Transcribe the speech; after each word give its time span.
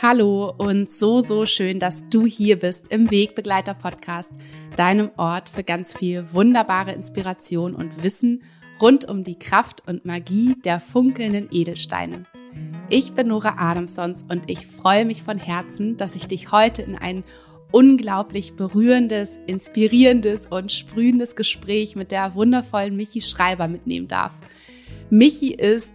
Hallo 0.00 0.54
und 0.56 0.88
so, 0.88 1.20
so 1.20 1.44
schön, 1.44 1.80
dass 1.80 2.08
du 2.08 2.24
hier 2.24 2.60
bist 2.60 2.92
im 2.92 3.10
Wegbegleiter 3.10 3.74
Podcast, 3.74 4.32
deinem 4.76 5.10
Ort 5.16 5.50
für 5.50 5.64
ganz 5.64 5.92
viel 5.92 6.32
wunderbare 6.32 6.92
Inspiration 6.92 7.74
und 7.74 8.04
Wissen 8.04 8.44
rund 8.80 9.06
um 9.06 9.24
die 9.24 9.40
Kraft 9.40 9.88
und 9.88 10.04
Magie 10.04 10.54
der 10.64 10.78
funkelnden 10.78 11.48
Edelsteine. 11.50 12.26
Ich 12.88 13.14
bin 13.14 13.26
Nora 13.26 13.56
Adamsons 13.58 14.22
und 14.22 14.48
ich 14.48 14.68
freue 14.68 15.04
mich 15.04 15.24
von 15.24 15.36
Herzen, 15.36 15.96
dass 15.96 16.14
ich 16.14 16.28
dich 16.28 16.52
heute 16.52 16.82
in 16.82 16.94
ein 16.94 17.24
unglaublich 17.72 18.54
berührendes, 18.54 19.40
inspirierendes 19.48 20.46
und 20.46 20.70
sprühendes 20.70 21.34
Gespräch 21.34 21.96
mit 21.96 22.12
der 22.12 22.36
wundervollen 22.36 22.94
Michi 22.94 23.20
Schreiber 23.20 23.66
mitnehmen 23.66 24.06
darf. 24.06 24.34
Michi 25.10 25.52
ist 25.52 25.92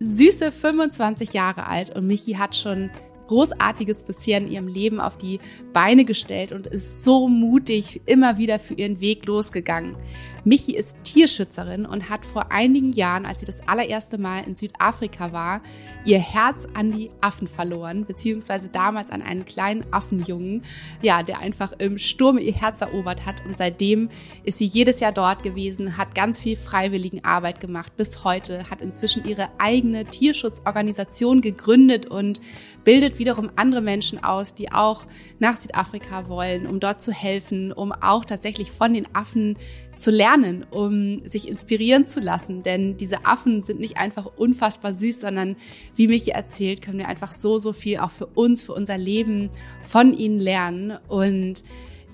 süße 0.00 0.50
25 0.50 1.34
Jahre 1.34 1.68
alt 1.68 1.94
und 1.94 2.08
Michi 2.08 2.32
hat 2.32 2.56
schon 2.56 2.90
Großartiges 3.26 4.04
bisher 4.04 4.38
in 4.38 4.50
ihrem 4.50 4.68
Leben 4.68 5.00
auf 5.00 5.16
die 5.16 5.40
Beine 5.72 6.04
gestellt 6.04 6.52
und 6.52 6.66
ist 6.66 7.04
so 7.04 7.28
mutig 7.28 8.02
immer 8.06 8.38
wieder 8.38 8.58
für 8.58 8.74
ihren 8.74 9.00
Weg 9.00 9.26
losgegangen. 9.26 9.96
Michi 10.44 10.76
ist 10.76 11.02
Tierschützerin 11.04 11.86
und 11.86 12.10
hat 12.10 12.26
vor 12.26 12.52
einigen 12.52 12.92
Jahren, 12.92 13.24
als 13.24 13.40
sie 13.40 13.46
das 13.46 13.66
allererste 13.66 14.18
Mal 14.18 14.44
in 14.46 14.56
Südafrika 14.56 15.32
war, 15.32 15.62
ihr 16.04 16.18
Herz 16.18 16.68
an 16.74 16.92
die 16.92 17.10
Affen 17.22 17.48
verloren, 17.48 18.04
beziehungsweise 18.04 18.68
damals 18.68 19.10
an 19.10 19.22
einen 19.22 19.46
kleinen 19.46 19.86
Affenjungen, 19.90 20.62
ja, 21.00 21.22
der 21.22 21.38
einfach 21.38 21.72
im 21.78 21.96
Sturm 21.96 22.36
ihr 22.36 22.52
Herz 22.52 22.82
erobert 22.82 23.24
hat. 23.24 23.36
Und 23.46 23.56
seitdem 23.56 24.10
ist 24.44 24.58
sie 24.58 24.66
jedes 24.66 25.00
Jahr 25.00 25.12
dort 25.12 25.42
gewesen, 25.42 25.96
hat 25.96 26.14
ganz 26.14 26.40
viel 26.40 26.56
freiwilligen 26.56 27.24
Arbeit 27.24 27.60
gemacht 27.60 27.96
bis 27.96 28.22
heute, 28.22 28.68
hat 28.70 28.82
inzwischen 28.82 29.24
ihre 29.24 29.48
eigene 29.58 30.04
Tierschutzorganisation 30.04 31.40
gegründet 31.40 32.04
und 32.04 32.42
bildet 32.84 33.18
wiederum 33.18 33.50
andere 33.56 33.80
Menschen 33.80 34.22
aus, 34.22 34.54
die 34.54 34.70
auch 34.70 35.06
nach 35.38 35.56
Südafrika 35.56 36.28
wollen, 36.28 36.66
um 36.66 36.80
dort 36.80 37.02
zu 37.02 37.12
helfen, 37.12 37.72
um 37.72 37.92
auch 37.92 38.24
tatsächlich 38.24 38.70
von 38.70 38.92
den 38.92 39.08
Affen 39.14 39.56
zu 39.96 40.10
lernen, 40.10 40.64
um 40.70 41.26
sich 41.26 41.48
inspirieren 41.48 42.06
zu 42.06 42.20
lassen. 42.20 42.62
Denn 42.62 42.96
diese 42.96 43.24
Affen 43.26 43.62
sind 43.62 43.80
nicht 43.80 43.96
einfach 43.96 44.26
unfassbar 44.36 44.92
süß, 44.92 45.20
sondern 45.20 45.56
wie 45.96 46.08
Michi 46.08 46.30
erzählt, 46.30 46.82
können 46.82 46.98
wir 46.98 47.08
einfach 47.08 47.32
so, 47.32 47.58
so 47.58 47.72
viel 47.72 47.98
auch 47.98 48.10
für 48.10 48.26
uns, 48.26 48.62
für 48.62 48.74
unser 48.74 48.98
Leben 48.98 49.50
von 49.82 50.12
ihnen 50.12 50.40
lernen. 50.40 50.98
Und 51.08 51.64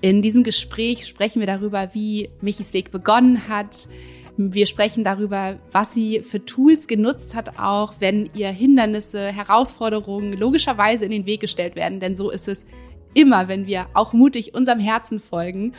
in 0.01 0.21
diesem 0.21 0.43
Gespräch 0.43 1.05
sprechen 1.05 1.39
wir 1.39 1.47
darüber, 1.47 1.93
wie 1.93 2.29
Michis 2.41 2.73
Weg 2.73 2.91
begonnen 2.91 3.47
hat, 3.47 3.87
wir 4.37 4.65
sprechen 4.65 5.03
darüber, 5.03 5.59
was 5.71 5.93
sie 5.93 6.21
für 6.21 6.43
Tools 6.43 6.87
genutzt 6.87 7.35
hat, 7.35 7.59
auch 7.59 7.95
wenn 7.99 8.29
ihr 8.33 8.49
Hindernisse, 8.49 9.27
Herausforderungen 9.27 10.33
logischerweise 10.33 11.05
in 11.05 11.11
den 11.11 11.25
Weg 11.25 11.41
gestellt 11.41 11.75
werden. 11.75 11.99
Denn 11.99 12.15
so 12.15 12.29
ist 12.29 12.47
es 12.47 12.65
immer, 13.13 13.47
wenn 13.47 13.67
wir 13.67 13.87
auch 13.93 14.13
mutig 14.13 14.53
unserem 14.53 14.79
Herzen 14.79 15.19
folgen. 15.19 15.73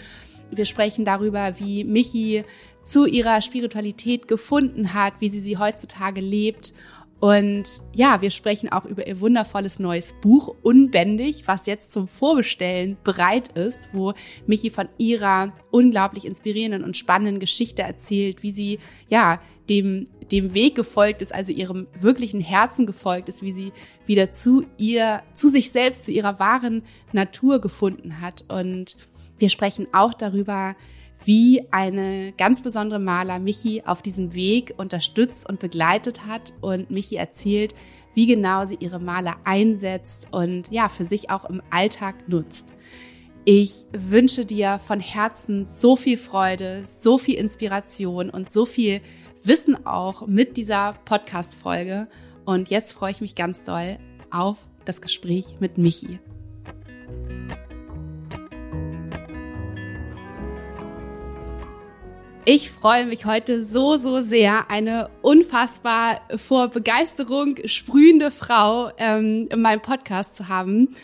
Wir 0.51 0.67
sprechen 0.67 1.05
darüber, 1.05 1.59
wie 1.59 1.85
Michi 1.85 2.45
zu 2.83 3.07
ihrer 3.07 3.41
Spiritualität 3.41 4.29
gefunden 4.29 4.93
hat, 4.93 5.15
wie 5.21 5.29
sie 5.29 5.41
sie 5.41 5.57
heutzutage 5.57 6.21
lebt 6.21 6.75
und 7.23 7.63
ja, 7.95 8.21
wir 8.21 8.31
sprechen 8.31 8.73
auch 8.73 8.85
über 8.85 9.07
ihr 9.07 9.21
wundervolles 9.21 9.79
neues 9.79 10.13
Buch 10.13 10.57
Unbändig, 10.63 11.47
was 11.47 11.67
jetzt 11.67 11.93
zum 11.93 12.09
Vorbestellen 12.09 12.97
bereit 13.05 13.57
ist, 13.57 13.91
wo 13.93 14.15
Michi 14.49 14.71
von 14.71 14.89
ihrer 14.99 15.55
unglaublich 15.71 16.25
inspirierenden 16.25 16.83
und 16.83 16.97
spannenden 16.97 17.39
Geschichte 17.39 17.83
erzählt, 17.83 18.43
wie 18.43 18.51
sie 18.51 18.81
ja 19.09 19.41
dem 19.71 20.09
dem 20.33 20.53
Weg 20.53 20.75
gefolgt 20.75 21.23
ist, 21.23 21.33
also 21.33 21.53
ihrem 21.53 21.87
wirklichen 21.97 22.41
Herzen 22.41 22.87
gefolgt 22.87 23.29
ist, 23.29 23.45
wie 23.45 23.53
sie 23.53 23.73
wieder 24.05 24.33
zu 24.33 24.67
ihr, 24.77 25.23
zu 25.33 25.49
sich 25.49 25.71
selbst, 25.71 26.07
zu 26.07 26.11
ihrer 26.11 26.41
wahren 26.41 26.83
Natur 27.13 27.61
gefunden 27.61 28.21
hat. 28.21 28.45
Und 28.49 28.97
wir 29.39 29.49
sprechen 29.49 29.87
auch 29.93 30.13
darüber, 30.13 30.75
wie 31.25 31.63
eine 31.71 32.33
ganz 32.37 32.63
besondere 32.63 33.01
Maler 33.01 33.39
Michi 33.39 33.83
auf 33.85 34.03
diesem 34.03 34.35
Weg 34.35 34.75
unterstützt 34.77 35.49
und 35.49 35.61
begleitet 35.61 36.27
hat 36.27 36.53
und 36.61 36.91
Michi 36.91 37.17
erzählt, 37.17 37.75
wie 38.15 38.27
genau 38.27 38.65
sie 38.65 38.77
ihre 38.81 39.01
Maler 39.01 39.37
einsetzt 39.45 40.29
und 40.33 40.71
ja, 40.71 40.89
für 40.89 41.05
sich 41.05 41.31
auch 41.31 41.45
im 41.45 41.63
Alltag 41.71 42.29
nutzt. 42.29 42.73
Ich 43.45 43.87
wünsche 43.93 44.45
dir 44.45 44.79
von 44.79 45.01
Herzen 45.01 45.65
so 45.65 45.97
viel 45.97 46.17
Freude, 46.17 46.83
so 46.85 47.19
viel 47.19 47.35
Inspiration 47.37 48.31
und 48.31 48.53
so 48.53 48.65
viel 48.65 49.01
Wissen 49.43 49.85
auch 49.85 50.27
mit 50.29 50.57
dieser 50.57 50.95
Podcast-Folge. 51.05 52.07
Und 52.45 52.71
jetzt 52.71 52.93
freue 52.93 53.11
ich 53.11 53.21
mich 53.21 53.35
ganz 53.35 53.65
doll 53.65 53.99
auf 54.31 54.69
das 54.85 55.03
Gespräch 55.03 55.57
mit 55.59 55.79
Michi. 55.79 56.21
Ich 62.45 62.73
freue 62.73 63.07
mich 63.07 63.25
heute 63.25 63.63
so, 63.63 63.97
so 63.97 64.21
sehr, 64.21 64.69
eine 64.69 65.09
unfassbar 65.23 66.21
vor 66.35 66.67
Begeisterung 66.67 67.55
sprühende 67.67 68.33
Frau 68.33 68.91
ähm, 68.99 69.47
in 69.49 69.61
meinem 69.61 69.81
Podcast 69.81 70.35
zu 70.35 70.49
haben. 70.49 70.97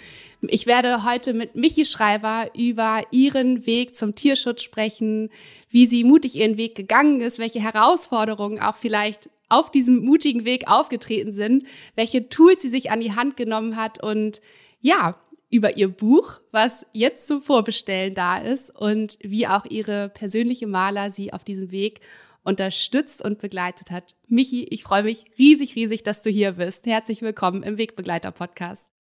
Ich 0.43 0.67
werde 0.67 1.05
heute 1.05 1.35
mit 1.35 1.55
Michi 1.55 1.85
Schreiber 1.85 2.51
über 2.57 3.03
ihren 3.13 3.67
Weg 3.67 3.95
zum 3.95 4.17
Tierschutz 4.17 4.63
sprechen, 4.63 5.31
wie 5.71 5.87
sie 5.87 6.03
mutig 6.03 6.35
ihren 6.35 6.57
Weg 6.57 6.75
gegangen 6.75 7.21
ist, 7.21 7.39
welche 7.39 7.61
Herausforderungen 7.61 8.59
auch 8.59 8.75
vielleicht 8.75 9.31
auf 9.49 9.71
diesem 9.71 10.05
mutigen 10.05 10.45
Weg 10.45 10.69
aufgetreten 10.69 11.31
sind, 11.31 11.63
welche 11.95 12.29
Tools 12.29 12.63
sie 12.63 12.69
sich 12.69 12.91
an 12.91 12.99
die 12.99 13.15
Hand 13.15 13.37
genommen 13.37 13.77
hat 13.77 14.03
und 14.03 14.41
ja, 14.81 15.15
über 15.51 15.77
ihr 15.77 15.89
Buch, 15.89 16.41
was 16.53 16.87
jetzt 16.93 17.27
zum 17.27 17.41
Vorbestellen 17.41 18.15
da 18.15 18.39
ist 18.39 18.71
und 18.75 19.19
wie 19.23 19.47
auch 19.47 19.65
ihre 19.65 20.09
persönliche 20.09 20.67
Maler 20.67 21.11
sie 21.11 21.33
auf 21.33 21.45
diesem 21.45 21.71
Weg 21.71 22.01
unterstützt 22.45 23.23
und 23.23 23.39
begleitet 23.39 23.91
hat. 23.91 24.15
Michi, 24.27 24.65
ich 24.71 24.83
freue 24.83 25.03
mich 25.03 25.25
riesig, 25.39 25.75
riesig, 25.75 26.03
dass 26.03 26.23
du 26.23 26.31
hier 26.31 26.53
bist. 26.53 26.87
Herzlich 26.87 27.23
willkommen 27.23 27.63
im 27.63 27.79
Wegbegleiter 27.79 28.31
Podcast. 28.31 28.93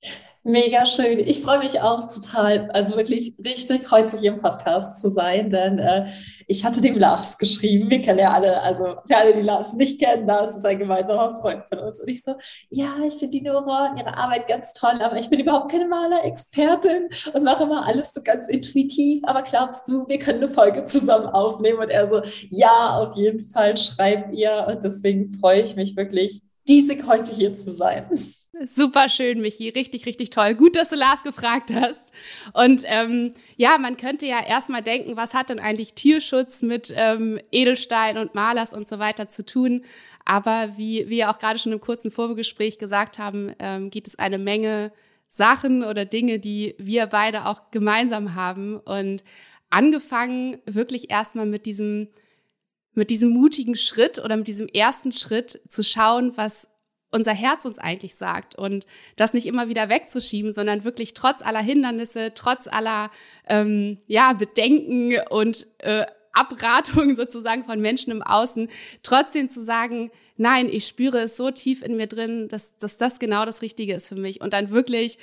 Mega 0.48 0.86
schön. 0.86 1.18
Ich 1.18 1.42
freue 1.42 1.58
mich 1.58 1.82
auch 1.82 2.10
total, 2.10 2.70
also 2.70 2.96
wirklich 2.96 3.34
richtig 3.44 3.90
heute 3.90 4.18
hier 4.18 4.32
im 4.32 4.38
Podcast 4.38 4.98
zu 4.98 5.10
sein, 5.10 5.50
denn 5.50 5.78
äh, 5.78 6.06
ich 6.46 6.64
hatte 6.64 6.80
dem 6.80 6.98
Lars 6.98 7.36
geschrieben. 7.36 7.90
Wir 7.90 8.00
kennen 8.00 8.20
ja 8.20 8.32
alle, 8.32 8.62
also 8.62 8.94
für 9.06 9.16
alle, 9.18 9.34
die 9.34 9.42
Lars 9.42 9.74
nicht 9.74 10.00
kennen, 10.00 10.26
Lars 10.26 10.56
ist 10.56 10.64
ein 10.64 10.78
gemeinsamer 10.78 11.38
Freund 11.38 11.64
von 11.68 11.80
uns. 11.80 12.00
Und 12.00 12.08
ich 12.08 12.22
so, 12.22 12.34
ja, 12.70 12.96
ich 13.06 13.12
finde 13.16 13.36
die 13.36 13.42
Nora 13.42 13.90
und 13.90 13.98
ihre 13.98 14.16
Arbeit 14.16 14.48
ganz 14.48 14.72
toll, 14.72 15.02
aber 15.02 15.16
ich 15.16 15.28
bin 15.28 15.38
überhaupt 15.38 15.70
keine 15.70 15.86
Maler-Expertin 15.86 17.10
und 17.34 17.44
mache 17.44 17.64
immer 17.64 17.86
alles 17.86 18.14
so 18.14 18.22
ganz 18.22 18.48
intuitiv. 18.48 19.24
Aber 19.24 19.42
glaubst 19.42 19.86
du, 19.86 20.08
wir 20.08 20.18
können 20.18 20.42
eine 20.42 20.50
Folge 20.50 20.82
zusammen 20.82 21.26
aufnehmen? 21.26 21.80
Und 21.80 21.90
er 21.90 22.08
so, 22.08 22.22
ja, 22.48 22.96
auf 22.96 23.14
jeden 23.16 23.42
Fall 23.42 23.76
schreibt 23.76 24.32
ihr. 24.34 24.66
Und 24.66 24.82
deswegen 24.82 25.28
freue 25.28 25.60
ich 25.60 25.76
mich 25.76 25.94
wirklich 25.94 26.40
riesig, 26.66 27.06
heute 27.06 27.34
hier 27.34 27.54
zu 27.54 27.74
sein. 27.74 28.06
Super 28.64 29.08
schön, 29.08 29.40
Michi. 29.40 29.68
Richtig, 29.68 30.06
richtig 30.06 30.30
toll. 30.30 30.54
Gut, 30.54 30.74
dass 30.74 30.88
du 30.88 30.96
Lars 30.96 31.22
gefragt 31.22 31.70
hast. 31.72 32.12
Und 32.54 32.82
ähm, 32.86 33.34
ja, 33.56 33.78
man 33.78 33.96
könnte 33.96 34.26
ja 34.26 34.44
erstmal 34.44 34.82
denken, 34.82 35.16
was 35.16 35.34
hat 35.34 35.50
denn 35.50 35.60
eigentlich 35.60 35.94
Tierschutz 35.94 36.62
mit 36.62 36.92
ähm, 36.96 37.38
Edelstein 37.52 38.16
und 38.16 38.34
Malers 38.34 38.72
und 38.72 38.88
so 38.88 38.98
weiter 38.98 39.28
zu 39.28 39.44
tun? 39.44 39.84
Aber 40.24 40.76
wie 40.76 41.08
wir 41.08 41.30
auch 41.30 41.38
gerade 41.38 41.58
schon 41.58 41.72
im 41.72 41.80
kurzen 41.80 42.10
Vorgespräch 42.10 42.78
gesagt 42.78 43.18
haben, 43.18 43.54
ähm, 43.58 43.90
gibt 43.90 44.08
es 44.08 44.18
eine 44.18 44.38
Menge 44.38 44.92
Sachen 45.28 45.84
oder 45.84 46.06
Dinge, 46.06 46.38
die 46.38 46.74
wir 46.78 47.06
beide 47.06 47.46
auch 47.46 47.70
gemeinsam 47.70 48.34
haben. 48.34 48.78
Und 48.78 49.24
angefangen 49.68 50.58
wirklich 50.64 51.10
erstmal 51.10 51.46
mit 51.46 51.66
diesem 51.66 52.08
mit 52.94 53.10
diesem 53.10 53.30
mutigen 53.30 53.76
Schritt 53.76 54.18
oder 54.18 54.36
mit 54.36 54.48
diesem 54.48 54.66
ersten 54.66 55.12
Schritt 55.12 55.60
zu 55.68 55.84
schauen, 55.84 56.32
was 56.34 56.68
unser 57.10 57.32
Herz 57.32 57.64
uns 57.64 57.78
eigentlich 57.78 58.16
sagt 58.16 58.54
und 58.54 58.86
das 59.16 59.34
nicht 59.34 59.46
immer 59.46 59.68
wieder 59.68 59.88
wegzuschieben, 59.88 60.52
sondern 60.52 60.84
wirklich 60.84 61.14
trotz 61.14 61.42
aller 61.42 61.62
Hindernisse, 61.62 62.32
trotz 62.34 62.68
aller 62.68 63.10
ähm, 63.46 63.98
ja 64.06 64.32
Bedenken 64.34 65.14
und 65.30 65.66
äh, 65.78 66.06
Abratungen 66.32 67.16
sozusagen 67.16 67.64
von 67.64 67.80
Menschen 67.80 68.10
im 68.10 68.22
Außen, 68.22 68.68
trotzdem 69.02 69.48
zu 69.48 69.62
sagen, 69.62 70.10
nein, 70.36 70.68
ich 70.70 70.86
spüre 70.86 71.18
es 71.18 71.36
so 71.36 71.50
tief 71.50 71.82
in 71.82 71.96
mir 71.96 72.06
drin, 72.06 72.48
dass, 72.48 72.76
dass 72.78 72.98
das 72.98 73.18
genau 73.18 73.44
das 73.44 73.62
Richtige 73.62 73.94
ist 73.94 74.08
für 74.08 74.16
mich 74.16 74.40
und 74.40 74.52
dann 74.52 74.70
wirklich 74.70 75.18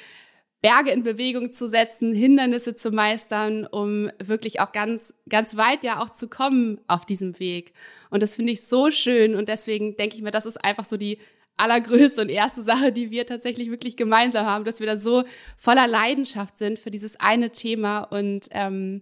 Berge 0.62 0.90
in 0.90 1.04
Bewegung 1.04 1.52
zu 1.52 1.68
setzen, 1.68 2.14
Hindernisse 2.16 2.74
zu 2.74 2.90
meistern, 2.90 3.68
um 3.68 4.10
wirklich 4.18 4.62
auch 4.62 4.72
ganz, 4.72 5.14
ganz 5.30 5.58
weit 5.58 5.84
ja 5.84 6.02
auch 6.02 6.10
zu 6.10 6.28
kommen 6.28 6.81
auf 6.88 7.06
diesem 7.06 7.40
Weg. 7.40 7.74
Und 8.10 8.24
das 8.24 8.38
finde 8.38 8.54
ich 8.54 8.64
so 8.64 8.90
schön 8.90 9.36
und 9.36 9.48
deswegen 9.48 9.96
denke 9.96 10.16
ich 10.16 10.24
mir, 10.24 10.31
das 10.31 10.48
ist 10.48 10.58
einfach 10.58 10.86
so 10.86 10.98
die 10.98 11.20
allergrößte 11.57 12.22
und 12.22 12.30
erste 12.30 12.62
Sache, 12.62 12.92
die 12.92 13.12
wir 13.12 13.25
tatsächlich 13.25 13.69
wirklich 13.72 13.98
gemeinsam 13.98 14.46
haben, 14.46 14.66
dass 14.66 14.80
wir 14.80 14.88
da 14.88 14.98
so 14.98 15.24
voller 15.57 15.88
Leidenschaft 15.88 16.57
sind 16.57 16.80
für 16.80 16.92
dieses 16.92 17.19
eine 17.19 17.52
Thema 17.52 18.00
und 18.00 18.48
ähm, 18.52 19.02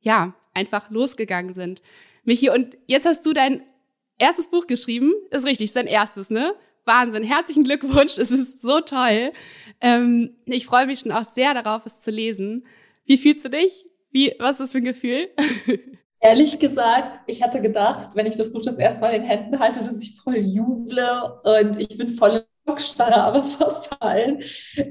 ja, 0.00 0.34
einfach 0.54 0.90
losgegangen 0.90 1.54
sind. 1.54 1.82
Michi, 2.24 2.50
und 2.50 2.76
jetzt 2.86 3.06
hast 3.06 3.24
du 3.24 3.32
dein 3.32 3.62
erstes 4.18 4.48
Buch 4.50 4.66
geschrieben, 4.66 5.12
ist 5.30 5.46
richtig, 5.46 5.66
ist 5.66 5.76
dein 5.76 5.86
erstes, 5.86 6.30
ne? 6.30 6.54
Wahnsinn. 6.84 7.24
Herzlichen 7.24 7.64
Glückwunsch. 7.64 8.16
Es 8.16 8.30
ist 8.30 8.62
so 8.62 8.80
toll. 8.80 9.32
Ähm, 9.80 10.36
ich 10.46 10.66
freue 10.66 10.86
mich 10.86 11.00
schon 11.00 11.12
auch 11.12 11.24
sehr 11.24 11.52
darauf, 11.52 11.84
es 11.84 12.00
zu 12.00 12.10
lesen. 12.10 12.64
Wie 13.04 13.16
fühlst 13.16 13.44
du 13.44 13.50
dich? 13.50 13.84
Wie, 14.10 14.34
was 14.38 14.52
ist 14.52 14.60
das 14.60 14.72
für 14.72 14.78
ein 14.78 14.84
Gefühl? 14.84 15.28
Ehrlich 16.20 16.58
gesagt, 16.58 17.20
ich 17.26 17.42
hatte 17.42 17.60
gedacht, 17.60 18.10
wenn 18.14 18.26
ich 18.26 18.36
das 18.36 18.52
Buch 18.52 18.62
das 18.62 18.78
erste 18.78 19.02
Mal 19.02 19.14
in 19.14 19.22
den 19.22 19.30
Händen 19.30 19.58
halte, 19.58 19.84
dass 19.84 20.02
ich 20.02 20.16
voll 20.16 20.36
juble 20.36 21.40
und 21.44 21.78
ich 21.78 21.96
bin 21.96 22.16
voll 22.16 22.44
Schockstarre, 22.66 23.22
aber 23.22 23.44
verfallen. 23.44 24.40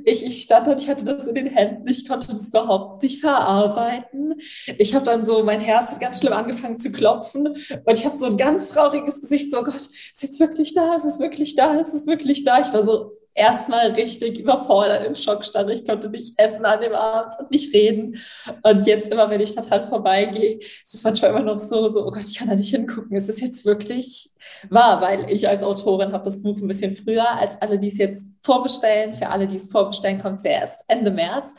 Ich, 0.06 0.26
ich 0.26 0.44
stand 0.44 0.68
und 0.68 0.80
ich 0.80 0.90
hatte 0.90 1.04
das 1.04 1.28
in 1.28 1.36
den 1.36 1.48
Händen, 1.48 1.88
ich 1.90 2.08
konnte 2.08 2.28
das 2.28 2.50
überhaupt 2.50 3.04
nicht 3.04 3.20
verarbeiten. 3.22 4.36
Ich 4.78 4.96
habe 4.96 5.06
dann 5.06 5.26
so, 5.26 5.44
mein 5.44 5.60
Herz 5.60 5.92
hat 5.92 6.00
ganz 6.00 6.20
schlimm 6.20 6.34
angefangen 6.34 6.80
zu 6.80 6.92
klopfen 6.92 7.48
und 7.48 7.94
ich 7.98 8.06
habe 8.06 8.16
so 8.16 8.28
ein 8.28 8.38
ganz 8.38 8.70
trauriges 8.70 9.22
Gesicht, 9.22 9.52
so 9.52 9.60
oh 9.60 9.64
Gott, 9.64 9.76
ist 9.76 10.24
jetzt 10.24 10.40
wirklich 10.40 10.74
da, 10.74 10.96
ist 10.96 11.06
es 11.06 11.20
wirklich 11.20 11.56
da, 11.56 11.74
ist 11.74 11.94
es 11.94 12.08
wirklich 12.08 12.44
da. 12.44 12.62
Ich 12.62 12.72
war 12.74 12.84
so 12.84 13.12
erstmal 13.36 13.92
richtig 13.92 14.40
überfordert 14.40 15.06
im 15.06 15.16
Schockstarre. 15.16 15.74
Ich 15.74 15.86
konnte 15.86 16.10
nicht 16.10 16.40
essen 16.40 16.66
an 16.66 16.82
dem 16.82 16.94
Abend 16.94 17.34
und 17.38 17.52
nicht 17.52 17.74
reden. 17.74 18.18
Und 18.64 18.88
jetzt 18.88 19.12
immer, 19.12 19.30
wenn 19.30 19.42
ich 19.42 19.54
da 19.54 19.62
dran 19.62 19.90
vorbeigehe, 19.90 20.58
ist 20.60 20.96
es 20.96 21.04
manchmal 21.04 21.32
immer 21.32 21.44
noch 21.44 21.60
so, 21.60 21.90
so, 21.90 22.08
oh 22.08 22.12
Gott, 22.12 22.24
ich 22.24 22.38
kann 22.38 22.48
da 22.48 22.56
nicht 22.56 22.74
hingucken. 22.74 23.16
Ist 23.16 23.30
es 23.30 23.42
jetzt 23.42 23.66
wirklich 23.66 24.30
wahr? 24.70 25.02
Weil 25.02 25.30
ich 25.30 25.48
als 25.50 25.64
Autorin 25.64 26.14
habe 26.14 26.24
das 26.24 26.42
Buch 26.42 26.58
ein 26.58 26.68
bisschen 26.68 26.96
früher 26.96 27.30
als 27.30 27.62
alle, 27.62 27.78
die 27.78 27.90
es 27.90 27.98
jetzt 27.98 28.28
vorbestellen. 28.42 29.16
Für 29.16 29.30
alle, 29.30 29.48
die 29.48 29.58
es 29.58 29.70
vorbestellen, 29.70 30.22
kommt 30.22 30.38
es 30.38 30.46
ja 30.46 30.52
erst 30.52 30.86
Ende 30.88 31.12
März. 31.12 31.56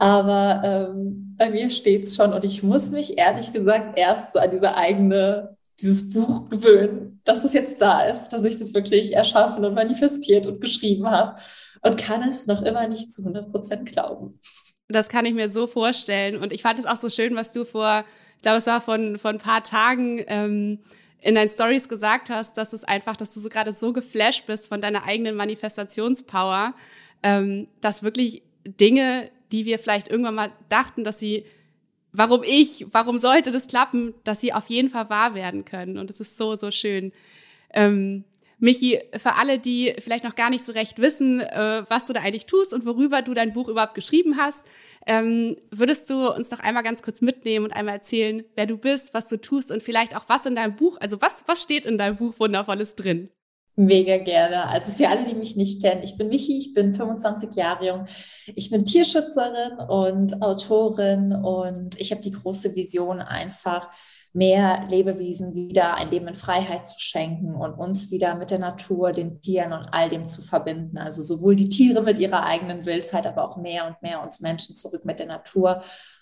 Aber 0.00 0.62
ähm, 0.64 1.36
bei 1.38 1.48
mir 1.50 1.70
steht 1.70 2.04
es 2.04 2.16
schon 2.16 2.32
und 2.32 2.44
ich 2.44 2.62
muss 2.62 2.90
mich 2.90 3.18
ehrlich 3.18 3.52
gesagt 3.52 3.98
erst 3.98 4.32
so 4.32 4.40
an 4.40 4.50
diese 4.50 4.76
eigene 4.76 5.56
dieses 5.80 6.10
Buch 6.10 6.48
gewöhnen, 6.48 7.20
dass 7.24 7.44
es 7.44 7.52
jetzt 7.52 7.80
da 7.80 8.02
ist, 8.02 8.28
dass 8.30 8.44
ich 8.44 8.58
das 8.58 8.74
wirklich 8.74 9.14
erschaffen 9.14 9.64
und 9.64 9.74
manifestiert 9.74 10.46
und 10.46 10.60
geschrieben 10.60 11.10
habe 11.10 11.40
und 11.82 11.98
kann 11.98 12.22
es 12.22 12.46
noch 12.46 12.62
immer 12.62 12.88
nicht 12.88 13.12
zu 13.12 13.22
100 13.22 13.50
Prozent 13.50 13.86
glauben. 13.86 14.38
Das 14.88 15.08
kann 15.08 15.26
ich 15.26 15.34
mir 15.34 15.50
so 15.50 15.66
vorstellen. 15.66 16.36
Und 16.40 16.52
ich 16.52 16.62
fand 16.62 16.78
es 16.78 16.86
auch 16.86 16.96
so 16.96 17.08
schön, 17.08 17.34
was 17.34 17.52
du 17.52 17.64
vor, 17.64 18.04
ich 18.36 18.42
glaube, 18.42 18.58
es 18.58 18.66
war 18.66 18.80
von, 18.80 19.18
von 19.18 19.36
ein 19.36 19.40
paar 19.40 19.62
Tagen 19.62 20.22
ähm, 20.26 20.80
in 21.20 21.34
deinen 21.34 21.48
Stories 21.48 21.88
gesagt 21.88 22.30
hast, 22.30 22.56
dass 22.58 22.72
es 22.72 22.84
einfach, 22.84 23.16
dass 23.16 23.34
du 23.34 23.40
so 23.40 23.48
gerade 23.48 23.72
so 23.72 23.92
geflasht 23.92 24.46
bist 24.46 24.68
von 24.68 24.80
deiner 24.80 25.04
eigenen 25.04 25.36
Manifestationspower, 25.36 26.74
ähm, 27.22 27.66
dass 27.80 28.02
wirklich 28.02 28.42
Dinge, 28.66 29.30
die 29.50 29.64
wir 29.64 29.78
vielleicht 29.78 30.08
irgendwann 30.08 30.34
mal 30.34 30.52
dachten, 30.68 31.04
dass 31.04 31.18
sie 31.18 31.44
warum 32.14 32.42
ich, 32.44 32.86
warum 32.92 33.18
sollte 33.18 33.50
das 33.50 33.66
klappen, 33.66 34.14
dass 34.24 34.40
sie 34.40 34.52
auf 34.52 34.68
jeden 34.68 34.88
Fall 34.88 35.10
wahr 35.10 35.34
werden 35.34 35.64
können. 35.64 35.98
Und 35.98 36.08
es 36.10 36.20
ist 36.20 36.36
so, 36.36 36.56
so 36.56 36.70
schön. 36.70 37.12
Ähm, 37.74 38.24
Michi, 38.58 39.00
für 39.16 39.34
alle, 39.34 39.58
die 39.58 39.94
vielleicht 39.98 40.24
noch 40.24 40.36
gar 40.36 40.48
nicht 40.48 40.64
so 40.64 40.72
recht 40.72 40.98
wissen, 41.00 41.40
äh, 41.40 41.82
was 41.88 42.06
du 42.06 42.12
da 42.12 42.20
eigentlich 42.20 42.46
tust 42.46 42.72
und 42.72 42.86
worüber 42.86 43.20
du 43.20 43.34
dein 43.34 43.52
Buch 43.52 43.68
überhaupt 43.68 43.94
geschrieben 43.94 44.36
hast, 44.38 44.64
ähm, 45.06 45.56
würdest 45.70 46.08
du 46.08 46.30
uns 46.32 46.48
doch 46.50 46.60
einmal 46.60 46.84
ganz 46.84 47.02
kurz 47.02 47.20
mitnehmen 47.20 47.66
und 47.66 47.72
einmal 47.72 47.96
erzählen, 47.96 48.44
wer 48.54 48.66
du 48.66 48.78
bist, 48.78 49.12
was 49.12 49.28
du 49.28 49.40
tust 49.40 49.72
und 49.72 49.82
vielleicht 49.82 50.16
auch 50.16 50.28
was 50.28 50.46
in 50.46 50.54
deinem 50.54 50.76
Buch, 50.76 50.96
also 51.00 51.20
was, 51.20 51.44
was 51.46 51.62
steht 51.62 51.84
in 51.84 51.98
deinem 51.98 52.16
Buch 52.16 52.38
Wundervolles 52.38 52.94
drin? 52.94 53.28
Mega 53.76 54.18
gerne. 54.18 54.68
Also 54.68 54.92
für 54.92 55.08
alle, 55.08 55.24
die 55.24 55.34
mich 55.34 55.56
nicht 55.56 55.82
kennen, 55.82 56.02
ich 56.04 56.16
bin 56.16 56.28
Michi, 56.28 56.58
ich 56.58 56.74
bin 56.74 56.94
25 56.94 57.54
Jahre 57.54 57.86
jung. 57.86 58.06
Ich 58.54 58.70
bin 58.70 58.84
Tierschützerin 58.84 59.78
und 59.88 60.42
Autorin 60.42 61.32
und 61.32 62.00
ich 62.00 62.12
habe 62.12 62.22
die 62.22 62.30
große 62.30 62.76
Vision 62.76 63.20
einfach, 63.20 63.88
mehr 64.34 64.84
Lebewesen 64.88 65.54
wieder 65.54 65.94
ein 65.94 66.10
Leben 66.10 66.26
in 66.26 66.34
Freiheit 66.34 66.86
zu 66.86 66.98
schenken 66.98 67.54
und 67.54 67.74
uns 67.74 68.10
wieder 68.10 68.34
mit 68.34 68.50
der 68.50 68.58
Natur, 68.58 69.12
den 69.12 69.40
Tieren 69.40 69.72
und 69.72 69.88
all 69.92 70.08
dem 70.08 70.26
zu 70.26 70.42
verbinden. 70.42 70.98
Also 70.98 71.22
sowohl 71.22 71.54
die 71.54 71.68
Tiere 71.68 72.02
mit 72.02 72.18
ihrer 72.18 72.44
eigenen 72.44 72.84
Wildheit, 72.84 73.28
aber 73.28 73.44
auch 73.44 73.56
mehr 73.56 73.86
und 73.86 74.02
mehr 74.02 74.22
uns 74.22 74.40
Menschen 74.40 74.74
zurück 74.74 75.04
mit 75.04 75.20
der 75.20 75.26
Natur 75.26 75.80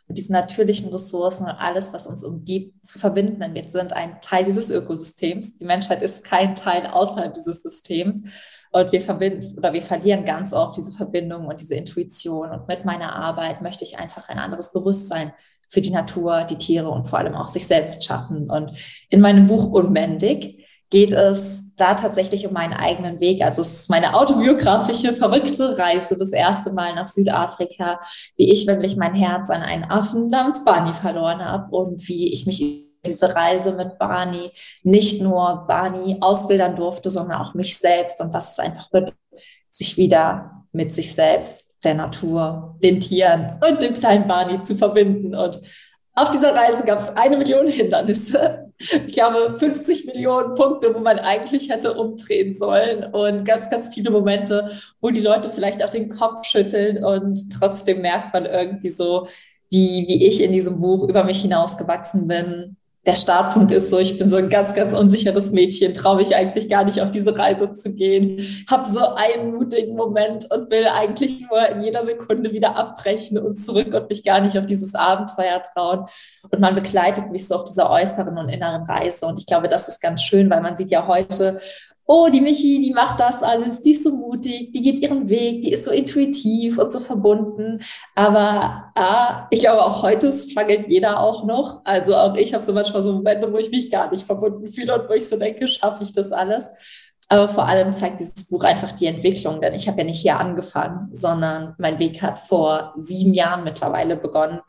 mit 0.09 0.19
diesen 0.19 0.33
natürlichen 0.33 0.91
Ressourcen 0.91 1.45
und 1.45 1.53
alles, 1.53 1.93
was 1.93 2.07
uns 2.07 2.25
umgibt, 2.25 2.87
zu 2.87 2.99
verbinden. 2.99 3.41
Denn 3.41 3.55
wir 3.55 3.69
sind 3.69 3.93
ein 3.93 4.21
Teil 4.21 4.45
dieses 4.45 4.71
Ökosystems. 4.71 5.59
Die 5.59 5.65
Menschheit 5.65 6.03
ist 6.03 6.25
kein 6.25 6.57
Teil 6.57 6.87
außerhalb 6.87 7.35
dieses 7.35 7.63
Systems. 7.63 8.25
Und 8.73 8.91
wir 8.91 9.03
verbinden 9.03 9.59
oder 9.59 9.73
wir 9.73 9.83
verlieren 9.83 10.25
ganz 10.25 10.55
oft 10.55 10.77
diese 10.77 10.93
Verbindung 10.93 11.47
und 11.47 11.61
diese 11.61 11.75
Intuition. 11.75 12.51
Und 12.51 12.69
mit 12.69 12.85
meiner 12.85 13.15
Arbeit 13.15 13.61
möchte 13.61 13.85
ich 13.85 13.99
einfach 13.99 14.29
ein 14.29 14.39
anderes 14.39 14.73
Bewusstsein 14.73 15.33
für 15.69 15.81
die 15.81 15.91
Natur, 15.91 16.45
die 16.45 16.59
Tiere 16.59 16.91
und 16.91 17.05
vor 17.05 17.19
allem 17.19 17.35
auch 17.35 17.49
sich 17.49 17.67
selbst 17.67 18.05
schaffen. 18.05 18.51
Und 18.51 18.73
in 19.09 19.21
meinem 19.21 19.47
Buch 19.47 19.71
Unbändig 19.73 20.67
geht 20.91 21.13
es 21.13 21.72
da 21.83 21.95
tatsächlich 21.95 22.47
um 22.47 22.53
meinen 22.53 22.75
eigenen 22.75 23.19
Weg. 23.19 23.43
Also 23.43 23.63
es 23.63 23.75
ist 23.75 23.91
meine 23.91 24.15
autobiografische, 24.15 25.13
verrückte 25.13 25.77
Reise, 25.77 26.17
das 26.17 26.31
erste 26.31 26.73
Mal 26.73 26.95
nach 26.95 27.09
Südafrika, 27.09 27.99
wie 28.37 28.53
ich 28.53 28.69
wirklich 28.69 28.97
mein 28.97 29.15
Herz 29.15 29.51
an 29.51 29.63
einen 29.63 29.85
Affen 29.85 30.29
namens 30.31 30.65
Barney 30.65 30.95
verloren 30.95 31.45
habe 31.45 31.75
und 31.75 32.07
wie 32.07 32.33
ich 32.33 32.47
mich 32.47 32.87
diese 33.05 33.35
Reise 33.35 33.75
mit 33.75 33.99
Barney 33.99 34.53
nicht 34.85 35.21
nur 35.21 35.65
Barney 35.67 36.19
ausbildern 36.21 36.77
durfte, 36.77 37.11
sondern 37.11 37.41
auch 37.41 37.55
mich 37.55 37.77
selbst 37.77 38.21
und 38.21 38.33
was 38.33 38.53
es 38.53 38.59
einfach 38.61 38.89
bedeutet, 38.91 39.17
sich 39.69 39.97
wieder 39.97 40.65
mit 40.71 40.95
sich 40.95 41.13
selbst, 41.13 41.75
der 41.83 41.95
Natur, 41.95 42.77
den 42.81 43.01
Tieren 43.01 43.61
und 43.69 43.83
dem 43.83 43.95
kleinen 43.95 44.29
Barney 44.29 44.63
zu 44.63 44.77
verbinden. 44.77 45.35
Und 45.35 45.61
auf 46.15 46.31
dieser 46.31 46.55
Reise 46.55 46.85
gab 46.85 47.01
es 47.01 47.17
eine 47.17 47.37
Million 47.37 47.67
Hindernisse. 47.67 48.62
Ich 49.07 49.21
habe 49.21 49.59
50 49.59 50.07
Millionen 50.07 50.55
Punkte, 50.55 50.95
wo 50.95 50.99
man 50.99 51.19
eigentlich 51.19 51.71
hätte 51.71 51.95
umdrehen 51.95 52.55
sollen. 52.55 53.05
Und 53.13 53.45
ganz, 53.45 53.71
ganz 53.71 53.95
viele 53.95 54.11
Momente, 54.11 54.71
wo 55.01 55.11
die 55.11 55.21
Leute 55.21 55.51
vielleicht 55.51 55.85
auch 55.85 55.91
den 55.91 56.09
Kopf 56.09 56.47
schütteln 56.47 57.05
und 57.05 57.51
trotzdem 57.53 58.03
merkt 58.03 58.35
man 58.35 58.47
irgendwie 58.47 58.91
so, 58.91 59.29
wie, 59.71 60.07
wie 60.07 60.27
ich 60.27 60.43
in 60.43 60.53
diesem 60.53 60.81
Buch 60.81 61.09
über 61.09 61.25
mich 61.25 61.43
hinausgewachsen 61.43 62.29
bin, 62.29 62.77
der 63.05 63.17
Startpunkt 63.17 63.73
ist 63.73 63.91
so, 63.91 63.99
ich 63.99 64.17
bin 64.17 64.31
so 64.31 64.37
ein 64.37 64.49
ganz, 64.49 64.77
ganz 64.77 64.95
unsicheres 64.95 65.51
Mädchen, 65.51 65.93
traue 65.93 66.17
mich 66.17 66.37
eigentlich 66.37 66.69
gar 66.69 66.85
nicht 66.85 67.01
auf 67.01 67.11
diese 67.11 67.37
Reise 67.37 67.73
zu 67.73 67.95
gehen, 67.95 68.47
habe 68.71 68.87
so 68.87 69.01
einen 69.01 69.53
mutigen 69.55 69.97
Moment 69.97 70.49
und 70.53 70.71
will 70.71 70.87
eigentlich 70.87 71.41
nur 71.41 71.69
in 71.69 71.83
jeder 71.83 72.05
Sekunde 72.05 72.53
wieder 72.53 72.77
abbrechen 72.77 73.39
und 73.39 73.57
zurück 73.57 73.93
und 73.93 74.09
mich 74.09 74.23
gar 74.23 74.41
nicht 74.41 74.57
auf 74.57 74.67
dieses 74.67 74.95
Abenteuer 74.95 75.61
trauen. 75.63 76.07
Und 76.49 76.61
man 76.61 76.77
begleitet 76.77 77.33
mich 77.33 77.49
so 77.49 77.57
auf 77.57 77.65
dieser 77.65 77.91
äußeren 77.91 78.39
und 78.39 78.49
inneren 78.49 78.85
Reise. 78.85 79.27
Und 79.27 79.37
ich 79.39 79.47
glaube, 79.47 79.69
das 79.69 79.89
ist 79.89 80.01
ganz 80.01 80.23
schön, 80.23 80.49
weil 80.49 80.61
man 80.61 80.77
sieht 80.77 80.91
ja 80.91 81.09
heute, 81.09 81.61
oh, 82.07 82.29
die 82.33 82.41
Michi, 82.41 82.83
die 82.83 82.93
macht 82.93 83.21
das 83.21 83.43
alles, 83.43 83.81
die 83.81 83.93
ist 83.93 84.05
so 84.05 84.11
mutig, 84.11 84.73
die 84.73 84.83
geht 84.83 84.99
ihren 84.99 85.29
Weg, 85.29 85.63
die 85.63 85.73
ist 85.73 85.85
so 85.85 85.93
intuitiv 85.93 86.79
und 86.79 86.93
so 86.93 87.01
verbunden. 87.01 87.81
Aber 88.15 88.93
äh, 88.97 89.55
ich 89.55 89.61
glaube, 89.61 89.83
auch 89.85 90.03
heute 90.03 90.33
struggelt 90.33 90.89
jeder 90.89 91.21
auch 91.21 91.45
noch. 91.45 91.81
Also 91.85 92.17
auch 92.17 92.35
ich 92.35 92.53
habe 92.55 92.65
so 92.65 92.73
manchmal 92.73 93.03
so 93.03 93.13
Momente, 93.13 93.53
wo 93.53 93.57
ich 93.57 93.71
mich 93.71 93.91
gar 93.91 94.11
nicht 94.11 94.25
verbunden 94.25 94.69
fühle 94.69 95.01
und 95.01 95.09
wo 95.09 95.15
ich 95.15 95.29
so 95.29 95.37
denke, 95.37 95.69
schaffe 95.69 96.05
ich 96.05 96.13
das 96.13 96.33
alles? 96.33 96.71
Aber 97.29 97.49
vor 97.49 97.67
allem 97.67 97.95
zeigt 97.95 98.21
dieses 98.21 98.51
Buch 98.51 98.65
einfach 98.65 98.93
die 98.93 99.07
Entwicklung, 99.07 99.61
denn 99.61 99.73
ich 99.73 99.89
habe 99.89 99.99
ja 99.99 100.05
nicht 100.05 100.21
hier 100.21 100.39
angefangen, 100.39 101.09
sondern 101.13 101.75
mein 101.79 101.99
Weg 101.99 102.21
hat 102.21 102.41
vor 102.41 102.95
sieben 102.99 103.33
Jahren 103.33 103.65
mittlerweile 103.65 104.17
begonnen. 104.17 104.61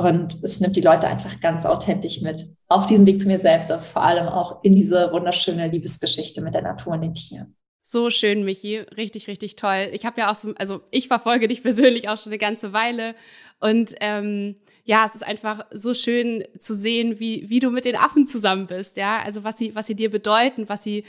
Und 0.00 0.32
es 0.32 0.60
nimmt 0.60 0.76
die 0.76 0.80
Leute 0.80 1.08
einfach 1.08 1.40
ganz 1.40 1.66
authentisch 1.66 2.22
mit 2.22 2.42
auf 2.68 2.86
diesem 2.86 3.04
Weg 3.04 3.20
zu 3.20 3.28
mir 3.28 3.38
selbst, 3.38 3.70
aber 3.70 3.82
vor 3.82 4.02
allem 4.02 4.28
auch 4.28 4.64
in 4.64 4.74
diese 4.74 5.12
wunderschöne 5.12 5.68
Liebesgeschichte 5.68 6.40
mit 6.40 6.54
der 6.54 6.62
Natur 6.62 6.94
und 6.94 7.02
den 7.02 7.12
Tieren. 7.12 7.54
So 7.82 8.08
schön, 8.08 8.42
Michi. 8.46 8.78
Richtig, 8.78 9.28
richtig 9.28 9.56
toll. 9.56 9.90
Ich 9.92 10.06
habe 10.06 10.18
ja 10.18 10.32
auch 10.32 10.36
so, 10.36 10.54
also 10.56 10.80
ich 10.90 11.08
verfolge 11.08 11.48
dich 11.48 11.62
persönlich 11.64 12.08
auch 12.08 12.16
schon 12.16 12.32
eine 12.32 12.38
ganze 12.38 12.72
Weile. 12.72 13.14
Und 13.60 13.94
ähm, 14.00 14.56
ja, 14.84 15.04
es 15.04 15.14
ist 15.14 15.22
einfach 15.22 15.66
so 15.70 15.92
schön 15.92 16.44
zu 16.58 16.74
sehen, 16.74 17.20
wie, 17.20 17.50
wie 17.50 17.60
du 17.60 17.68
mit 17.68 17.84
den 17.84 17.96
Affen 17.96 18.26
zusammen 18.26 18.68
bist, 18.68 18.96
ja. 18.96 19.20
Also 19.22 19.44
was 19.44 19.58
sie, 19.58 19.74
was 19.74 19.86
sie 19.86 19.96
dir 19.96 20.10
bedeuten, 20.10 20.70
was 20.70 20.82
sie, 20.82 21.04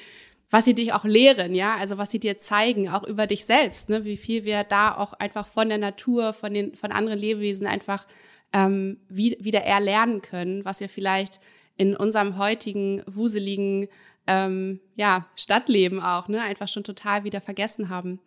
was 0.49 0.65
sie 0.65 0.73
dich 0.73 0.91
auch 0.91 1.05
lehren, 1.05 1.55
ja, 1.55 1.77
also 1.77 1.97
was 1.97 2.11
sie 2.11 2.19
dir 2.19 2.37
zeigen, 2.37 2.89
auch 2.89 3.07
über 3.07 3.25
dich 3.25 3.45
selbst, 3.45 3.87
ne, 3.87 4.03
wie 4.03 4.17
viel 4.17 4.43
wir 4.43 4.65
da 4.65 4.97
auch 4.97 5.13
einfach 5.13 5.47
von 5.47 5.69
der 5.69 5.77
Natur, 5.77 6.33
von 6.33 6.53
den, 6.53 6.75
von 6.75 6.91
anderen 6.91 7.19
Lebewesen 7.19 7.67
einfach 7.67 8.05
ähm, 8.53 8.99
wie, 9.09 9.37
wieder 9.39 9.61
erlernen 9.61 10.21
können, 10.21 10.65
was 10.65 10.79
wir 10.79 10.89
vielleicht 10.89 11.39
in 11.77 11.95
unserem 11.95 12.37
heutigen 12.37 13.01
wuseligen 13.07 13.87
ähm, 14.27 14.79
ja, 14.95 15.25
Stadtleben 15.35 16.01
auch, 16.01 16.27
ne, 16.27 16.41
einfach 16.41 16.67
schon 16.67 16.83
total 16.83 17.23
wieder 17.23 17.41
vergessen 17.41 17.89
haben. 17.89 18.19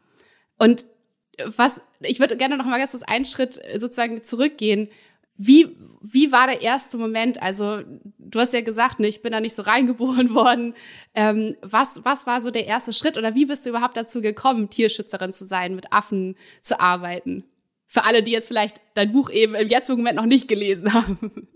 Und 0.59 0.87
was, 1.45 1.81
ich 2.01 2.21
würde 2.21 2.37
gerne 2.37 2.57
noch 2.57 2.67
mal 2.67 2.79
ganz 2.79 2.93
kurz 2.93 3.03
einen 3.03 3.25
Schritt 3.25 3.61
sozusagen 3.77 4.23
zurückgehen. 4.23 4.89
Wie, 5.37 5.77
wie 6.01 6.31
war 6.31 6.47
der 6.47 6.63
erste 6.63 6.97
Moment? 6.97 7.43
Also, 7.43 7.83
du 8.19 8.41
hast 8.41 8.55
ja 8.55 8.61
gesagt, 8.61 9.01
ne, 9.01 9.09
ich 9.09 9.21
bin 9.21 9.33
da 9.33 9.41
nicht 9.41 9.55
so 9.55 9.63
reingeboren 9.63 10.35
worden. 10.35 10.75
Ähm, 11.15 11.57
was, 11.61 12.05
was 12.05 12.27
war 12.27 12.43
so 12.43 12.51
der 12.51 12.67
erste 12.67 12.93
Schritt 12.93 13.17
oder 13.19 13.35
wie 13.35 13.47
bist 13.47 13.67
du 13.67 13.71
überhaupt 13.71 13.97
dazu 13.97 14.21
gekommen, 14.21 14.71
Tierschützerin 14.71 15.33
zu 15.33 15.45
sein, 15.45 15.75
mit 15.75 15.93
Affen 15.93 16.37
zu 16.61 16.81
arbeiten? 16.81 17.45
Für 17.95 18.05
alle, 18.05 18.25
die 18.25 18.33
jetzt 18.33 18.49
vielleicht 18.49 18.81
dein 18.95 19.13
Buch 19.13 19.31
eben 19.31 19.55
im 19.55 19.69
jetzigen 19.69 19.99
Moment 19.99 20.17
noch 20.17 20.27
nicht 20.27 20.49
gelesen 20.49 20.93
haben. 20.93 21.49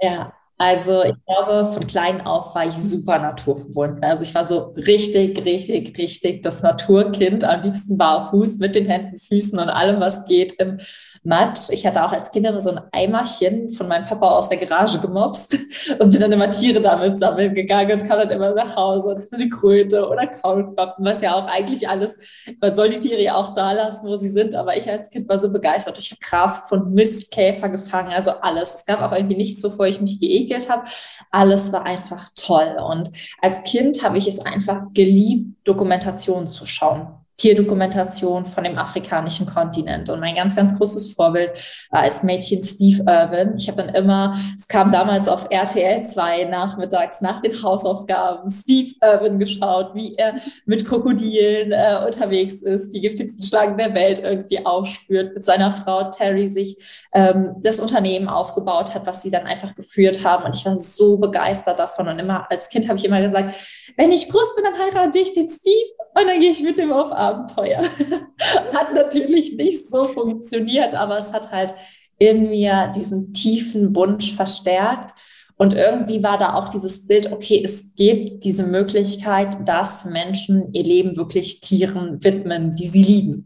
Ja, 0.00 0.32
Also 0.58 1.02
ich 1.04 1.14
glaube, 1.26 1.72
von 1.72 1.86
klein 1.86 2.20
auf 2.20 2.54
war 2.54 2.66
ich 2.66 2.74
super 2.74 3.18
naturverbunden. 3.18 4.04
Also 4.04 4.24
ich 4.24 4.34
war 4.34 4.44
so 4.44 4.74
richtig, 4.76 5.42
richtig, 5.44 5.96
richtig 5.96 6.42
das 6.42 6.62
Naturkind, 6.62 7.44
am 7.44 7.62
liebsten 7.62 7.96
barfuß 7.96 8.58
mit 8.58 8.74
den 8.74 8.84
Händen, 8.86 9.18
Füßen 9.18 9.58
und 9.58 9.70
allem, 9.70 10.00
was 10.00 10.26
geht 10.26 10.52
im 10.60 10.78
Matsch. 11.22 11.70
Ich 11.70 11.86
hatte 11.86 12.02
auch 12.04 12.12
als 12.12 12.32
Kind 12.32 12.46
immer 12.46 12.60
so 12.60 12.70
ein 12.70 12.80
Eimerchen 12.92 13.70
von 13.72 13.86
meinem 13.88 14.06
Papa 14.06 14.30
aus 14.30 14.48
der 14.48 14.58
Garage 14.58 15.00
gemobst 15.00 15.54
und 15.98 16.10
bin 16.10 16.20
dann 16.20 16.32
immer 16.32 16.50
Tiere 16.50 16.80
damit 16.80 17.18
sammeln 17.18 17.52
gegangen 17.52 18.00
und 18.00 18.08
kam 18.08 18.18
dann 18.18 18.30
immer 18.30 18.54
nach 18.54 18.74
Hause 18.74 19.10
und 19.10 19.22
hatte 19.22 19.36
eine 19.36 19.48
Kröte 19.50 20.08
oder 20.08 20.26
Kaulquappen, 20.26 21.04
was 21.04 21.20
ja 21.20 21.34
auch 21.34 21.46
eigentlich 21.46 21.88
alles, 21.88 22.16
man 22.60 22.74
soll 22.74 22.88
die 22.88 23.00
Tiere 23.00 23.20
ja 23.20 23.34
auch 23.34 23.54
da 23.54 23.72
lassen, 23.72 24.06
wo 24.06 24.16
sie 24.16 24.30
sind, 24.30 24.54
aber 24.54 24.76
ich 24.76 24.90
als 24.90 25.10
Kind 25.10 25.28
war 25.28 25.38
so 25.38 25.52
begeistert. 25.52 25.98
Ich 25.98 26.10
habe 26.10 26.20
Gras 26.20 26.68
von 26.68 26.94
Mistkäfer 26.94 27.68
gefangen, 27.68 28.12
also 28.12 28.30
alles. 28.40 28.76
Es 28.76 28.86
gab 28.86 29.00
auch 29.02 29.12
irgendwie 29.12 29.36
nichts, 29.36 29.62
wovor 29.62 29.86
ich 29.86 30.00
mich 30.00 30.20
geekelt 30.20 30.70
habe. 30.70 30.84
Alles 31.30 31.72
war 31.72 31.84
einfach 31.84 32.28
toll. 32.34 32.76
Und 32.82 33.10
als 33.42 33.62
Kind 33.64 34.02
habe 34.02 34.16
ich 34.16 34.26
es 34.26 34.40
einfach 34.44 34.86
geliebt, 34.94 35.56
Dokumentationen 35.64 36.48
zu 36.48 36.66
schauen. 36.66 37.19
Tierdokumentation 37.40 38.44
von 38.44 38.64
dem 38.64 38.76
afrikanischen 38.76 39.46
Kontinent. 39.46 40.10
Und 40.10 40.20
mein 40.20 40.34
ganz, 40.34 40.56
ganz 40.56 40.76
großes 40.76 41.14
Vorbild 41.14 41.52
war 41.90 42.00
als 42.00 42.22
Mädchen 42.22 42.62
Steve 42.62 43.02
Irwin. 43.06 43.54
Ich 43.56 43.66
habe 43.66 43.82
dann 43.82 43.94
immer, 43.94 44.36
es 44.54 44.68
kam 44.68 44.92
damals 44.92 45.26
auf 45.26 45.46
RTL 45.48 46.02
2 46.02 46.44
nachmittags 46.44 47.22
nach 47.22 47.40
den 47.40 47.62
Hausaufgaben, 47.62 48.50
Steve 48.50 48.94
Irwin 49.02 49.38
geschaut, 49.38 49.94
wie 49.94 50.14
er 50.16 50.34
mit 50.66 50.84
Krokodilen 50.84 51.72
äh, 51.72 52.04
unterwegs 52.04 52.56
ist, 52.56 52.90
die 52.90 53.00
giftigsten 53.00 53.42
Schlangen 53.42 53.78
der 53.78 53.94
Welt 53.94 54.20
irgendwie 54.22 54.66
aufspürt, 54.66 55.34
mit 55.34 55.44
seiner 55.46 55.70
Frau 55.70 56.10
Terry 56.10 56.46
sich 56.46 56.76
ähm, 57.12 57.56
das 57.62 57.80
Unternehmen 57.80 58.28
aufgebaut 58.28 58.94
hat, 58.94 59.06
was 59.06 59.22
sie 59.22 59.30
dann 59.30 59.46
einfach 59.46 59.74
geführt 59.74 60.24
haben. 60.24 60.44
Und 60.44 60.54
ich 60.54 60.64
war 60.64 60.76
so 60.76 61.18
begeistert 61.18 61.78
davon. 61.78 62.08
Und 62.08 62.18
immer 62.18 62.50
als 62.50 62.68
Kind 62.68 62.88
habe 62.88 62.98
ich 62.98 63.04
immer 63.04 63.20
gesagt, 63.20 63.54
wenn 63.96 64.12
ich 64.12 64.28
groß 64.28 64.54
bin, 64.54 64.64
dann 64.64 64.78
heirate 64.78 65.18
ich 65.18 65.34
den 65.34 65.48
Steve 65.48 65.90
und 66.14 66.26
dann 66.26 66.40
gehe 66.40 66.50
ich 66.50 66.62
mit 66.62 66.78
dem 66.78 66.92
auf 66.92 67.12
Abenteuer. 67.12 67.82
hat 68.74 68.94
natürlich 68.94 69.56
nicht 69.56 69.88
so 69.88 70.08
funktioniert, 70.08 70.94
aber 70.94 71.18
es 71.18 71.32
hat 71.32 71.50
halt 71.50 71.74
in 72.18 72.50
mir 72.50 72.92
diesen 72.94 73.32
tiefen 73.32 73.94
Wunsch 73.96 74.34
verstärkt. 74.34 75.14
Und 75.56 75.74
irgendwie 75.74 76.22
war 76.22 76.38
da 76.38 76.54
auch 76.54 76.68
dieses 76.68 77.06
Bild, 77.06 77.32
okay, 77.32 77.60
es 77.62 77.94
gibt 77.94 78.44
diese 78.44 78.68
Möglichkeit, 78.68 79.68
dass 79.68 80.06
Menschen 80.06 80.72
ihr 80.72 80.84
Leben 80.84 81.16
wirklich 81.16 81.60
Tieren 81.60 82.22
widmen, 82.24 82.74
die 82.76 82.86
sie 82.86 83.02
lieben. 83.02 83.44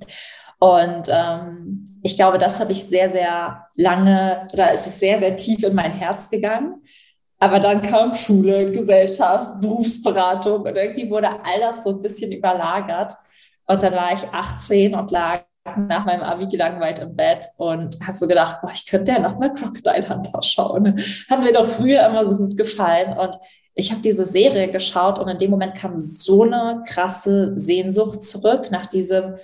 Und 0.64 1.11
ähm, 1.11 2.00
ich 2.02 2.16
glaube, 2.16 2.38
das 2.38 2.59
habe 2.59 2.73
ich 2.73 2.83
sehr, 2.85 3.12
sehr 3.12 3.66
lange 3.75 4.49
oder 4.50 4.73
es 4.73 4.87
ist 4.87 4.99
sehr, 4.99 5.18
sehr 5.18 5.37
tief 5.37 5.62
in 5.62 5.75
mein 5.75 5.92
Herz 5.92 6.30
gegangen. 6.30 6.83
Aber 7.38 7.61
dann 7.61 7.83
kam 7.83 8.14
Schule, 8.16 8.71
Gesellschaft, 8.71 9.61
Berufsberatung 9.61 10.62
und 10.62 10.75
irgendwie 10.75 11.11
wurde 11.11 11.28
all 11.28 11.61
das 11.61 11.85
so 11.85 11.90
ein 11.90 12.00
bisschen 12.00 12.33
überlagert. 12.33 13.12
Und 13.66 13.83
dann 13.83 13.92
war 13.92 14.11
ich 14.14 14.25
18 14.33 14.94
und 14.94 15.11
lag 15.11 15.42
nach 15.76 16.06
meinem 16.06 16.23
Abi 16.23 16.49
gelangweilt 16.49 17.00
im 17.00 17.14
Bett 17.14 17.44
und 17.59 17.99
habe 18.02 18.16
so 18.16 18.26
gedacht, 18.26 18.62
boah, 18.62 18.71
ich 18.73 18.87
könnte 18.87 19.12
ja 19.12 19.18
noch 19.18 19.38
mal 19.38 19.52
Crocodile 19.52 20.09
Hunter 20.09 20.42
schauen. 20.42 20.99
Hat 21.28 21.40
mir 21.42 21.52
doch 21.52 21.68
früher 21.68 22.06
immer 22.06 22.26
so 22.26 22.38
gut 22.38 22.56
gefallen 22.56 23.18
und 23.18 23.37
ich 23.75 23.90
habe 23.90 24.00
diese 24.00 24.25
Serie 24.25 24.68
geschaut 24.68 25.18
und 25.18 25.28
in 25.28 25.37
dem 25.37 25.50
Moment 25.50 25.75
kam 25.75 25.99
so 25.99 26.44
eine 26.44 26.83
krasse 26.88 27.52
Sehnsucht 27.59 28.25
zurück 28.25 28.71
nach 28.71 28.87
diesem 28.87 29.35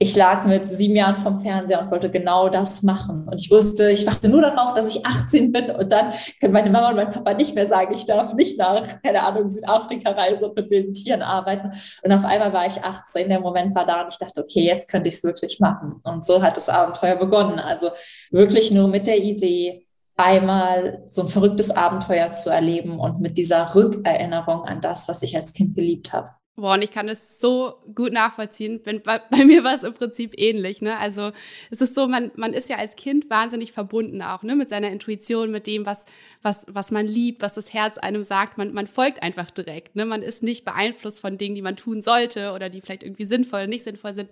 ich 0.00 0.14
lag 0.14 0.44
mit 0.44 0.70
sieben 0.70 0.94
Jahren 0.94 1.16
vom 1.16 1.40
Fernseher 1.40 1.82
und 1.82 1.90
wollte 1.90 2.08
genau 2.08 2.48
das 2.48 2.84
machen. 2.84 3.26
Und 3.26 3.40
ich 3.40 3.50
wusste, 3.50 3.90
ich 3.90 4.06
warte 4.06 4.28
nur 4.28 4.42
darauf, 4.42 4.72
dass 4.74 4.94
ich 4.94 5.04
18 5.04 5.50
bin 5.50 5.72
und 5.72 5.90
dann 5.90 6.12
können 6.40 6.52
meine 6.52 6.70
Mama 6.70 6.90
und 6.90 6.96
mein 6.96 7.10
Papa 7.10 7.34
nicht 7.34 7.56
mehr 7.56 7.66
sagen, 7.66 7.92
ich 7.92 8.06
darf 8.06 8.32
nicht 8.34 8.58
nach, 8.60 9.02
keine 9.02 9.24
Ahnung, 9.24 9.50
Südafrika 9.50 10.12
reisen 10.12 10.44
und 10.44 10.54
mit 10.54 10.70
wilden 10.70 10.94
Tieren 10.94 11.22
arbeiten. 11.22 11.72
Und 12.02 12.12
auf 12.12 12.24
einmal 12.24 12.52
war 12.52 12.64
ich 12.64 12.84
18, 12.84 13.28
der 13.28 13.40
Moment 13.40 13.74
war 13.74 13.86
da 13.86 14.02
und 14.02 14.12
ich 14.12 14.18
dachte, 14.18 14.40
okay, 14.40 14.60
jetzt 14.60 14.88
könnte 14.88 15.08
ich 15.08 15.16
es 15.16 15.24
wirklich 15.24 15.58
machen. 15.58 16.00
Und 16.04 16.24
so 16.24 16.42
hat 16.42 16.56
das 16.56 16.68
Abenteuer 16.68 17.16
begonnen. 17.16 17.58
Also 17.58 17.90
wirklich 18.30 18.70
nur 18.70 18.86
mit 18.86 19.08
der 19.08 19.18
Idee, 19.18 19.84
einmal 20.16 21.04
so 21.08 21.22
ein 21.22 21.28
verrücktes 21.28 21.76
Abenteuer 21.76 22.30
zu 22.32 22.50
erleben 22.50 23.00
und 23.00 23.20
mit 23.20 23.36
dieser 23.36 23.74
Rückerinnerung 23.74 24.62
an 24.62 24.80
das, 24.80 25.08
was 25.08 25.22
ich 25.22 25.36
als 25.36 25.52
Kind 25.52 25.74
geliebt 25.74 26.12
habe. 26.12 26.37
Boah, 26.58 26.74
und 26.74 26.82
ich 26.82 26.90
kann 26.90 27.08
es 27.08 27.38
so 27.38 27.74
gut 27.94 28.12
nachvollziehen. 28.12 28.80
Bei, 28.82 28.98
bei, 29.30 29.44
mir 29.44 29.62
war 29.62 29.74
es 29.74 29.84
im 29.84 29.94
Prinzip 29.94 30.34
ähnlich. 30.36 30.82
Ne? 30.82 30.98
Also 30.98 31.30
es 31.70 31.80
ist 31.80 31.94
so, 31.94 32.08
man, 32.08 32.32
man 32.34 32.52
ist 32.52 32.68
ja 32.68 32.78
als 32.78 32.96
Kind 32.96 33.30
wahnsinnig 33.30 33.70
verbunden 33.70 34.22
auch 34.22 34.42
ne? 34.42 34.56
mit 34.56 34.68
seiner 34.68 34.90
Intuition, 34.90 35.52
mit 35.52 35.68
dem, 35.68 35.86
was, 35.86 36.06
was, 36.42 36.66
was 36.68 36.90
man 36.90 37.06
liebt, 37.06 37.42
was 37.42 37.54
das 37.54 37.72
Herz 37.72 37.96
einem 37.96 38.24
sagt. 38.24 38.58
Man, 38.58 38.72
man 38.72 38.88
folgt 38.88 39.22
einfach 39.22 39.52
direkt. 39.52 39.94
Ne? 39.94 40.04
Man 40.04 40.20
ist 40.20 40.42
nicht 40.42 40.64
beeinflusst 40.64 41.20
von 41.20 41.38
Dingen, 41.38 41.54
die 41.54 41.62
man 41.62 41.76
tun 41.76 42.02
sollte 42.02 42.50
oder 42.50 42.70
die 42.70 42.80
vielleicht 42.80 43.04
irgendwie 43.04 43.26
sinnvoll 43.26 43.60
oder 43.60 43.68
nicht 43.68 43.84
sinnvoll 43.84 44.14
sind. 44.14 44.28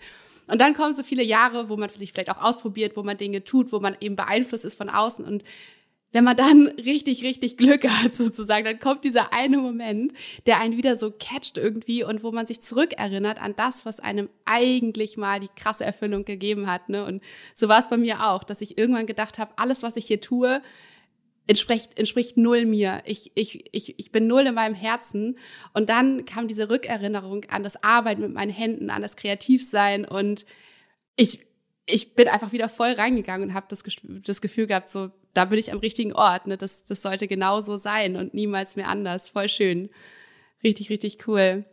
Und 0.48 0.60
dann 0.60 0.74
kommen 0.74 0.94
so 0.94 1.04
viele 1.04 1.22
Jahre, 1.22 1.68
wo 1.68 1.76
man 1.76 1.90
sich 1.90 2.12
vielleicht 2.12 2.30
auch 2.30 2.42
ausprobiert, 2.42 2.96
wo 2.96 3.04
man 3.04 3.16
Dinge 3.16 3.44
tut, 3.44 3.70
wo 3.70 3.78
man 3.78 3.96
eben 4.00 4.16
beeinflusst 4.16 4.64
ist 4.64 4.76
von 4.76 4.88
außen. 4.88 5.24
Und 5.24 5.44
wenn 6.12 6.24
man 6.24 6.36
dann 6.36 6.66
richtig, 6.78 7.22
richtig 7.22 7.56
Glück 7.56 7.88
hat, 7.88 8.14
sozusagen, 8.14 8.64
dann 8.64 8.80
kommt 8.80 9.04
dieser 9.04 9.32
eine 9.32 9.58
Moment, 9.58 10.12
der 10.46 10.58
einen 10.60 10.76
wieder 10.76 10.96
so 10.96 11.10
catcht 11.10 11.58
irgendwie 11.58 12.04
und 12.04 12.22
wo 12.22 12.32
man 12.32 12.46
sich 12.46 12.60
zurückerinnert 12.60 13.40
an 13.40 13.54
das, 13.56 13.86
was 13.86 14.00
einem 14.00 14.28
eigentlich 14.44 15.16
mal 15.16 15.40
die 15.40 15.50
krasse 15.54 15.84
Erfüllung 15.84 16.24
gegeben 16.24 16.70
hat. 16.70 16.88
Ne? 16.88 17.04
Und 17.04 17.22
so 17.54 17.68
war 17.68 17.78
es 17.78 17.88
bei 17.88 17.96
mir 17.96 18.26
auch, 18.26 18.44
dass 18.44 18.60
ich 18.60 18.78
irgendwann 18.78 19.06
gedacht 19.06 19.38
habe, 19.38 19.52
alles, 19.56 19.82
was 19.82 19.96
ich 19.96 20.06
hier 20.06 20.20
tue, 20.20 20.62
entspricht, 21.46 21.98
entspricht 21.98 22.36
null 22.36 22.66
mir. 22.66 23.02
Ich, 23.04 23.32
ich, 23.34 23.68
ich, 23.72 23.98
ich 23.98 24.10
bin 24.10 24.26
null 24.26 24.46
in 24.46 24.54
meinem 24.54 24.74
Herzen. 24.74 25.38
Und 25.74 25.88
dann 25.88 26.24
kam 26.24 26.48
diese 26.48 26.70
Rückerinnerung 26.70 27.44
an 27.48 27.62
das 27.62 27.82
Arbeiten 27.82 28.22
mit 28.22 28.32
meinen 28.32 28.50
Händen, 28.50 28.90
an 28.90 29.02
das 29.02 29.16
Kreativsein 29.16 30.04
und 30.04 30.46
ich, 31.16 31.45
ich 31.86 32.14
bin 32.14 32.28
einfach 32.28 32.52
wieder 32.52 32.68
voll 32.68 32.92
reingegangen 32.92 33.48
und 33.48 33.54
habe 33.54 33.66
das, 33.68 33.84
das 34.02 34.40
Gefühl 34.40 34.66
gehabt, 34.66 34.88
so, 34.88 35.10
da 35.34 35.44
bin 35.44 35.58
ich 35.58 35.72
am 35.72 35.78
richtigen 35.78 36.12
Ort. 36.12 36.46
Ne? 36.46 36.56
Das, 36.56 36.84
das 36.84 37.02
sollte 37.02 37.28
genau 37.28 37.60
so 37.60 37.76
sein 37.76 38.16
und 38.16 38.34
niemals 38.34 38.74
mehr 38.74 38.88
anders. 38.88 39.28
Voll 39.28 39.48
schön. 39.48 39.88
Richtig, 40.64 40.90
richtig 40.90 41.28
cool. 41.28 41.64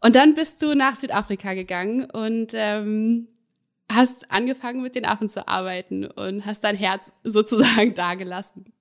Und 0.00 0.16
dann 0.16 0.34
bist 0.34 0.62
du 0.62 0.74
nach 0.74 0.96
Südafrika 0.96 1.54
gegangen 1.54 2.06
und 2.10 2.52
ähm, 2.54 3.28
hast 3.90 4.30
angefangen 4.30 4.82
mit 4.82 4.94
den 4.94 5.04
Affen 5.04 5.28
zu 5.28 5.46
arbeiten 5.46 6.06
und 6.06 6.46
hast 6.46 6.64
dein 6.64 6.76
Herz 6.76 7.14
sozusagen 7.22 7.94
dagelassen. 7.94 8.72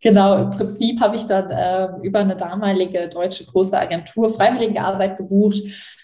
Genau, 0.00 0.44
im 0.44 0.50
Prinzip 0.50 0.98
habe 1.00 1.16
ich 1.16 1.26
dann 1.26 1.50
äh, 1.50 1.88
über 2.02 2.20
eine 2.20 2.36
damalige 2.36 3.08
deutsche 3.08 3.44
große 3.44 3.78
Agentur 3.78 4.32
Freiwilligenarbeit 4.32 5.18
gebucht 5.18 5.60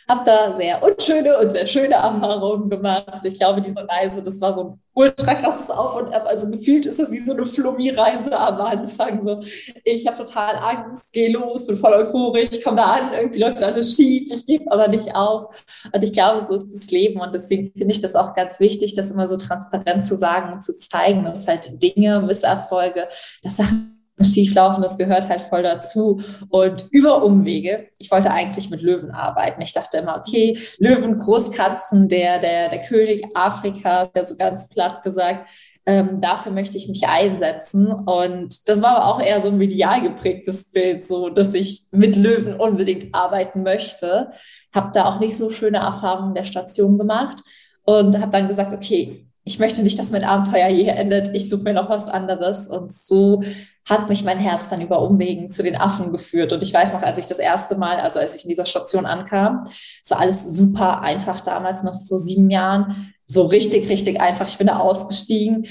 habe 0.08 0.22
da 0.24 0.56
sehr 0.56 0.82
unschöne 0.82 1.38
und 1.38 1.52
sehr 1.52 1.66
schöne 1.66 1.94
Erfahrungen 1.96 2.70
gemacht. 2.70 3.24
Ich 3.24 3.38
glaube, 3.38 3.60
diese 3.60 3.86
Reise, 3.86 4.22
das 4.22 4.40
war 4.40 4.54
so 4.54 4.64
ein 4.64 4.80
ultra 4.94 5.34
krasses 5.34 5.70
Auf 5.70 5.96
und 5.96 6.14
Ab. 6.14 6.24
Also 6.26 6.50
gefühlt 6.50 6.86
ist 6.86 6.98
es 6.98 7.10
wie 7.10 7.18
so 7.18 7.32
eine 7.32 7.44
Flummi-Reise 7.44 8.36
am 8.36 8.60
Anfang. 8.60 9.20
So, 9.20 9.40
ich 9.84 10.06
habe 10.06 10.16
total 10.16 10.56
Angst, 10.56 11.12
gehe 11.12 11.30
los, 11.30 11.66
bin 11.66 11.76
voll 11.76 11.92
euphorisch, 11.92 12.62
komme 12.64 12.78
da 12.78 12.84
an, 12.84 13.10
irgendwie 13.14 13.40
läuft 13.40 13.62
alles 13.62 13.94
schief, 13.94 14.30
ich 14.32 14.46
gebe 14.46 14.72
aber 14.72 14.88
nicht 14.88 15.14
auf. 15.14 15.64
Und 15.92 16.02
ich 16.02 16.12
glaube, 16.14 16.44
so 16.44 16.54
ist 16.54 16.74
das 16.74 16.90
Leben. 16.90 17.20
Und 17.20 17.34
deswegen 17.34 17.70
finde 17.76 17.92
ich 17.92 18.00
das 18.00 18.16
auch 18.16 18.32
ganz 18.34 18.60
wichtig, 18.60 18.94
das 18.94 19.10
immer 19.10 19.28
so 19.28 19.36
transparent 19.36 20.06
zu 20.06 20.16
sagen 20.16 20.54
und 20.54 20.64
zu 20.64 20.76
zeigen, 20.76 21.24
dass 21.24 21.46
halt 21.46 21.82
Dinge, 21.82 22.20
Misserfolge, 22.20 23.08
dass 23.42 23.58
Sachen 23.58 23.97
schieflaufen, 24.24 24.82
das 24.82 24.98
gehört 24.98 25.28
halt 25.28 25.42
voll 25.42 25.62
dazu. 25.62 26.20
Und 26.48 26.86
über 26.90 27.22
Umwege, 27.22 27.88
ich 27.98 28.10
wollte 28.10 28.30
eigentlich 28.30 28.70
mit 28.70 28.82
Löwen 28.82 29.10
arbeiten. 29.10 29.62
Ich 29.62 29.72
dachte 29.72 29.98
immer, 29.98 30.16
okay, 30.16 30.58
Löwen, 30.78 31.18
Großkatzen, 31.18 32.08
der, 32.08 32.38
der, 32.38 32.68
der 32.68 32.80
König 32.80 33.26
Afrikas, 33.34 34.10
der 34.12 34.26
so 34.26 34.36
ganz 34.36 34.68
platt 34.68 35.02
gesagt, 35.02 35.48
ähm, 35.86 36.20
dafür 36.20 36.52
möchte 36.52 36.76
ich 36.76 36.88
mich 36.88 37.08
einsetzen. 37.08 37.90
Und 37.90 38.68
das 38.68 38.82
war 38.82 38.96
aber 38.96 39.06
auch 39.06 39.22
eher 39.22 39.40
so 39.40 39.48
ein 39.48 39.56
medial 39.56 40.02
geprägtes 40.02 40.70
Bild, 40.70 41.06
so 41.06 41.30
dass 41.30 41.54
ich 41.54 41.86
mit 41.92 42.16
Löwen 42.16 42.54
unbedingt 42.54 43.14
arbeiten 43.14 43.62
möchte. 43.62 44.30
Habe 44.74 44.90
da 44.92 45.06
auch 45.06 45.18
nicht 45.18 45.36
so 45.36 45.50
schöne 45.50 45.78
Erfahrungen 45.78 46.34
der 46.34 46.44
Station 46.44 46.98
gemacht 46.98 47.42
und 47.84 48.20
habe 48.20 48.30
dann 48.30 48.48
gesagt, 48.48 48.74
okay, 48.74 49.27
ich 49.48 49.58
möchte 49.58 49.82
nicht, 49.82 49.98
dass 49.98 50.10
mein 50.10 50.24
Abenteuer 50.24 50.68
hier 50.68 50.94
endet. 50.94 51.34
Ich 51.34 51.48
suche 51.48 51.62
mir 51.62 51.72
noch 51.72 51.88
was 51.88 52.06
anderes. 52.06 52.68
Und 52.68 52.92
so 52.92 53.42
hat 53.88 54.10
mich 54.10 54.22
mein 54.22 54.38
Herz 54.38 54.68
dann 54.68 54.82
über 54.82 55.00
Umwegen 55.00 55.48
zu 55.48 55.62
den 55.62 55.80
Affen 55.80 56.12
geführt. 56.12 56.52
Und 56.52 56.62
ich 56.62 56.74
weiß 56.74 56.92
noch, 56.92 57.02
als 57.02 57.18
ich 57.18 57.24
das 57.24 57.38
erste 57.38 57.78
Mal, 57.78 57.98
also 57.98 58.20
als 58.20 58.36
ich 58.36 58.44
in 58.44 58.50
dieser 58.50 58.66
Station 58.66 59.06
ankam, 59.06 59.64
war 60.10 60.20
alles 60.20 60.44
super 60.54 61.00
einfach 61.00 61.40
damals, 61.40 61.82
noch 61.82 61.98
vor 62.06 62.18
sieben 62.18 62.50
Jahren, 62.50 63.14
so 63.26 63.46
richtig, 63.46 63.88
richtig 63.88 64.20
einfach. 64.20 64.46
Ich 64.46 64.58
bin 64.58 64.66
da 64.66 64.76
ausgestiegen, 64.76 65.66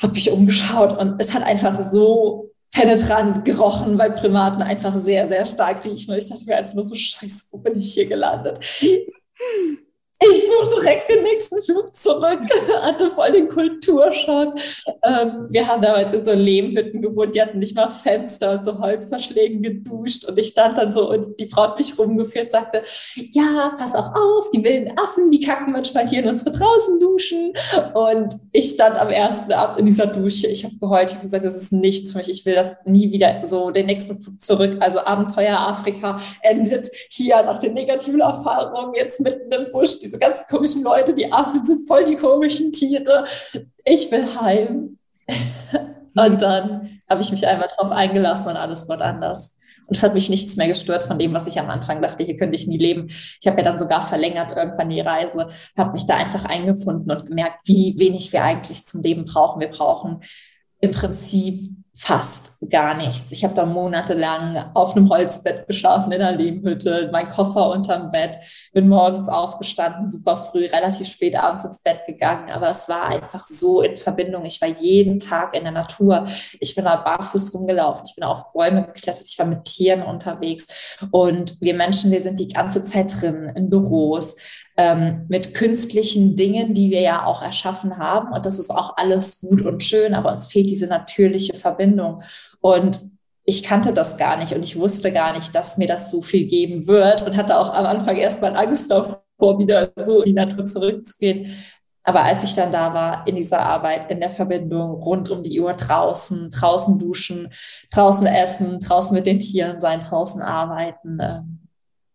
habe 0.00 0.12
mich 0.12 0.30
umgeschaut 0.30 0.96
und 0.96 1.20
es 1.20 1.34
hat 1.34 1.42
einfach 1.42 1.80
so 1.80 2.52
penetrant 2.70 3.44
gerochen, 3.44 3.98
weil 3.98 4.12
Primaten 4.12 4.62
einfach 4.62 4.94
sehr, 4.94 5.26
sehr 5.26 5.44
stark 5.46 5.84
riechen. 5.84 6.12
Und 6.12 6.18
ich 6.18 6.28
dachte 6.28 6.44
mir 6.46 6.58
einfach 6.58 6.74
nur 6.74 6.84
so, 6.84 6.94
scheiße, 6.94 7.46
wo 7.50 7.58
bin 7.58 7.76
ich 7.76 7.92
hier 7.92 8.06
gelandet? 8.06 8.60
ich 10.22 10.46
buche 10.46 10.80
direkt 10.80 11.08
den 11.08 11.22
nächsten 11.22 11.62
Flug 11.62 11.94
zurück, 11.94 12.40
hatte 12.82 13.10
voll 13.10 13.32
den 13.32 13.48
Kulturschock. 13.48 14.54
Ähm, 15.02 15.46
wir 15.48 15.66
haben 15.66 15.80
damals 15.80 16.12
in 16.12 16.22
so 16.22 16.32
Lehmhütten 16.32 17.00
gewohnt, 17.00 17.34
die 17.34 17.40
hatten 17.40 17.58
nicht 17.58 17.74
mal 17.74 17.88
Fenster 17.88 18.52
und 18.52 18.64
so 18.66 18.78
Holzverschlägen 18.78 19.62
geduscht. 19.62 20.26
Und 20.26 20.38
ich 20.38 20.48
stand 20.48 20.76
dann 20.76 20.92
so 20.92 21.10
und 21.10 21.40
die 21.40 21.46
Frau 21.46 21.62
hat 21.62 21.78
mich 21.78 21.98
rumgeführt, 21.98 22.52
sagte, 22.52 22.82
ja, 23.14 23.74
pass 23.78 23.94
auch 23.94 24.14
auf, 24.14 24.50
die 24.50 24.62
wilden 24.62 24.92
Affen, 24.98 25.30
die 25.30 25.40
kacken 25.40 25.72
manchmal 25.72 26.06
hier 26.06 26.22
in 26.22 26.28
unsere 26.28 26.54
draußen 26.54 27.00
duschen. 27.00 27.54
Und 27.94 28.34
ich 28.52 28.72
stand 28.72 29.00
am 29.00 29.08
ersten 29.08 29.52
Abend 29.52 29.78
in 29.78 29.86
dieser 29.86 30.06
Dusche. 30.06 30.48
Ich 30.48 30.64
habe 30.64 30.76
geheult, 30.78 31.08
ich 31.08 31.14
habe 31.14 31.24
gesagt, 31.24 31.46
das 31.46 31.56
ist 31.56 31.72
nichts 31.72 32.12
für 32.12 32.18
mich. 32.18 32.28
Ich 32.28 32.44
will 32.44 32.54
das 32.54 32.84
nie 32.84 33.10
wieder 33.10 33.40
so 33.44 33.70
den 33.70 33.86
nächsten 33.86 34.20
Flug 34.20 34.38
zurück. 34.38 34.76
Also 34.80 35.00
Abenteuer 35.00 35.58
Afrika 35.58 36.20
endet 36.42 36.90
hier 37.08 37.42
nach 37.42 37.58
den 37.58 37.72
negativen 37.72 38.20
Erfahrungen 38.20 38.92
jetzt 38.94 39.20
mitten 39.20 39.50
im 39.50 39.70
Busch 39.70 39.98
diese 40.10 40.18
ganzen 40.18 40.44
komischen 40.48 40.82
Leute, 40.82 41.14
die 41.14 41.32
Affen 41.32 41.64
sind 41.64 41.86
voll 41.86 42.04
die 42.04 42.16
komischen 42.16 42.72
Tiere. 42.72 43.24
Ich 43.84 44.10
will 44.10 44.26
heim. 44.40 44.98
Und 46.16 46.42
dann 46.42 47.00
habe 47.08 47.22
ich 47.22 47.30
mich 47.30 47.46
einmal 47.46 47.68
drauf 47.76 47.92
eingelassen 47.92 48.48
und 48.48 48.56
alles 48.56 48.88
wird 48.88 49.00
anders. 49.00 49.58
Und 49.86 49.96
es 49.96 50.02
hat 50.02 50.12
mich 50.12 50.28
nichts 50.28 50.56
mehr 50.56 50.66
gestört 50.68 51.04
von 51.04 51.18
dem, 51.18 51.32
was 51.32 51.46
ich 51.46 51.58
am 51.58 51.70
Anfang 51.70 52.02
dachte, 52.02 52.24
hier 52.24 52.36
könnte 52.36 52.56
ich 52.56 52.66
nie 52.66 52.78
leben. 52.78 53.06
Ich 53.08 53.46
habe 53.46 53.56
ja 53.58 53.62
dann 53.62 53.78
sogar 53.78 54.06
verlängert 54.06 54.56
irgendwann 54.56 54.90
die 54.90 55.00
Reise, 55.00 55.48
habe 55.78 55.92
mich 55.92 56.06
da 56.06 56.16
einfach 56.16 56.44
eingefunden 56.44 57.10
und 57.10 57.26
gemerkt, 57.26 57.60
wie 57.64 57.94
wenig 57.96 58.32
wir 58.32 58.42
eigentlich 58.42 58.84
zum 58.86 59.02
Leben 59.02 59.24
brauchen. 59.24 59.60
Wir 59.60 59.70
brauchen 59.70 60.20
im 60.80 60.90
Prinzip 60.90 61.70
fast 62.02 62.66
gar 62.70 62.94
nichts. 62.94 63.30
Ich 63.30 63.44
habe 63.44 63.54
da 63.54 63.66
monatelang 63.66 64.56
auf 64.72 64.96
einem 64.96 65.10
Holzbett 65.10 65.66
geschlafen 65.68 66.12
in 66.12 66.22
einer 66.22 66.34
Lehmhütte, 66.34 67.10
mein 67.12 67.28
Koffer 67.28 67.68
unterm 67.68 68.10
Bett, 68.10 68.38
bin 68.72 68.88
morgens 68.88 69.28
aufgestanden, 69.28 70.10
super 70.10 70.48
früh, 70.50 70.64
relativ 70.64 71.08
spät 71.08 71.36
abends 71.36 71.66
ins 71.66 71.82
Bett 71.82 72.06
gegangen, 72.06 72.50
aber 72.50 72.70
es 72.70 72.88
war 72.88 73.04
einfach 73.04 73.44
so 73.44 73.82
in 73.82 73.96
Verbindung. 73.96 74.46
Ich 74.46 74.62
war 74.62 74.68
jeden 74.68 75.20
Tag 75.20 75.54
in 75.54 75.64
der 75.64 75.72
Natur. 75.72 76.26
Ich 76.58 76.74
bin 76.74 76.86
da 76.86 76.96
barfuß 76.96 77.54
rumgelaufen, 77.54 78.04
ich 78.08 78.14
bin 78.14 78.24
auf 78.24 78.50
Bäume 78.54 78.86
geklettert, 78.86 79.26
ich 79.26 79.38
war 79.38 79.46
mit 79.46 79.66
Tieren 79.66 80.02
unterwegs 80.02 80.68
und 81.10 81.60
wir 81.60 81.74
Menschen, 81.74 82.10
wir 82.10 82.22
sind 82.22 82.40
die 82.40 82.48
ganze 82.48 82.82
Zeit 82.82 83.12
drin 83.20 83.52
in 83.54 83.68
Büros 83.68 84.36
ähm, 84.80 85.26
mit 85.28 85.52
künstlichen 85.52 86.36
Dingen, 86.36 86.72
die 86.72 86.90
wir 86.90 87.02
ja 87.02 87.26
auch 87.26 87.42
erschaffen 87.42 87.98
haben. 87.98 88.32
Und 88.32 88.46
das 88.46 88.58
ist 88.58 88.70
auch 88.70 88.96
alles 88.96 89.42
gut 89.42 89.60
und 89.60 89.82
schön, 89.82 90.14
aber 90.14 90.32
uns 90.32 90.46
fehlt 90.46 90.70
diese 90.70 90.86
natürliche 90.86 91.52
Verbindung. 91.52 92.22
Und 92.60 92.98
ich 93.44 93.62
kannte 93.62 93.92
das 93.92 94.16
gar 94.16 94.38
nicht 94.38 94.54
und 94.54 94.62
ich 94.62 94.78
wusste 94.78 95.12
gar 95.12 95.36
nicht, 95.36 95.54
dass 95.54 95.76
mir 95.76 95.86
das 95.86 96.10
so 96.10 96.22
viel 96.22 96.46
geben 96.46 96.86
wird 96.86 97.26
und 97.26 97.36
hatte 97.36 97.58
auch 97.58 97.74
am 97.74 97.84
Anfang 97.84 98.16
erstmal 98.16 98.56
Angst 98.56 98.90
davor, 98.90 99.20
wieder 99.58 99.90
so 99.96 100.22
in 100.22 100.30
die 100.30 100.32
Natur 100.32 100.64
zurückzugehen. 100.64 101.52
Aber 102.02 102.22
als 102.22 102.44
ich 102.44 102.54
dann 102.54 102.72
da 102.72 102.94
war, 102.94 103.26
in 103.26 103.36
dieser 103.36 103.60
Arbeit, 103.60 104.10
in 104.10 104.20
der 104.20 104.30
Verbindung, 104.30 105.02
rund 105.02 105.30
um 105.30 105.42
die 105.42 105.60
Uhr 105.60 105.74
draußen, 105.74 106.50
draußen 106.50 106.98
duschen, 106.98 107.52
draußen 107.92 108.26
essen, 108.26 108.80
draußen 108.80 109.14
mit 109.14 109.26
den 109.26 109.40
Tieren 109.40 109.78
sein, 109.78 110.00
draußen 110.00 110.40
arbeiten, 110.40 111.18
ähm, 111.20 111.59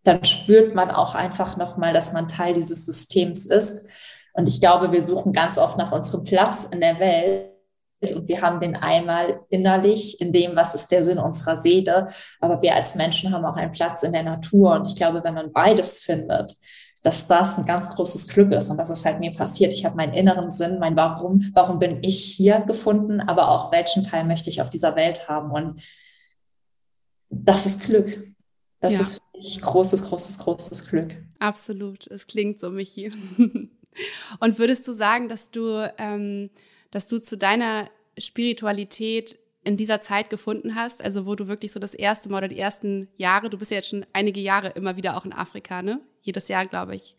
dann 0.06 0.24
spürt 0.24 0.76
man 0.76 0.92
auch 0.92 1.16
einfach 1.16 1.58
nochmal, 1.58 1.92
dass 1.92 2.14
man 2.14 2.28
Teil 2.28 2.54
dieses 2.54 2.86
Systems 2.86 3.48
ist. 3.48 3.88
Und 4.34 4.48
ich 4.48 4.60
glaube, 4.60 4.92
wir 4.92 5.02
suchen 5.02 5.34
ganz 5.34 5.58
oft 5.58 5.78
nach 5.78 5.92
unserem 5.92 6.26
Platz 6.26 6.66
in 6.66 6.80
der 6.80 7.00
Welt. 7.00 7.52
Und 8.14 8.28
wir 8.28 8.42
haben 8.42 8.60
den 8.60 8.76
einmal 8.76 9.42
innerlich 9.50 10.22
in 10.22 10.32
dem, 10.32 10.56
was 10.56 10.76
ist 10.76 10.92
der 10.92 11.02
Sinn 11.02 11.18
unserer 11.18 11.56
Seele. 11.56 12.08
Aber 12.40 12.62
wir 12.62 12.76
als 12.76 12.94
Menschen 12.96 13.34
haben 13.34 13.46
auch 13.46 13.56
einen 13.56 13.72
Platz 13.72 14.04
in 14.04 14.14
der 14.14 14.22
Natur. 14.22 14.74
Und 14.74 14.88
ich 14.88 14.96
glaube, 14.96 15.24
wenn 15.24 15.34
man 15.34 15.52
beides 15.52 16.00
findet, 16.00 16.54
dass 17.02 17.28
das 17.28 17.58
ein 17.58 17.66
ganz 17.66 17.96
großes 17.96 18.28
Glück 18.28 18.52
ist. 18.52 18.70
Und 18.70 18.78
das 18.78 18.92
ist 18.92 19.06
halt 19.06 19.20
mir 19.20 19.32
passiert. 19.32 19.74
Ich 19.74 19.86
habe 19.86 19.96
meinen 19.96 20.14
inneren 20.14 20.52
Sinn, 20.52 20.78
mein 20.78 20.96
Warum, 20.96 21.52
warum 21.56 21.80
bin 21.80 22.04
ich 22.04 22.24
hier 22.24 22.60
gefunden, 22.60 23.22
aber 23.22 23.50
auch 23.50 23.72
welchen 23.72 24.04
Teil 24.04 24.26
möchte 24.26 24.52
ich 24.52 24.62
auf 24.62 24.70
dieser 24.70 24.96
Welt 24.96 25.28
haben. 25.28 25.50
Und 25.50 25.84
das 27.30 27.66
ist 27.66 27.84
Glück. 27.86 28.35
Das 28.86 28.94
ja. 28.94 29.00
ist 29.00 29.14
für 29.16 29.38
mich 29.38 29.62
großes, 29.62 30.10
großes, 30.10 30.38
großes 30.40 30.90
Glück. 30.90 31.16
Absolut. 31.40 32.08
Es 32.08 32.28
klingt 32.28 32.60
so, 32.60 32.70
Michi. 32.70 33.12
Und 34.40 34.60
würdest 34.60 34.88
du 34.88 34.94
sagen, 34.94 35.30
dass 35.30 35.52
du, 35.52 35.92
ähm, 35.98 36.50
dass 36.92 37.08
du 37.08 37.20
zu 37.20 37.38
deiner 37.38 37.90
Spiritualität 38.18 39.40
in 39.64 39.78
dieser 39.78 40.00
Zeit 40.00 40.30
gefunden 40.30 40.76
hast, 40.76 41.04
also 41.04 41.26
wo 41.26 41.34
du 41.34 41.48
wirklich 41.48 41.72
so 41.72 41.80
das 41.80 41.96
erste 41.96 42.30
Mal 42.30 42.38
oder 42.38 42.48
die 42.50 42.60
ersten 42.60 43.08
Jahre, 43.18 43.50
du 43.50 43.58
bist 43.58 43.72
ja 43.72 43.78
jetzt 43.78 43.90
schon 43.90 44.06
einige 44.14 44.40
Jahre 44.40 44.70
immer 44.70 44.96
wieder 44.96 45.18
auch 45.18 45.26
in 45.26 45.34
Afrika, 45.34 45.82
ne? 45.82 46.00
Jedes 46.22 46.48
Jahr, 46.48 46.66
glaube 46.68 46.96
ich, 46.96 47.16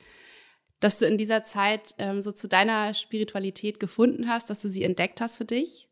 dass 0.79 0.99
du 0.99 1.07
in 1.07 1.19
dieser 1.19 1.43
Zeit 1.43 1.95
ähm, 1.99 2.21
so 2.21 2.33
zu 2.33 2.49
deiner 2.49 2.95
Spiritualität 2.95 3.81
gefunden 3.81 4.29
hast, 4.29 4.51
dass 4.51 4.63
du 4.63 4.69
sie 4.69 4.85
entdeckt 4.85 5.21
hast 5.21 5.39
für 5.39 5.45
dich? 5.45 5.89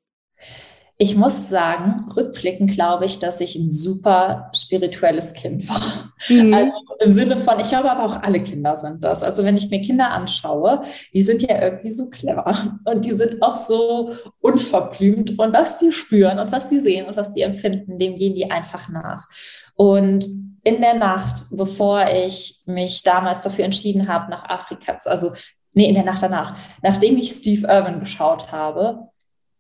Ich 0.96 1.16
muss 1.16 1.48
sagen, 1.48 2.07
rückblickend 2.16 2.70
glaube 2.70 3.04
ich, 3.04 3.18
dass 3.18 3.40
ich 3.40 3.57
ein 3.57 3.68
super 3.68 4.50
spirituelles 4.54 5.33
Kind 5.35 5.68
war. 5.68 6.12
Mhm. 6.28 6.54
Also 6.54 6.72
Im 7.00 7.11
Sinne 7.11 7.37
von, 7.37 7.59
ich 7.59 7.68
glaube 7.68 7.90
aber 7.90 8.04
auch 8.04 8.22
alle 8.22 8.38
Kinder 8.38 8.76
sind 8.76 9.02
das. 9.02 9.22
Also 9.24 9.44
wenn 9.44 9.57
ich 9.57 9.70
mir 9.70 9.80
Kinder 9.80 10.11
anschaue, 10.11 10.83
die 11.12 11.22
sind 11.22 11.42
ja 11.42 11.61
irgendwie 11.61 11.90
so 11.90 12.11
clever 12.11 12.57
und 12.85 13.04
die 13.04 13.12
sind 13.12 13.42
auch 13.42 13.57
so 13.57 14.12
unverblümt 14.40 15.38
und 15.38 15.52
was 15.52 15.78
die 15.78 15.90
spüren 15.90 16.38
und 16.38 16.52
was 16.52 16.68
die 16.68 16.78
sehen 16.78 17.07
und 17.07 17.16
was 17.16 17.35
die 17.35 17.42
empfinden, 17.42 17.98
dem 17.98 18.14
gehen 18.14 18.35
die 18.35 18.50
einfach 18.50 18.88
nach. 18.88 19.26
Und 19.74 20.24
in 20.62 20.80
der 20.80 20.94
Nacht, 20.94 21.46
bevor 21.50 22.07
ich 22.09 22.62
mich 22.66 23.02
damals 23.02 23.42
dafür 23.42 23.64
entschieden 23.64 24.09
habe, 24.09 24.30
nach 24.30 24.48
Afrika, 24.48 24.96
also 25.04 25.33
nee, 25.74 25.88
in 25.88 25.94
der 25.94 26.04
Nacht 26.04 26.22
danach, 26.22 26.54
nachdem 26.83 27.18
ich 27.18 27.33
Steve 27.33 27.66
Irwin 27.66 28.00
geschaut 28.00 28.50
habe, 28.52 29.09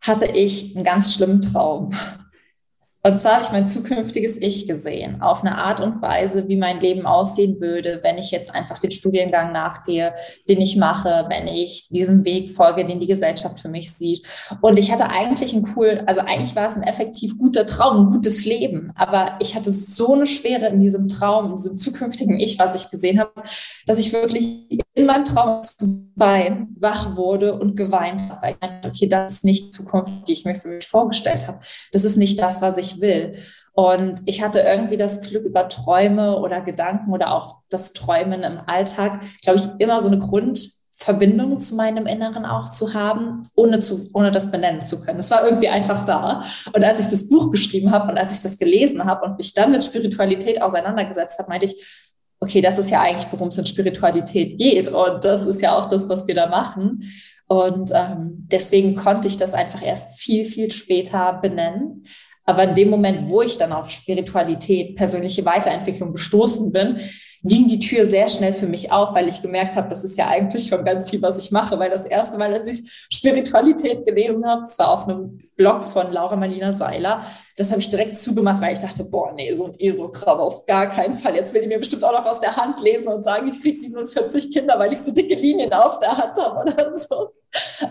hatte 0.04 0.26
ich 0.26 0.76
einen 0.76 0.84
ganz 0.84 1.14
schlimmen 1.14 1.40
Traum. 1.40 1.90
Und 3.06 3.20
zwar 3.20 3.34
habe 3.34 3.44
ich 3.44 3.52
mein 3.52 3.66
zukünftiges 3.66 4.38
Ich 4.40 4.66
gesehen, 4.66 5.20
auf 5.20 5.44
eine 5.44 5.58
Art 5.58 5.82
und 5.82 6.00
Weise, 6.00 6.48
wie 6.48 6.56
mein 6.56 6.80
Leben 6.80 7.04
aussehen 7.04 7.60
würde, 7.60 8.00
wenn 8.02 8.16
ich 8.16 8.30
jetzt 8.30 8.54
einfach 8.54 8.78
den 8.78 8.92
Studiengang 8.92 9.52
nachgehe, 9.52 10.14
den 10.48 10.58
ich 10.62 10.76
mache, 10.76 11.26
wenn 11.28 11.46
ich 11.46 11.88
diesem 11.90 12.24
Weg 12.24 12.50
folge, 12.50 12.86
den 12.86 13.00
die 13.00 13.06
Gesellschaft 13.06 13.60
für 13.60 13.68
mich 13.68 13.92
sieht. 13.92 14.24
Und 14.62 14.78
ich 14.78 14.90
hatte 14.90 15.10
eigentlich 15.10 15.54
einen 15.54 15.70
cool, 15.76 16.02
also 16.06 16.22
eigentlich 16.22 16.56
war 16.56 16.66
es 16.66 16.76
ein 16.76 16.82
effektiv 16.82 17.36
guter 17.36 17.66
Traum, 17.66 18.06
ein 18.06 18.12
gutes 18.12 18.46
Leben. 18.46 18.90
Aber 18.94 19.36
ich 19.38 19.54
hatte 19.54 19.70
so 19.70 20.14
eine 20.14 20.26
Schwere 20.26 20.68
in 20.68 20.80
diesem 20.80 21.08
Traum, 21.08 21.50
in 21.50 21.56
diesem 21.56 21.76
zukünftigen 21.76 22.40
Ich, 22.40 22.58
was 22.58 22.74
ich 22.74 22.90
gesehen 22.90 23.20
habe, 23.20 23.42
dass 23.86 23.98
ich 23.98 24.14
wirklich 24.14 24.66
in 24.94 25.04
meinem 25.04 25.26
Traum 25.26 25.60
zu 25.62 26.08
weinen, 26.16 26.74
wach 26.78 27.16
wurde 27.16 27.58
und 27.58 27.76
geweint 27.76 28.30
habe. 28.30 28.50
Ich 28.50 28.56
dachte, 28.56 28.88
okay, 28.88 29.08
das 29.08 29.34
ist 29.34 29.44
nicht 29.44 29.66
die 29.66 29.70
Zukunft, 29.70 30.28
die 30.28 30.32
ich 30.32 30.44
mir 30.44 30.54
für 30.54 30.68
mich 30.68 30.86
vorgestellt 30.86 31.48
habe. 31.48 31.60
Das 31.92 32.04
ist 32.04 32.16
nicht 32.16 32.38
das, 32.40 32.62
was 32.62 32.78
ich 32.78 32.93
will. 33.00 33.36
Und 33.72 34.20
ich 34.26 34.42
hatte 34.42 34.60
irgendwie 34.60 34.96
das 34.96 35.22
Glück 35.22 35.44
über 35.44 35.68
Träume 35.68 36.38
oder 36.38 36.60
Gedanken 36.60 37.12
oder 37.12 37.34
auch 37.34 37.58
das 37.70 37.92
Träumen 37.92 38.42
im 38.42 38.60
Alltag, 38.66 39.20
glaube 39.42 39.58
ich, 39.58 39.66
immer 39.78 40.00
so 40.00 40.06
eine 40.06 40.20
Grundverbindung 40.20 41.58
zu 41.58 41.74
meinem 41.74 42.06
Inneren 42.06 42.44
auch 42.46 42.70
zu 42.70 42.94
haben, 42.94 43.42
ohne, 43.56 43.80
zu, 43.80 44.10
ohne 44.14 44.30
das 44.30 44.52
benennen 44.52 44.82
zu 44.82 45.00
können. 45.00 45.18
Es 45.18 45.32
war 45.32 45.44
irgendwie 45.44 45.68
einfach 45.68 46.04
da. 46.04 46.44
Und 46.72 46.84
als 46.84 47.00
ich 47.00 47.08
das 47.08 47.28
Buch 47.28 47.50
geschrieben 47.50 47.90
habe 47.90 48.12
und 48.12 48.18
als 48.18 48.36
ich 48.36 48.42
das 48.42 48.58
gelesen 48.58 49.04
habe 49.04 49.26
und 49.26 49.38
mich 49.38 49.52
dann 49.54 49.72
mit 49.72 49.82
Spiritualität 49.82 50.62
auseinandergesetzt 50.62 51.40
habe, 51.40 51.48
meinte 51.48 51.66
ich, 51.66 51.84
okay, 52.38 52.60
das 52.60 52.78
ist 52.78 52.90
ja 52.90 53.00
eigentlich, 53.00 53.26
worum 53.32 53.48
es 53.48 53.58
in 53.58 53.66
Spiritualität 53.66 54.56
geht. 54.56 54.86
Und 54.86 55.24
das 55.24 55.46
ist 55.46 55.60
ja 55.60 55.76
auch 55.76 55.88
das, 55.88 56.08
was 56.08 56.28
wir 56.28 56.34
da 56.36 56.46
machen. 56.46 57.00
Und 57.46 57.90
ähm, 57.92 58.46
deswegen 58.50 58.94
konnte 58.94 59.28
ich 59.28 59.36
das 59.36 59.52
einfach 59.52 59.82
erst 59.82 60.18
viel, 60.18 60.44
viel 60.44 60.70
später 60.70 61.40
benennen. 61.42 62.04
Aber 62.44 62.64
in 62.64 62.74
dem 62.74 62.90
Moment, 62.90 63.28
wo 63.28 63.42
ich 63.42 63.58
dann 63.58 63.72
auf 63.72 63.90
Spiritualität, 63.90 64.96
persönliche 64.96 65.44
Weiterentwicklung 65.44 66.12
gestoßen 66.12 66.72
bin, 66.72 67.00
ging 67.44 67.68
die 67.68 67.78
Tür 67.78 68.06
sehr 68.06 68.28
schnell 68.28 68.54
für 68.54 68.66
mich 68.66 68.90
auf, 68.90 69.14
weil 69.14 69.28
ich 69.28 69.42
gemerkt 69.42 69.76
habe, 69.76 69.90
das 69.90 70.02
ist 70.02 70.16
ja 70.16 70.28
eigentlich 70.28 70.66
schon 70.66 70.82
ganz 70.84 71.10
viel, 71.10 71.20
was 71.20 71.44
ich 71.44 71.50
mache. 71.50 71.78
Weil 71.78 71.90
das 71.90 72.06
erste 72.06 72.38
Mal, 72.38 72.52
als 72.52 72.66
ich 72.66 72.90
Spiritualität 73.12 74.06
gelesen 74.06 74.46
habe, 74.46 74.62
das 74.62 74.78
war 74.78 74.88
auf 74.88 75.06
einem 75.06 75.40
Blog 75.56 75.84
von 75.84 76.10
Laura 76.10 76.36
Marlina 76.36 76.72
Seiler, 76.72 77.22
das 77.56 77.70
habe 77.70 77.80
ich 77.80 77.90
direkt 77.90 78.16
zugemacht, 78.16 78.60
weil 78.62 78.72
ich 78.72 78.80
dachte, 78.80 79.04
boah, 79.04 79.32
nee, 79.32 79.52
so 79.52 79.66
ein 79.66 79.78
ESO-Kram 79.78 80.38
auf 80.38 80.66
gar 80.66 80.88
keinen 80.88 81.14
Fall. 81.14 81.36
Jetzt 81.36 81.54
will 81.54 81.62
ich 81.62 81.68
mir 81.68 81.78
bestimmt 81.78 82.02
auch 82.02 82.12
noch 82.12 82.24
aus 82.24 82.40
der 82.40 82.56
Hand 82.56 82.80
lesen 82.80 83.08
und 83.08 83.22
sagen, 83.22 83.46
ich 83.46 83.60
kriege 83.60 83.78
47 83.78 84.52
Kinder, 84.52 84.78
weil 84.78 84.92
ich 84.92 85.00
so 85.00 85.14
dicke 85.14 85.34
Linien 85.34 85.72
auf 85.72 85.98
der 85.98 86.16
Hand 86.16 86.36
habe 86.38 86.60
oder 86.60 86.98
so. 86.98 87.28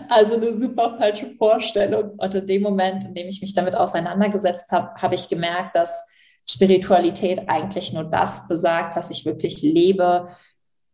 Also 0.08 0.36
eine 0.36 0.52
super 0.52 0.96
falsche 0.98 1.26
Vorstellung. 1.36 2.10
Und 2.18 2.34
in 2.34 2.46
dem 2.46 2.62
Moment, 2.62 3.04
in 3.04 3.14
dem 3.14 3.28
ich 3.28 3.40
mich 3.40 3.54
damit 3.54 3.74
auseinandergesetzt 3.76 4.70
habe, 4.72 4.94
habe 5.00 5.14
ich 5.14 5.28
gemerkt, 5.28 5.74
dass 5.74 6.06
Spiritualität 6.46 7.48
eigentlich 7.48 7.92
nur 7.92 8.04
das 8.04 8.46
besagt, 8.48 8.96
was 8.96 9.10
ich 9.10 9.24
wirklich 9.24 9.62
lebe, 9.62 10.28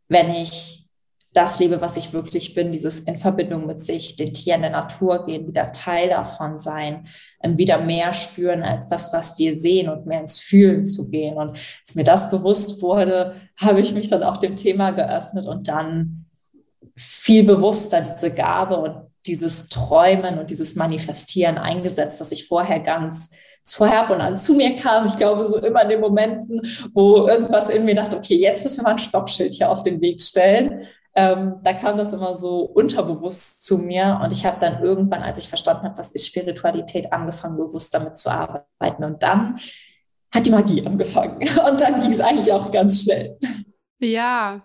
wenn 0.09 0.31
ich 0.31 0.81
das 1.33 1.61
lebe, 1.61 1.81
was 1.81 1.97
ich 1.97 2.13
wirklich 2.13 2.55
bin, 2.55 2.73
dieses 2.73 3.01
in 3.01 3.17
Verbindung 3.17 3.67
mit 3.67 3.81
sich, 3.81 4.17
den 4.17 4.35
Tieren 4.35 4.63
der 4.63 4.71
Natur 4.71 5.25
gehen, 5.27 5.47
wieder 5.47 5.71
Teil 5.71 6.09
davon 6.09 6.59
sein, 6.59 7.07
ähm, 7.43 7.57
wieder 7.57 7.81
mehr 7.81 8.13
spüren 8.15 8.65
als 8.65 8.89
das, 8.89 9.13
was 9.13 9.39
wir 9.39 9.59
sehen 9.59 9.89
und 9.89 10.07
mehr 10.07 10.21
ins 10.21 10.41
Fühlen 10.41 10.85
zu 10.85 11.09
gehen. 11.09 11.37
Und 11.37 11.51
als 11.51 11.95
mir 11.95 12.05
das 12.05 12.31
bewusst 12.31 12.83
wurde, 12.83 13.37
habe 13.61 13.81
ich 13.81 13.93
mich 13.93 14.09
dann 14.09 14.25
auch 14.25 14.39
dem 14.39 14.57
Thema 14.57 14.91
geöffnet 14.91 15.47
und 15.47 15.69
dann 15.69 16.20
viel 17.01 17.45
bewusster 17.45 18.03
diese 18.03 18.33
Gabe 18.33 18.77
und 18.77 19.11
dieses 19.27 19.69
Träumen 19.69 20.39
und 20.39 20.51
dieses 20.51 20.77
Manifestieren 20.77 21.59
eingesetzt, 21.59 22.21
was 22.21 22.33
ich 22.33 22.47
vorher 22.47 22.81
ganz 22.81 23.31
vorher 23.69 24.03
ab 24.03 24.11
und 24.11 24.21
an 24.21 24.37
zu 24.37 24.55
mir 24.55 24.75
kam. 24.75 25.07
Ich 25.07 25.17
glaube, 25.17 25.45
so 25.45 25.59
immer 25.59 25.83
in 25.83 25.91
den 25.91 26.01
Momenten, 26.01 26.63
wo 26.95 27.29
irgendwas 27.29 27.69
in 27.69 27.85
mir 27.85 27.95
dachte, 27.95 28.17
okay, 28.17 28.37
jetzt 28.37 28.65
müssen 28.65 28.81
wir 28.81 28.85
mal 28.85 28.93
ein 28.93 28.99
Stoppschild 28.99 29.53
hier 29.53 29.71
auf 29.71 29.83
den 29.83 30.01
Weg 30.01 30.21
stellen. 30.21 30.87
Ähm, 31.15 31.57
da 31.63 31.73
kam 31.73 31.99
das 31.99 32.13
immer 32.13 32.35
so 32.35 32.63
unterbewusst 32.63 33.65
zu 33.65 33.79
mir 33.79 34.21
und 34.23 34.33
ich 34.33 34.47
habe 34.47 34.59
dann 34.61 34.83
irgendwann, 34.83 35.23
als 35.23 35.39
ich 35.39 35.49
verstanden 35.49 35.85
habe, 35.85 35.99
was 35.99 36.13
ist 36.13 36.27
Spiritualität, 36.27 37.13
angefangen, 37.13 37.57
bewusst 37.57 37.93
damit 37.93 38.17
zu 38.17 38.31
arbeiten. 38.31 39.05
Und 39.05 39.23
dann 39.23 39.59
hat 40.33 40.47
die 40.47 40.51
Magie 40.51 40.85
angefangen 40.87 41.39
und 41.69 41.81
dann 41.81 42.01
ging 42.01 42.11
es 42.11 42.21
eigentlich 42.21 42.53
auch 42.53 42.71
ganz 42.71 43.03
schnell. 43.03 43.39
Ja, 43.99 44.63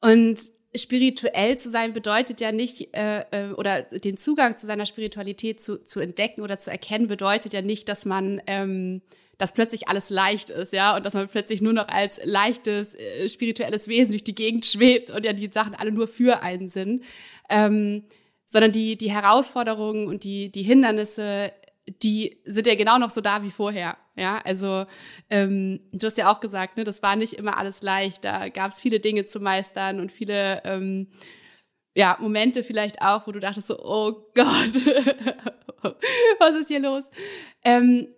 und 0.00 0.38
spirituell 0.76 1.56
zu 1.58 1.70
sein 1.70 1.92
bedeutet 1.92 2.40
ja 2.40 2.52
nicht, 2.52 2.94
äh, 2.94 3.24
äh, 3.30 3.52
oder 3.52 3.82
den 3.82 4.16
Zugang 4.16 4.56
zu 4.56 4.66
seiner 4.66 4.86
Spiritualität 4.86 5.60
zu, 5.60 5.82
zu 5.82 6.00
entdecken 6.00 6.42
oder 6.42 6.58
zu 6.58 6.70
erkennen, 6.70 7.06
bedeutet 7.06 7.52
ja 7.52 7.62
nicht, 7.62 7.88
dass 7.88 8.04
man, 8.04 8.42
ähm, 8.46 9.02
dass 9.38 9.52
plötzlich 9.52 9.88
alles 9.88 10.10
leicht 10.10 10.50
ist, 10.50 10.72
ja, 10.72 10.96
und 10.96 11.04
dass 11.04 11.14
man 11.14 11.28
plötzlich 11.28 11.62
nur 11.62 11.72
noch 11.72 11.88
als 11.88 12.20
leichtes, 12.24 12.94
äh, 12.94 13.28
spirituelles 13.28 13.88
Wesen 13.88 14.12
durch 14.12 14.24
die 14.24 14.34
Gegend 14.34 14.66
schwebt 14.66 15.10
und 15.10 15.24
ja 15.24 15.32
die 15.32 15.50
Sachen 15.52 15.74
alle 15.74 15.92
nur 15.92 16.08
für 16.08 16.42
einen 16.42 16.68
sind. 16.68 17.04
Ähm, 17.48 18.04
sondern 18.46 18.72
die, 18.72 18.96
die 18.96 19.10
Herausforderungen 19.10 20.06
und 20.06 20.22
die, 20.22 20.52
die 20.52 20.62
Hindernisse 20.62 21.52
die 22.02 22.40
sind 22.44 22.66
ja 22.66 22.74
genau 22.74 22.98
noch 22.98 23.10
so 23.10 23.20
da 23.20 23.42
wie 23.42 23.50
vorher. 23.50 23.96
Ja, 24.16 24.38
also 24.44 24.86
ähm, 25.28 25.80
du 25.92 26.06
hast 26.06 26.18
ja 26.18 26.30
auch 26.30 26.40
gesagt, 26.40 26.76
ne, 26.76 26.84
das 26.84 27.02
war 27.02 27.16
nicht 27.16 27.34
immer 27.34 27.58
alles 27.58 27.82
leicht. 27.82 28.24
Da 28.24 28.48
gab 28.48 28.70
es 28.70 28.80
viele 28.80 29.00
Dinge 29.00 29.24
zu 29.24 29.40
meistern 29.40 29.98
und 29.98 30.12
viele 30.12 30.62
ähm, 30.64 31.08
ja, 31.94 32.16
Momente 32.20 32.62
vielleicht 32.62 33.02
auch, 33.02 33.26
wo 33.26 33.32
du 33.32 33.40
dachtest 33.40 33.68
so, 33.68 33.78
oh 33.78 34.12
Gott, 34.34 34.86
was 36.38 36.54
ist 36.54 36.68
hier 36.68 36.80
los? 36.80 37.10
Ähm, 37.64 38.08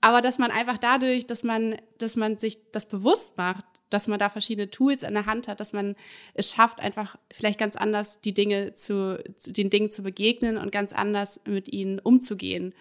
aber 0.00 0.22
dass 0.22 0.38
man 0.38 0.50
einfach 0.50 0.78
dadurch, 0.78 1.26
dass 1.26 1.42
man, 1.42 1.76
dass 1.98 2.16
man 2.16 2.38
sich 2.38 2.70
das 2.70 2.86
bewusst 2.86 3.36
macht, 3.36 3.64
dass 3.90 4.06
man 4.06 4.18
da 4.18 4.28
verschiedene 4.28 4.70
Tools 4.70 5.02
in 5.02 5.14
der 5.14 5.26
Hand 5.26 5.48
hat, 5.48 5.60
dass 5.60 5.72
man 5.72 5.96
es 6.34 6.50
schafft, 6.50 6.80
einfach 6.80 7.16
vielleicht 7.32 7.58
ganz 7.58 7.74
anders 7.74 8.20
die 8.20 8.34
Dinge 8.34 8.74
zu, 8.74 9.22
zu 9.36 9.52
den 9.52 9.70
Dingen 9.70 9.90
zu 9.90 10.02
begegnen 10.02 10.56
und 10.56 10.70
ganz 10.70 10.92
anders 10.92 11.40
mit 11.46 11.72
ihnen 11.72 11.98
umzugehen. 11.98 12.74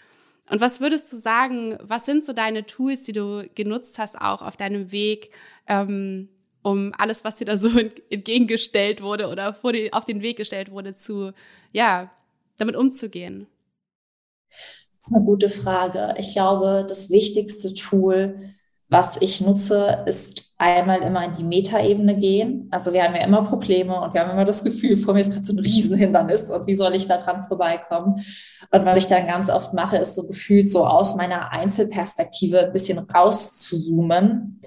Und 0.50 0.62
was 0.62 0.80
würdest 0.80 1.12
du 1.12 1.18
sagen, 1.18 1.78
was 1.82 2.06
sind 2.06 2.24
so 2.24 2.34
deine 2.34 2.66
Tools, 2.66 3.04
die 3.04 3.14
du 3.14 3.50
genutzt 3.56 4.00
hast, 4.00 4.20
auch 4.20 4.42
auf 4.42 4.56
deinem 4.58 4.92
Weg, 4.92 5.32
ähm, 5.68 6.30
um 6.62 6.94
alles, 6.98 7.24
was 7.24 7.36
dir 7.36 7.46
da 7.46 7.58
so 7.58 7.70
entgegengestellt 8.10 9.02
wurde 9.02 9.28
oder 9.28 9.54
vor 9.54 9.74
die, 9.74 9.92
auf 9.94 10.06
den 10.06 10.22
Weg 10.22 10.38
gestellt 10.38 10.72
wurde, 10.72 10.96
zu, 10.96 11.34
ja, 11.74 12.12
damit 12.58 12.76
umzugehen? 12.76 13.48
Das 14.98 15.08
ist 15.08 15.16
eine 15.16 15.26
gute 15.26 15.50
Frage. 15.50 16.16
Ich 16.18 16.34
glaube, 16.34 16.86
das 16.88 17.10
wichtigste 17.10 17.74
Tool, 17.74 18.40
was 18.90 19.22
ich 19.22 19.42
nutze, 19.42 20.04
ist 20.06 20.56
einmal 20.58 21.02
immer 21.02 21.26
in 21.26 21.34
die 21.34 21.44
Metaebene 21.44 22.18
gehen. 22.18 22.68
Also 22.72 22.94
wir 22.94 23.04
haben 23.04 23.16
ja 23.16 23.24
immer 23.24 23.44
Probleme 23.44 24.00
und 24.00 24.14
wir 24.14 24.22
haben 24.22 24.32
immer 24.32 24.46
das 24.46 24.64
Gefühl, 24.64 24.98
vor 24.98 25.14
mir 25.14 25.20
ist 25.20 25.34
gerade 25.34 25.46
so 25.46 25.54
ein 25.54 25.60
Riesenhindernis 25.60 26.50
und 26.50 26.66
wie 26.68 26.74
soll 26.74 26.96
ich 26.96 27.06
da 27.06 27.18
dran 27.18 27.46
vorbeikommen? 27.48 28.16
Und 28.72 28.86
was 28.86 28.98
ich 28.98 29.08
dann 29.08 29.28
ganz 29.28 29.50
oft 29.50 29.74
mache, 29.74 29.98
ist 29.98 30.16
so 30.16 30.26
gefühlt 30.26 30.72
so 30.72 30.86
aus 30.86 31.16
meiner 31.16 31.52
Einzelperspektive 31.52 32.66
ein 32.66 32.74
bisschen 32.74 33.00
rauszuzoomen 33.00 34.62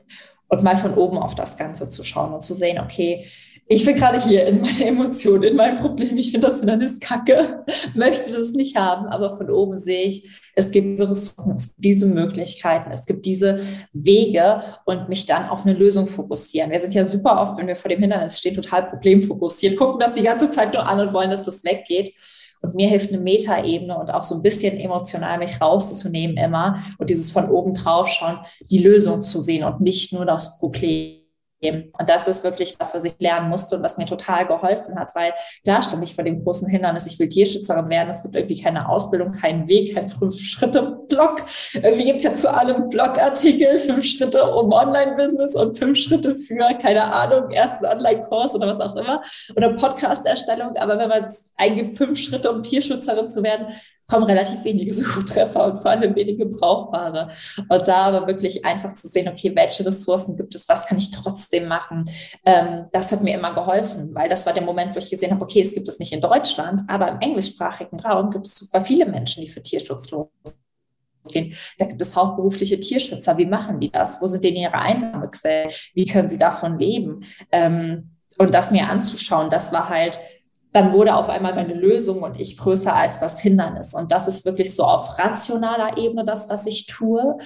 und 0.48 0.62
mal 0.62 0.76
von 0.76 0.94
oben 0.94 1.18
auf 1.18 1.34
das 1.34 1.56
Ganze 1.56 1.88
zu 1.88 2.04
schauen 2.04 2.34
und 2.34 2.42
zu 2.42 2.54
sehen, 2.54 2.78
okay, 2.78 3.26
ich 3.72 3.84
bin 3.84 3.94
gerade 3.94 4.20
hier 4.20 4.46
in 4.46 4.60
meiner 4.60 4.84
Emotion, 4.84 5.44
in 5.44 5.54
meinem 5.54 5.76
Problem. 5.76 6.16
Ich 6.16 6.32
finde 6.32 6.48
das 6.48 6.58
Hindernis 6.58 6.98
kacke, 6.98 7.64
möchte 7.94 8.32
das 8.32 8.52
nicht 8.52 8.76
haben, 8.76 9.06
aber 9.06 9.36
von 9.36 9.48
oben 9.48 9.78
sehe 9.78 10.06
ich, 10.06 10.28
es 10.56 10.72
gibt 10.72 10.88
diese 10.88 11.08
Ressourcen, 11.08 11.54
es 11.54 11.68
gibt 11.68 11.84
diese 11.84 12.06
Möglichkeiten, 12.08 12.90
es 12.90 13.06
gibt 13.06 13.24
diese 13.24 13.60
Wege 13.92 14.60
und 14.86 15.08
mich 15.08 15.24
dann 15.26 15.48
auf 15.48 15.64
eine 15.64 15.78
Lösung 15.78 16.08
fokussieren. 16.08 16.72
Wir 16.72 16.80
sind 16.80 16.94
ja 16.94 17.04
super 17.04 17.40
oft, 17.40 17.58
wenn 17.58 17.68
wir 17.68 17.76
vor 17.76 17.88
dem 17.88 18.00
Hindernis 18.00 18.40
stehen, 18.40 18.56
total 18.56 18.88
problemfokussiert, 18.88 19.76
gucken 19.78 20.00
das 20.00 20.14
die 20.14 20.22
ganze 20.22 20.50
Zeit 20.50 20.74
nur 20.74 20.88
an 20.88 20.98
und 20.98 21.12
wollen, 21.12 21.30
dass 21.30 21.44
das 21.44 21.62
weggeht. 21.62 22.12
Und 22.62 22.74
mir 22.74 22.88
hilft 22.88 23.10
eine 23.10 23.22
Metaebene 23.22 23.96
und 23.96 24.10
auch 24.10 24.24
so 24.24 24.34
ein 24.34 24.42
bisschen 24.42 24.78
emotional 24.78 25.38
mich 25.38 25.60
rauszunehmen 25.60 26.36
immer 26.36 26.82
und 26.98 27.08
dieses 27.08 27.30
von 27.30 27.48
oben 27.48 27.72
drauf 27.72 28.08
schauen, 28.08 28.40
die 28.68 28.82
Lösung 28.82 29.22
zu 29.22 29.40
sehen 29.40 29.62
und 29.62 29.80
nicht 29.80 30.12
nur 30.12 30.26
das 30.26 30.58
Problem. 30.58 31.19
Und 31.62 32.08
das 32.08 32.26
ist 32.26 32.42
wirklich 32.42 32.76
was, 32.78 32.94
was 32.94 33.04
ich 33.04 33.14
lernen 33.18 33.50
musste 33.50 33.76
und 33.76 33.82
was 33.82 33.98
mir 33.98 34.06
total 34.06 34.46
geholfen 34.46 34.98
hat, 34.98 35.14
weil 35.14 35.32
klar 35.62 35.82
stand 35.82 36.02
ich 36.02 36.14
vor 36.14 36.24
dem 36.24 36.42
großen 36.42 36.68
Hindernis, 36.68 37.06
ich 37.06 37.18
will 37.18 37.28
Tierschützerin 37.28 37.90
werden. 37.90 38.08
Es 38.08 38.22
gibt 38.22 38.34
irgendwie 38.34 38.62
keine 38.62 38.88
Ausbildung, 38.88 39.32
keinen 39.32 39.68
Weg, 39.68 39.94
kein 39.94 40.08
Fünf-Schritte-Blog. 40.08 41.44
Irgendwie 41.74 42.04
gibt's 42.04 42.24
ja 42.24 42.34
zu 42.34 42.52
allem 42.52 42.88
Blogartikel, 42.88 43.78
fünf 43.78 44.04
Schritte 44.06 44.42
um 44.44 44.72
Online-Business 44.72 45.54
und 45.56 45.78
fünf 45.78 45.98
Schritte 45.98 46.34
für, 46.36 46.68
keine 46.80 47.12
Ahnung, 47.12 47.50
ersten 47.50 47.84
Online-Kurs 47.84 48.54
oder 48.54 48.66
was 48.66 48.80
auch 48.80 48.96
immer 48.96 49.22
oder 49.54 49.74
Podcast-Erstellung. 49.74 50.76
Aber 50.76 50.98
wenn 50.98 51.08
man 51.08 51.24
es 51.24 51.52
eingibt, 51.56 51.98
fünf 51.98 52.18
Schritte, 52.18 52.50
um 52.50 52.62
Tierschützerin 52.62 53.28
zu 53.28 53.42
werden, 53.42 53.66
kommen 54.10 54.24
relativ 54.24 54.62
wenige 54.64 54.92
Suchtreffer 54.92 55.64
und 55.72 55.82
vor 55.82 55.90
allem 55.90 56.14
wenige 56.14 56.46
brauchbare. 56.46 57.30
Und 57.68 57.88
da 57.88 58.06
aber 58.06 58.26
wirklich 58.26 58.64
einfach 58.64 58.94
zu 58.94 59.08
sehen, 59.08 59.28
okay, 59.28 59.52
welche 59.54 59.86
Ressourcen 59.86 60.36
gibt 60.36 60.54
es, 60.54 60.68
was 60.68 60.86
kann 60.86 60.98
ich 60.98 61.10
trotzdem 61.10 61.68
machen, 61.68 62.04
ähm, 62.44 62.86
das 62.92 63.12
hat 63.12 63.22
mir 63.22 63.34
immer 63.34 63.54
geholfen, 63.54 64.14
weil 64.14 64.28
das 64.28 64.44
war 64.46 64.52
der 64.52 64.64
Moment, 64.64 64.94
wo 64.94 64.98
ich 64.98 65.10
gesehen 65.10 65.30
habe, 65.30 65.44
okay, 65.44 65.62
es 65.62 65.74
gibt 65.74 65.88
es 65.88 65.98
nicht 65.98 66.12
in 66.12 66.20
Deutschland, 66.20 66.82
aber 66.88 67.08
im 67.08 67.20
englischsprachigen 67.20 68.00
Raum 68.00 68.30
gibt 68.30 68.46
es 68.46 68.56
super 68.56 68.84
viele 68.84 69.06
Menschen, 69.06 69.42
die 69.42 69.48
für 69.48 69.62
Tierschutz 69.62 70.10
losgehen. 70.10 71.54
Da 71.78 71.86
gibt 71.86 72.02
es 72.02 72.16
hauptberufliche 72.16 72.80
Tierschützer. 72.80 73.38
Wie 73.38 73.46
machen 73.46 73.78
die 73.78 73.90
das? 73.90 74.20
Wo 74.20 74.26
sind 74.26 74.42
denn 74.42 74.56
ihre 74.56 74.74
Einnahmequellen? 74.74 75.70
Wie 75.94 76.06
können 76.06 76.28
sie 76.28 76.38
davon 76.38 76.78
leben? 76.78 77.24
Ähm, 77.52 78.16
und 78.38 78.54
das 78.54 78.70
mir 78.70 78.88
anzuschauen, 78.88 79.50
das 79.50 79.72
war 79.72 79.88
halt 79.88 80.18
dann 80.72 80.92
wurde 80.92 81.14
auf 81.16 81.28
einmal 81.28 81.54
meine 81.54 81.74
Lösung 81.74 82.22
und 82.22 82.38
ich 82.38 82.56
größer 82.56 82.94
als 82.94 83.18
das 83.18 83.40
Hindernis. 83.40 83.94
Und 83.94 84.12
das 84.12 84.28
ist 84.28 84.44
wirklich 84.44 84.74
so 84.74 84.84
auf 84.84 85.18
rationaler 85.18 85.98
Ebene 85.98 86.24
das, 86.24 86.48
was 86.48 86.66
ich 86.66 86.86
tue. 86.86 87.38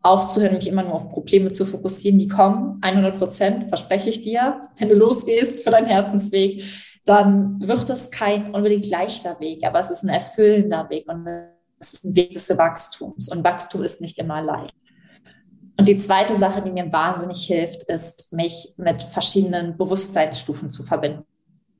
Aufzuhören, 0.00 0.54
mich 0.54 0.68
immer 0.68 0.84
nur 0.84 0.94
auf 0.94 1.10
Probleme 1.10 1.50
zu 1.50 1.66
fokussieren, 1.66 2.18
die 2.18 2.28
kommen. 2.28 2.78
100 2.82 3.18
Prozent, 3.18 3.68
verspreche 3.68 4.10
ich 4.10 4.20
dir. 4.20 4.62
Wenn 4.76 4.88
du 4.88 4.94
losgehst 4.94 5.64
für 5.64 5.70
deinen 5.70 5.88
Herzensweg, 5.88 6.62
dann 7.04 7.58
wird 7.60 7.90
es 7.90 8.10
kein 8.10 8.54
unbedingt 8.54 8.88
leichter 8.88 9.40
Weg, 9.40 9.64
aber 9.66 9.80
es 9.80 9.90
ist 9.90 10.04
ein 10.04 10.10
erfüllender 10.10 10.88
Weg 10.90 11.08
und 11.08 11.26
es 11.80 11.94
ist 11.94 12.04
ein 12.04 12.16
Weg 12.16 12.32
des 12.32 12.56
Wachstums. 12.56 13.28
Und 13.28 13.42
Wachstum 13.42 13.82
ist 13.82 14.00
nicht 14.00 14.18
immer 14.18 14.40
leicht. 14.40 14.74
Und 15.76 15.88
die 15.88 15.98
zweite 15.98 16.36
Sache, 16.36 16.62
die 16.62 16.70
mir 16.70 16.92
wahnsinnig 16.92 17.44
hilft, 17.46 17.84
ist, 17.84 18.32
mich 18.32 18.74
mit 18.76 19.02
verschiedenen 19.02 19.76
Bewusstseinsstufen 19.76 20.70
zu 20.70 20.84
verbinden 20.84 21.24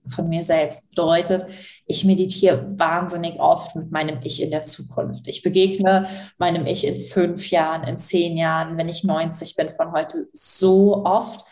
von 0.09 0.29
mir 0.29 0.43
selbst. 0.43 0.91
Bedeutet, 0.91 1.47
ich 1.87 2.05
meditiere 2.05 2.79
wahnsinnig 2.79 3.41
oft 3.41 3.75
mit 3.75 3.91
meinem 3.91 4.21
Ich 4.23 4.43
in 4.43 4.51
der 4.51 4.65
Zukunft. 4.65 5.27
Ich 5.27 5.43
begegne 5.43 6.07
meinem 6.37 6.67
Ich 6.67 6.87
in 6.87 7.01
fünf 7.01 7.51
Jahren, 7.51 7.83
in 7.85 7.97
zehn 7.97 8.37
Jahren, 8.37 8.77
wenn 8.77 8.89
ich 8.89 9.05
90 9.05 9.57
bin 9.57 9.71
von 9.71 9.93
heute, 9.93 10.29
so 10.33 11.05
oft. 11.05 11.45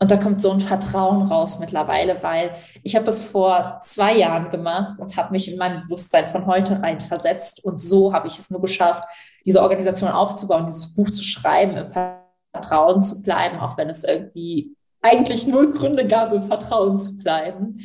Und 0.00 0.10
da 0.10 0.16
kommt 0.16 0.42
so 0.42 0.50
ein 0.50 0.60
Vertrauen 0.60 1.22
raus 1.22 1.60
mittlerweile, 1.60 2.20
weil 2.22 2.50
ich 2.82 2.96
habe 2.96 3.06
das 3.06 3.22
vor 3.22 3.80
zwei 3.82 4.16
Jahren 4.16 4.50
gemacht 4.50 4.98
und 4.98 5.16
habe 5.16 5.30
mich 5.30 5.50
in 5.50 5.56
mein 5.56 5.82
Bewusstsein 5.82 6.26
von 6.26 6.46
heute 6.46 6.82
reinversetzt. 6.82 7.64
Und 7.64 7.80
so 7.80 8.12
habe 8.12 8.26
ich 8.26 8.38
es 8.38 8.50
nur 8.50 8.60
geschafft, 8.60 9.04
diese 9.46 9.62
Organisation 9.62 10.10
aufzubauen, 10.10 10.66
dieses 10.66 10.94
Buch 10.94 11.10
zu 11.10 11.22
schreiben, 11.22 11.76
im 11.76 11.86
Vertrauen 11.86 13.00
zu 13.00 13.22
bleiben, 13.22 13.60
auch 13.60 13.78
wenn 13.78 13.88
es 13.88 14.02
irgendwie 14.02 14.76
eigentlich 15.04 15.46
null 15.46 15.70
Gründe 15.70 16.06
gab, 16.06 16.32
im 16.32 16.44
Vertrauen 16.44 16.98
zu 16.98 17.18
bleiben. 17.18 17.80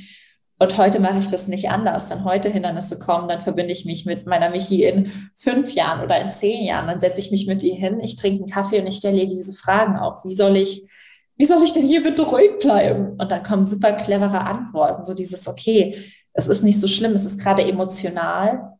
Und 0.58 0.78
heute 0.78 1.00
mache 1.00 1.20
ich 1.20 1.30
das 1.30 1.48
nicht 1.48 1.70
anders. 1.70 2.10
Wenn 2.10 2.24
heute 2.24 2.50
Hindernisse 2.50 2.98
kommen, 2.98 3.28
dann 3.28 3.42
verbinde 3.42 3.74
ich 3.74 3.86
mich 3.86 4.06
mit 4.06 4.26
meiner 4.26 4.50
Michi 4.50 4.84
in 4.84 5.12
fünf 5.36 5.74
Jahren 5.74 6.04
oder 6.04 6.20
in 6.20 6.30
zehn 6.30 6.66
Jahren. 6.66 6.88
Dann 6.88 7.00
setze 7.00 7.20
ich 7.20 7.32
mich 7.32 7.46
mit 7.46 7.62
ihr 7.62 7.76
hin, 7.76 8.00
ich 8.00 8.16
trinke 8.16 8.44
einen 8.44 8.52
Kaffee 8.52 8.80
und 8.80 8.88
ich 8.88 8.98
stelle 8.98 9.22
ihr 9.22 9.28
diese 9.28 9.54
Fragen 9.54 9.98
auf. 9.98 10.24
Wie 10.24 10.34
soll 10.34 10.56
ich, 10.56 10.84
wie 11.38 11.46
soll 11.46 11.64
ich 11.64 11.74
denn 11.74 11.86
hier 11.86 12.04
bitte 12.04 12.24
ruhig 12.24 12.58
bleiben? 12.58 13.12
Und 13.18 13.32
dann 13.32 13.44
kommen 13.44 13.66
super 13.66 13.94
clevere 13.94 14.42
Antworten. 14.42 15.06
So 15.06 15.14
dieses, 15.14 15.48
okay, 15.48 15.96
es 16.34 16.48
ist 16.48 16.64
nicht 16.64 16.80
so 16.80 16.88
schlimm, 16.88 17.14
es 17.14 17.26
ist 17.26 17.42
gerade 17.42 17.64
emotional. 17.64 18.78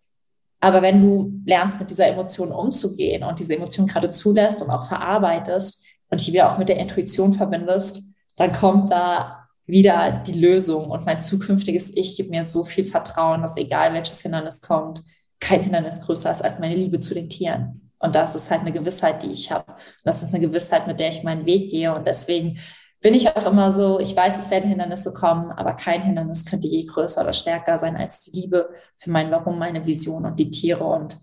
Aber 0.62 0.82
wenn 0.82 1.02
du 1.02 1.42
lernst, 1.46 1.80
mit 1.80 1.90
dieser 1.90 2.08
Emotion 2.08 2.52
umzugehen 2.52 3.24
und 3.24 3.40
diese 3.40 3.56
Emotion 3.56 3.88
gerade 3.88 4.10
zulässt 4.10 4.62
und 4.62 4.70
auch 4.70 4.88
verarbeitest 4.88 5.86
und 6.10 6.26
die 6.26 6.34
wieder 6.34 6.52
auch 6.52 6.58
mit 6.58 6.68
der 6.68 6.78
Intuition 6.78 7.34
verbindest, 7.34 8.09
dann 8.40 8.54
kommt 8.54 8.90
da 8.92 9.48
wieder 9.68 10.24
die 10.26 10.40
Lösung. 10.40 10.90
Und 10.90 11.06
mein 11.06 11.20
zukünftiges 11.20 11.96
Ich 11.96 12.16
gibt 12.16 12.32
mir 12.32 12.44
so 12.46 12.64
viel 12.64 12.86
Vertrauen, 12.86 13.42
dass 13.42 13.58
egal 13.58 13.94
welches 13.94 14.22
Hindernis 14.22 14.62
kommt, 14.62 15.04
kein 15.40 15.62
Hindernis 15.62 16.02
größer 16.02 16.32
ist 16.32 16.42
als 16.42 16.58
meine 16.58 16.76
Liebe 16.76 17.00
zu 17.00 17.14
den 17.14 17.30
Tieren. 17.30 17.92
Und 18.00 18.16
das 18.16 18.36
ist 18.36 18.50
halt 18.50 18.62
eine 18.62 18.72
Gewissheit, 18.72 19.24
die 19.24 19.32
ich 19.32 19.52
habe. 19.52 19.76
Das 20.06 20.24
ist 20.24 20.34
eine 20.34 20.40
Gewissheit, 20.40 20.88
mit 20.88 21.00
der 21.00 21.10
ich 21.10 21.24
meinen 21.24 21.46
Weg 21.46 21.70
gehe. 21.70 21.94
Und 21.94 22.08
deswegen 22.08 22.60
bin 23.02 23.14
ich 23.14 23.28
auch 23.28 23.46
immer 23.46 23.74
so, 23.74 24.00
ich 24.00 24.16
weiß, 24.16 24.40
es 24.40 24.52
werden 24.52 24.70
Hindernisse 24.70 25.14
kommen, 25.14 25.52
aber 25.52 25.74
kein 25.74 26.02
Hindernis 26.02 26.46
könnte 26.46 26.68
je 26.68 26.86
größer 26.86 27.22
oder 27.22 27.34
stärker 27.34 27.78
sein 27.78 27.98
als 27.98 28.24
die 28.24 28.40
Liebe 28.40 28.70
für 28.96 29.12
mein 29.12 29.32
Warum, 29.32 29.60
meine 29.60 29.86
Vision 29.86 30.26
und 30.26 30.40
die 30.40 30.50
Tiere. 30.50 30.86
Und 30.86 31.18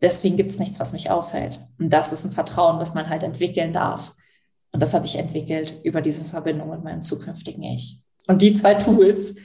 deswegen 0.00 0.36
gibt 0.36 0.52
es 0.52 0.60
nichts, 0.60 0.78
was 0.78 0.92
mich 0.92 1.10
auffällt. 1.10 1.58
Und 1.80 1.92
das 1.92 2.12
ist 2.12 2.24
ein 2.24 2.32
Vertrauen, 2.32 2.78
was 2.78 2.94
man 2.94 3.08
halt 3.08 3.24
entwickeln 3.24 3.72
darf. 3.72 4.14
Und 4.72 4.80
das 4.80 4.94
habe 4.94 5.06
ich 5.06 5.16
entwickelt 5.16 5.74
über 5.84 6.00
diese 6.00 6.24
Verbindung 6.24 6.70
mit 6.70 6.84
meinem 6.84 7.02
zukünftigen 7.02 7.62
Ich. 7.62 8.02
Und 8.26 8.42
die 8.42 8.54
zwei 8.54 8.74
Tools, 8.74 9.36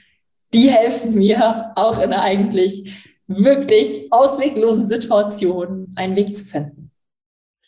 die 0.54 0.70
helfen 0.70 1.16
mir 1.16 1.72
auch 1.76 2.02
in 2.02 2.14
eigentlich 2.14 2.94
wirklich 3.28 4.12
ausweglosen 4.12 4.88
Situationen 4.88 5.94
einen 5.96 6.16
Weg 6.16 6.38
zu 6.38 6.46
finden. 6.46 6.92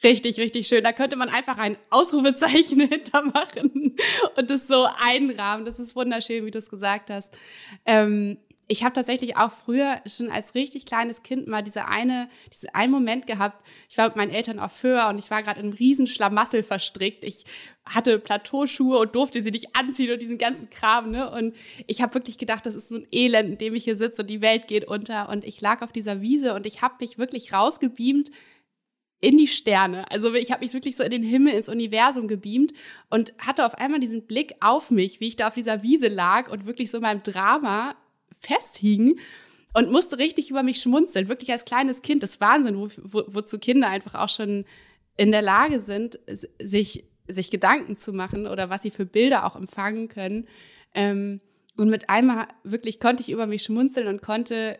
Richtig, 0.03 0.37
richtig 0.37 0.67
schön. 0.67 0.83
Da 0.83 0.93
könnte 0.93 1.15
man 1.15 1.29
einfach 1.29 1.57
ein 1.57 1.75
Ausrufezeichen 1.89 2.79
hintermachen 2.89 3.95
und 4.37 4.49
das 4.49 4.67
so 4.67 4.87
einrahmen. 5.03 5.65
Das 5.65 5.79
ist 5.79 5.95
wunderschön, 5.95 6.45
wie 6.45 6.51
du 6.51 6.59
es 6.59 6.69
gesagt 6.69 7.09
hast. 7.09 7.35
Ähm, 7.85 8.37
ich 8.67 8.83
habe 8.83 8.93
tatsächlich 8.93 9.37
auch 9.37 9.51
früher 9.51 10.01
schon 10.05 10.29
als 10.29 10.53
richtig 10.53 10.85
kleines 10.85 11.23
Kind 11.23 11.47
mal 11.47 11.61
diese 11.61 11.87
eine, 11.87 12.29
diesen 12.53 12.69
einen 12.73 12.91
Moment 12.91 13.25
gehabt. 13.25 13.65
Ich 13.89 13.97
war 13.97 14.07
mit 14.07 14.17
meinen 14.17 14.31
Eltern 14.31 14.59
auf 14.59 14.73
Föhr 14.73 15.07
und 15.07 15.17
ich 15.17 15.31
war 15.31 15.41
gerade 15.41 15.59
in 15.59 15.67
einem 15.67 15.73
riesen 15.73 16.05
Schlamassel 16.05 16.63
verstrickt. 16.63 17.23
Ich 17.23 17.45
hatte 17.85 18.19
Plateauschuhe 18.19 18.99
und 18.99 19.15
durfte 19.15 19.41
sie 19.41 19.51
nicht 19.51 19.75
anziehen 19.75 20.11
und 20.11 20.21
diesen 20.21 20.37
ganzen 20.37 20.69
Kram, 20.69 21.11
ne? 21.11 21.31
Und 21.31 21.55
ich 21.87 22.01
habe 22.01 22.13
wirklich 22.13 22.37
gedacht, 22.37 22.65
das 22.65 22.75
ist 22.75 22.89
so 22.89 22.97
ein 22.97 23.07
Elend, 23.11 23.51
in 23.51 23.57
dem 23.57 23.75
ich 23.75 23.85
hier 23.85 23.95
sitze 23.95 24.23
und 24.23 24.29
die 24.29 24.41
Welt 24.41 24.67
geht 24.67 24.85
unter. 24.85 25.29
Und 25.29 25.45
ich 25.45 25.61
lag 25.61 25.81
auf 25.81 25.93
dieser 25.93 26.21
Wiese 26.21 26.53
und 26.53 26.65
ich 26.65 26.81
habe 26.81 26.95
mich 26.99 27.17
wirklich 27.17 27.53
rausgebeamt 27.53 28.31
in 29.21 29.37
die 29.37 29.47
Sterne. 29.47 30.11
Also 30.11 30.33
ich 30.33 30.51
habe 30.51 30.63
mich 30.63 30.73
wirklich 30.73 30.97
so 30.97 31.03
in 31.03 31.11
den 31.11 31.23
Himmel, 31.23 31.53
ins 31.53 31.69
Universum 31.69 32.27
gebeamt 32.27 32.73
und 33.09 33.33
hatte 33.39 33.65
auf 33.65 33.75
einmal 33.75 34.01
diesen 34.01 34.27
Blick 34.27 34.55
auf 34.59 34.91
mich, 34.91 35.21
wie 35.21 35.27
ich 35.27 35.37
da 35.37 35.47
auf 35.47 35.55
dieser 35.55 35.81
Wiese 35.83 36.09
lag 36.09 36.51
und 36.51 36.65
wirklich 36.65 36.91
so 36.91 36.97
in 36.97 37.03
meinem 37.03 37.23
Drama 37.23 37.95
festhing 38.39 39.19
und 39.73 39.91
musste 39.91 40.17
richtig 40.17 40.49
über 40.49 40.63
mich 40.63 40.79
schmunzeln, 40.79 41.27
wirklich 41.27 41.51
als 41.51 41.65
kleines 41.65 42.01
Kind. 42.01 42.23
Das 42.23 42.41
Wahnsinn, 42.41 42.77
wo, 42.77 42.89
wo, 43.03 43.23
wozu 43.27 43.59
Kinder 43.59 43.89
einfach 43.89 44.15
auch 44.15 44.29
schon 44.29 44.65
in 45.17 45.31
der 45.31 45.41
Lage 45.41 45.81
sind, 45.81 46.19
sich, 46.27 47.05
sich 47.27 47.51
Gedanken 47.51 47.95
zu 47.95 48.13
machen 48.13 48.47
oder 48.47 48.69
was 48.69 48.83
sie 48.83 48.91
für 48.91 49.05
Bilder 49.05 49.45
auch 49.45 49.55
empfangen 49.55 50.07
können. 50.07 50.47
Ähm, 50.93 51.41
und 51.75 51.89
mit 51.89 52.09
einmal 52.09 52.47
wirklich 52.63 52.99
konnte 52.99 53.21
ich 53.21 53.29
über 53.29 53.45
mich 53.45 53.63
schmunzeln 53.63 54.07
und 54.07 54.21
konnte 54.21 54.79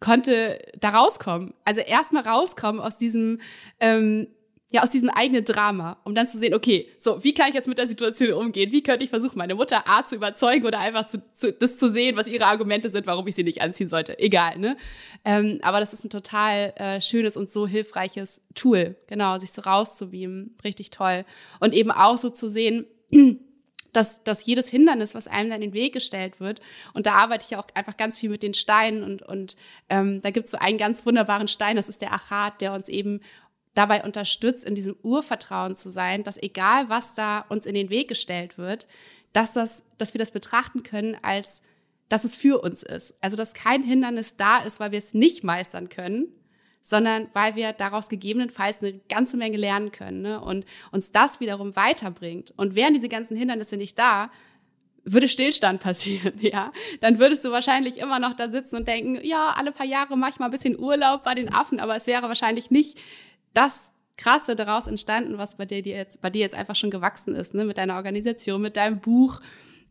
konnte 0.00 0.58
da 0.78 0.90
rauskommen. 0.90 1.54
Also 1.64 1.80
erstmal 1.80 2.22
rauskommen 2.22 2.80
aus 2.80 2.98
diesem, 2.98 3.40
ähm, 3.80 4.28
ja, 4.72 4.82
aus 4.82 4.90
diesem 4.90 5.10
eigenen 5.10 5.44
Drama, 5.44 5.96
um 6.02 6.14
dann 6.14 6.26
zu 6.26 6.38
sehen, 6.38 6.52
okay, 6.52 6.88
so, 6.98 7.22
wie 7.22 7.32
kann 7.32 7.48
ich 7.48 7.54
jetzt 7.54 7.68
mit 7.68 7.78
der 7.78 7.86
Situation 7.86 8.32
umgehen? 8.32 8.72
Wie 8.72 8.82
könnte 8.82 9.04
ich 9.04 9.10
versuchen, 9.10 9.38
meine 9.38 9.54
Mutter 9.54 9.84
A 9.86 10.04
zu 10.04 10.16
überzeugen 10.16 10.66
oder 10.66 10.80
einfach 10.80 11.06
zu, 11.06 11.22
zu, 11.32 11.52
das 11.52 11.78
zu 11.78 11.88
sehen, 11.88 12.16
was 12.16 12.26
ihre 12.26 12.46
Argumente 12.46 12.90
sind, 12.90 13.06
warum 13.06 13.28
ich 13.28 13.36
sie 13.36 13.44
nicht 13.44 13.62
anziehen 13.62 13.86
sollte? 13.86 14.18
Egal, 14.18 14.58
ne? 14.58 14.76
Ähm, 15.24 15.60
aber 15.62 15.78
das 15.78 15.92
ist 15.92 16.04
ein 16.04 16.10
total 16.10 16.72
äh, 16.76 17.00
schönes 17.00 17.36
und 17.36 17.48
so 17.48 17.68
hilfreiches 17.68 18.42
Tool, 18.56 18.96
genau, 19.06 19.38
sich 19.38 19.52
so 19.52 19.62
rauszubeamen. 19.62 20.56
Richtig 20.64 20.90
toll. 20.90 21.24
Und 21.60 21.72
eben 21.72 21.92
auch 21.92 22.18
so 22.18 22.30
zu 22.30 22.48
sehen, 22.48 22.86
dass, 23.92 24.24
dass 24.24 24.44
jedes 24.44 24.68
Hindernis, 24.68 25.14
was 25.14 25.28
einem 25.28 25.48
da 25.48 25.54
in 25.54 25.62
den 25.62 25.74
Weg 25.74 25.94
gestellt 25.94 26.40
wird, 26.40 26.60
und 26.92 27.06
da 27.06 27.12
arbeite 27.12 27.46
ich 27.48 27.56
auch 27.56 27.66
einfach 27.74 27.96
ganz 27.96 28.18
viel 28.18 28.30
mit 28.30 28.42
den 28.42 28.52
Steinen 28.52 29.04
und, 29.04 29.22
und 29.22 29.56
ähm, 29.88 30.20
da 30.22 30.30
gibt 30.30 30.46
es 30.46 30.50
so 30.50 30.58
einen 30.58 30.76
ganz 30.76 31.06
wunderbaren 31.06 31.48
Stein, 31.48 31.76
das 31.76 31.88
ist 31.88 32.02
der 32.02 32.12
Achat, 32.12 32.60
der 32.60 32.74
uns 32.74 32.88
eben 32.88 33.20
dabei 33.76 34.02
unterstützt, 34.02 34.64
in 34.64 34.74
diesem 34.74 34.96
Urvertrauen 35.02 35.76
zu 35.76 35.90
sein, 35.90 36.24
dass 36.24 36.42
egal 36.42 36.88
was 36.88 37.14
da 37.14 37.44
uns 37.48 37.66
in 37.66 37.74
den 37.74 37.90
Weg 37.90 38.08
gestellt 38.08 38.58
wird, 38.58 38.88
dass, 39.32 39.52
das, 39.52 39.84
dass 39.98 40.14
wir 40.14 40.18
das 40.18 40.30
betrachten 40.30 40.82
können 40.82 41.16
als 41.22 41.62
dass 42.08 42.24
es 42.24 42.36
für 42.36 42.62
uns 42.62 42.82
ist. 42.82 43.14
Also 43.20 43.36
dass 43.36 43.52
kein 43.52 43.82
Hindernis 43.82 44.36
da 44.36 44.62
ist, 44.62 44.80
weil 44.80 44.92
wir 44.92 44.98
es 44.98 45.12
nicht 45.12 45.42
meistern 45.42 45.88
können, 45.88 46.28
sondern 46.80 47.28
weil 47.32 47.56
wir 47.56 47.72
daraus 47.72 48.08
gegebenenfalls 48.08 48.82
eine 48.82 48.98
ganze 49.08 49.36
Menge 49.36 49.56
lernen 49.56 49.90
können 49.90 50.22
ne? 50.22 50.40
und 50.40 50.64
uns 50.92 51.10
das 51.10 51.40
wiederum 51.40 51.74
weiterbringt. 51.74 52.54
Und 52.56 52.76
wären 52.76 52.94
diese 52.94 53.08
ganzen 53.08 53.36
Hindernisse 53.36 53.76
nicht 53.76 53.98
da, 53.98 54.30
würde 55.02 55.28
Stillstand 55.28 55.80
passieren, 55.80 56.34
ja, 56.40 56.72
dann 57.00 57.18
würdest 57.18 57.44
du 57.44 57.50
wahrscheinlich 57.50 57.98
immer 57.98 58.18
noch 58.18 58.34
da 58.34 58.48
sitzen 58.48 58.76
und 58.76 58.88
denken, 58.88 59.20
ja, 59.24 59.54
alle 59.56 59.72
paar 59.72 59.86
Jahre 59.86 60.16
mach 60.16 60.30
ich 60.30 60.38
mal 60.38 60.46
ein 60.46 60.50
bisschen 60.52 60.78
Urlaub 60.78 61.24
bei 61.24 61.34
den 61.34 61.52
Affen, 61.52 61.80
aber 61.80 61.96
es 61.96 62.06
wäre 62.06 62.28
wahrscheinlich 62.28 62.70
nicht 62.70 62.98
das 63.56 63.92
Krasse 64.16 64.56
daraus 64.56 64.86
entstanden, 64.86 65.38
was 65.38 65.56
bei 65.56 65.64
dir 65.64 65.80
jetzt, 65.80 66.20
bei 66.20 66.30
dir 66.30 66.40
jetzt 66.40 66.54
einfach 66.54 66.76
schon 66.76 66.90
gewachsen 66.90 67.34
ist, 67.34 67.54
ne, 67.54 67.64
mit 67.64 67.78
deiner 67.78 67.96
Organisation, 67.96 68.62
mit 68.62 68.76
deinem 68.76 69.00
Buch, 69.00 69.40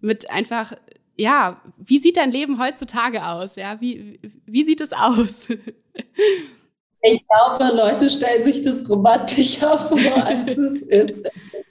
mit 0.01 0.29
einfach, 0.29 0.73
ja, 1.15 1.61
wie 1.77 1.99
sieht 1.99 2.17
dein 2.17 2.31
Leben 2.31 2.59
heutzutage 2.59 3.25
aus, 3.25 3.55
ja, 3.55 3.79
wie, 3.81 4.19
wie 4.45 4.63
sieht 4.63 4.81
es 4.81 4.93
aus? 4.93 5.47
Ich 7.07 7.23
glaube, 7.27 7.75
Leute 7.75 8.09
stellen 8.09 8.43
sich 8.43 8.63
das 8.63 8.89
romantischer 8.89 9.77
vor, 9.77 10.25
als 10.25 10.57
es 10.57 10.81
ist. 10.81 11.29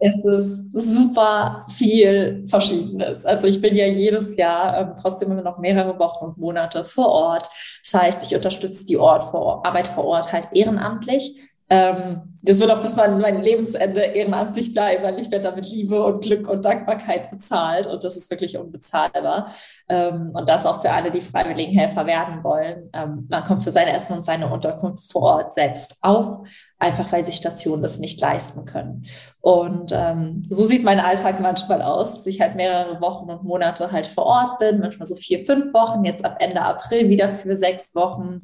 Es 0.00 0.24
ist 0.24 0.72
super 0.72 1.66
viel 1.68 2.44
Verschiedenes. 2.46 3.26
Also 3.26 3.48
ich 3.48 3.60
bin 3.60 3.74
ja 3.74 3.86
jedes 3.86 4.36
Jahr 4.36 4.78
ähm, 4.78 4.94
trotzdem 5.00 5.32
immer 5.32 5.42
noch 5.42 5.58
mehrere 5.58 5.98
Wochen 5.98 6.26
und 6.26 6.38
Monate 6.38 6.84
vor 6.84 7.08
Ort. 7.08 7.48
Das 7.84 8.00
heißt, 8.00 8.26
ich 8.26 8.36
unterstütze 8.36 8.86
die 8.86 8.96
Ort 8.96 9.30
vor, 9.30 9.66
Arbeit 9.66 9.86
vor 9.86 10.04
Ort 10.04 10.32
halt 10.32 10.48
ehrenamtlich 10.52 11.48
ähm, 11.70 12.34
das 12.42 12.60
wird 12.60 12.70
auch 12.70 12.80
bis 12.80 12.96
mein, 12.96 13.20
mein 13.20 13.42
Lebensende 13.42 14.00
ehrenamtlich 14.00 14.72
bleiben, 14.72 15.02
weil 15.02 15.18
ich 15.18 15.30
werde 15.30 15.44
damit 15.44 15.70
Liebe 15.70 16.02
und 16.02 16.22
Glück 16.22 16.48
und 16.48 16.64
Dankbarkeit 16.64 17.30
bezahlt 17.30 17.86
und 17.86 18.02
das 18.02 18.16
ist 18.16 18.30
wirklich 18.30 18.56
unbezahlbar. 18.56 19.52
Ähm, 19.88 20.30
und 20.32 20.48
das 20.48 20.64
auch 20.64 20.80
für 20.80 20.90
alle, 20.90 21.10
die 21.10 21.20
freiwilligen 21.20 21.72
Helfer 21.78 22.06
werden 22.06 22.42
wollen. 22.42 22.90
Ähm, 22.94 23.26
man 23.28 23.42
kommt 23.42 23.64
für 23.64 23.70
sein 23.70 23.88
Essen 23.88 24.16
und 24.16 24.24
seine 24.24 24.50
Unterkunft 24.50 25.12
vor 25.12 25.22
Ort 25.22 25.54
selbst 25.54 25.98
auf 26.00 26.48
einfach 26.78 27.10
weil 27.12 27.24
sich 27.24 27.36
Stationen 27.36 27.82
das 27.82 27.98
nicht 27.98 28.20
leisten 28.20 28.64
können. 28.64 29.06
Und 29.40 29.92
ähm, 29.92 30.42
so 30.48 30.64
sieht 30.66 30.84
mein 30.84 31.00
Alltag 31.00 31.40
manchmal 31.40 31.82
aus, 31.82 32.14
dass 32.14 32.26
ich 32.26 32.40
halt 32.40 32.54
mehrere 32.54 33.00
Wochen 33.00 33.30
und 33.30 33.44
Monate 33.44 33.90
halt 33.90 34.06
vor 34.06 34.26
Ort 34.26 34.58
bin, 34.58 34.80
manchmal 34.80 35.06
so 35.06 35.16
vier, 35.16 35.44
fünf 35.44 35.72
Wochen, 35.74 36.04
jetzt 36.04 36.24
ab 36.24 36.36
Ende 36.40 36.62
April 36.62 37.08
wieder 37.08 37.28
für 37.28 37.56
sechs 37.56 37.94
Wochen. 37.94 38.40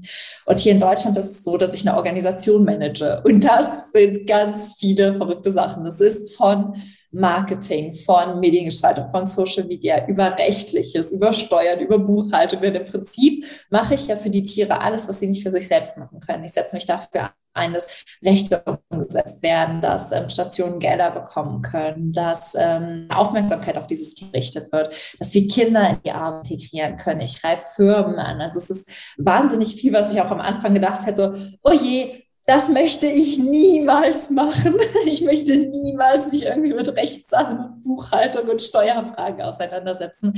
Und 0.46 0.60
hier 0.60 0.72
in 0.72 0.80
Deutschland 0.80 1.16
ist 1.16 1.30
es 1.30 1.44
so, 1.44 1.56
dass 1.56 1.74
ich 1.74 1.86
eine 1.86 1.96
Organisation 1.96 2.64
manage. 2.64 3.22
Und 3.24 3.44
das 3.44 3.92
sind 3.92 4.26
ganz 4.26 4.74
viele 4.78 5.16
verrückte 5.16 5.52
Sachen. 5.52 5.84
Das 5.84 6.00
ist 6.00 6.34
von 6.34 6.74
Marketing, 7.12 7.94
von 7.94 8.40
Mediengestaltung, 8.40 9.10
von 9.10 9.26
Social 9.26 9.64
Media, 9.64 10.08
über 10.08 10.36
Rechtliches, 10.36 11.12
über 11.12 11.32
Steuern, 11.34 11.78
über 11.78 12.00
Buchhaltung. 12.00 12.60
Denn 12.60 12.74
im 12.74 12.84
Prinzip 12.84 13.44
mache 13.70 13.94
ich 13.94 14.08
ja 14.08 14.16
für 14.16 14.30
die 14.30 14.42
Tiere 14.42 14.80
alles, 14.80 15.08
was 15.08 15.20
sie 15.20 15.28
nicht 15.28 15.44
für 15.44 15.52
sich 15.52 15.68
selbst 15.68 15.98
machen 15.98 16.18
können. 16.18 16.42
Ich 16.42 16.52
setze 16.52 16.74
mich 16.74 16.86
dafür 16.86 17.30
ein, 17.54 17.76
Rechte 18.22 18.62
umgesetzt 18.88 19.42
werden, 19.42 19.80
dass 19.80 20.12
ähm, 20.12 20.28
Stationen 20.28 20.80
Gelder 20.80 21.10
bekommen 21.10 21.62
können, 21.62 22.12
dass 22.12 22.54
ähm, 22.58 23.06
Aufmerksamkeit 23.10 23.78
auf 23.78 23.86
dieses 23.86 24.14
gerichtet 24.14 24.72
wird, 24.72 24.94
dass 25.18 25.32
wir 25.34 25.46
Kinder 25.48 25.90
in 25.90 25.98
die 26.04 26.12
Arbeit 26.12 26.50
integrieren 26.50 26.96
können. 26.96 27.20
Ich 27.20 27.32
schreibe 27.32 27.62
Firmen 27.62 28.18
an. 28.18 28.40
Also 28.40 28.58
es 28.58 28.70
ist 28.70 28.90
wahnsinnig 29.16 29.76
viel, 29.76 29.92
was 29.92 30.12
ich 30.14 30.20
auch 30.20 30.30
am 30.30 30.40
Anfang 30.40 30.74
gedacht 30.74 31.06
hätte, 31.06 31.54
oh 31.62 31.72
je, 31.72 32.24
das 32.46 32.68
möchte 32.68 33.06
ich 33.06 33.38
niemals 33.38 34.30
machen. 34.30 34.74
Ich 35.06 35.22
möchte 35.22 35.54
niemals 35.54 36.32
mich 36.32 36.44
irgendwie 36.44 36.72
mit 36.72 36.96
Rechtssachen 36.96 37.58
und 37.58 37.82
Buchhaltung 37.82 38.48
und 38.48 38.60
Steuerfragen 38.60 39.42
auseinandersetzen. 39.42 40.34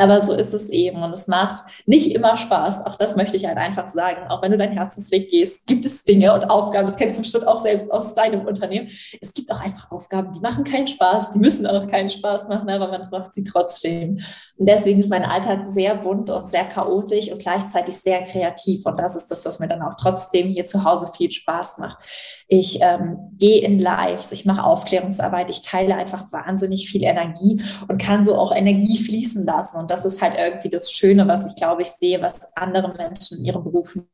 Aber 0.00 0.22
so 0.22 0.32
ist 0.32 0.54
es 0.54 0.70
eben 0.70 1.02
und 1.02 1.10
es 1.10 1.28
macht 1.28 1.56
nicht 1.84 2.14
immer 2.14 2.38
Spaß. 2.38 2.86
Auch 2.86 2.96
das 2.96 3.16
möchte 3.16 3.36
ich 3.36 3.46
halt 3.46 3.58
einfach 3.58 3.88
sagen. 3.88 4.28
Auch 4.30 4.42
wenn 4.42 4.50
du 4.50 4.56
deinen 4.56 4.72
Herzensweg 4.72 5.30
gehst, 5.30 5.66
gibt 5.66 5.84
es 5.84 6.04
Dinge 6.04 6.32
und 6.32 6.50
Aufgaben, 6.50 6.86
das 6.86 6.96
kennst 6.96 7.18
du 7.18 7.22
bestimmt 7.22 7.46
auch 7.46 7.60
selbst 7.60 7.92
aus 7.92 8.14
deinem 8.14 8.46
Unternehmen. 8.46 8.88
Es 9.20 9.34
gibt 9.34 9.52
auch 9.52 9.60
einfach 9.60 9.90
Aufgaben, 9.90 10.32
die 10.32 10.40
machen 10.40 10.64
keinen 10.64 10.88
Spaß, 10.88 11.32
die 11.34 11.38
müssen 11.38 11.66
auch 11.66 11.86
keinen 11.86 12.08
Spaß 12.08 12.48
machen, 12.48 12.68
aber 12.70 12.88
man 12.88 13.08
macht 13.10 13.34
sie 13.34 13.44
trotzdem. 13.44 14.20
Und 14.56 14.68
deswegen 14.68 15.00
ist 15.00 15.10
mein 15.10 15.24
Alltag 15.24 15.66
sehr 15.70 15.94
bunt 15.96 16.30
und 16.30 16.50
sehr 16.50 16.64
chaotisch 16.64 17.32
und 17.32 17.40
gleichzeitig 17.40 17.96
sehr 17.96 18.22
kreativ. 18.24 18.84
Und 18.86 18.98
das 18.98 19.16
ist 19.16 19.30
das, 19.30 19.44
was 19.44 19.58
mir 19.58 19.68
dann 19.68 19.82
auch 19.82 19.94
trotzdem 19.98 20.48
hier 20.48 20.66
zu 20.66 20.84
Hause 20.84 21.10
viel 21.16 21.32
Spaß 21.32 21.78
macht. 21.78 21.98
Ich 22.46 22.80
ähm, 22.82 23.18
gehe 23.38 23.62
in 23.62 23.78
Lives, 23.78 24.32
ich 24.32 24.44
mache 24.44 24.64
Aufklärungsarbeit, 24.64 25.50
ich 25.50 25.62
teile 25.62 25.94
einfach 25.94 26.32
wahnsinnig 26.32 26.90
viel 26.90 27.04
Energie 27.04 27.62
und 27.88 28.02
kann 28.02 28.24
so 28.24 28.36
auch 28.36 28.54
Energie 28.54 28.98
fließen 28.98 29.46
lassen. 29.46 29.78
Und 29.78 29.89
das 29.90 30.04
ist 30.04 30.22
halt 30.22 30.36
irgendwie 30.38 30.70
das 30.70 30.92
Schöne, 30.92 31.26
was 31.28 31.46
ich 31.46 31.56
glaube 31.56 31.82
ich 31.82 31.88
sehe, 31.88 32.22
was 32.22 32.56
andere 32.56 32.94
Menschen 32.94 33.38
in 33.38 33.44
ihren 33.44 33.64
Berufen 33.64 34.08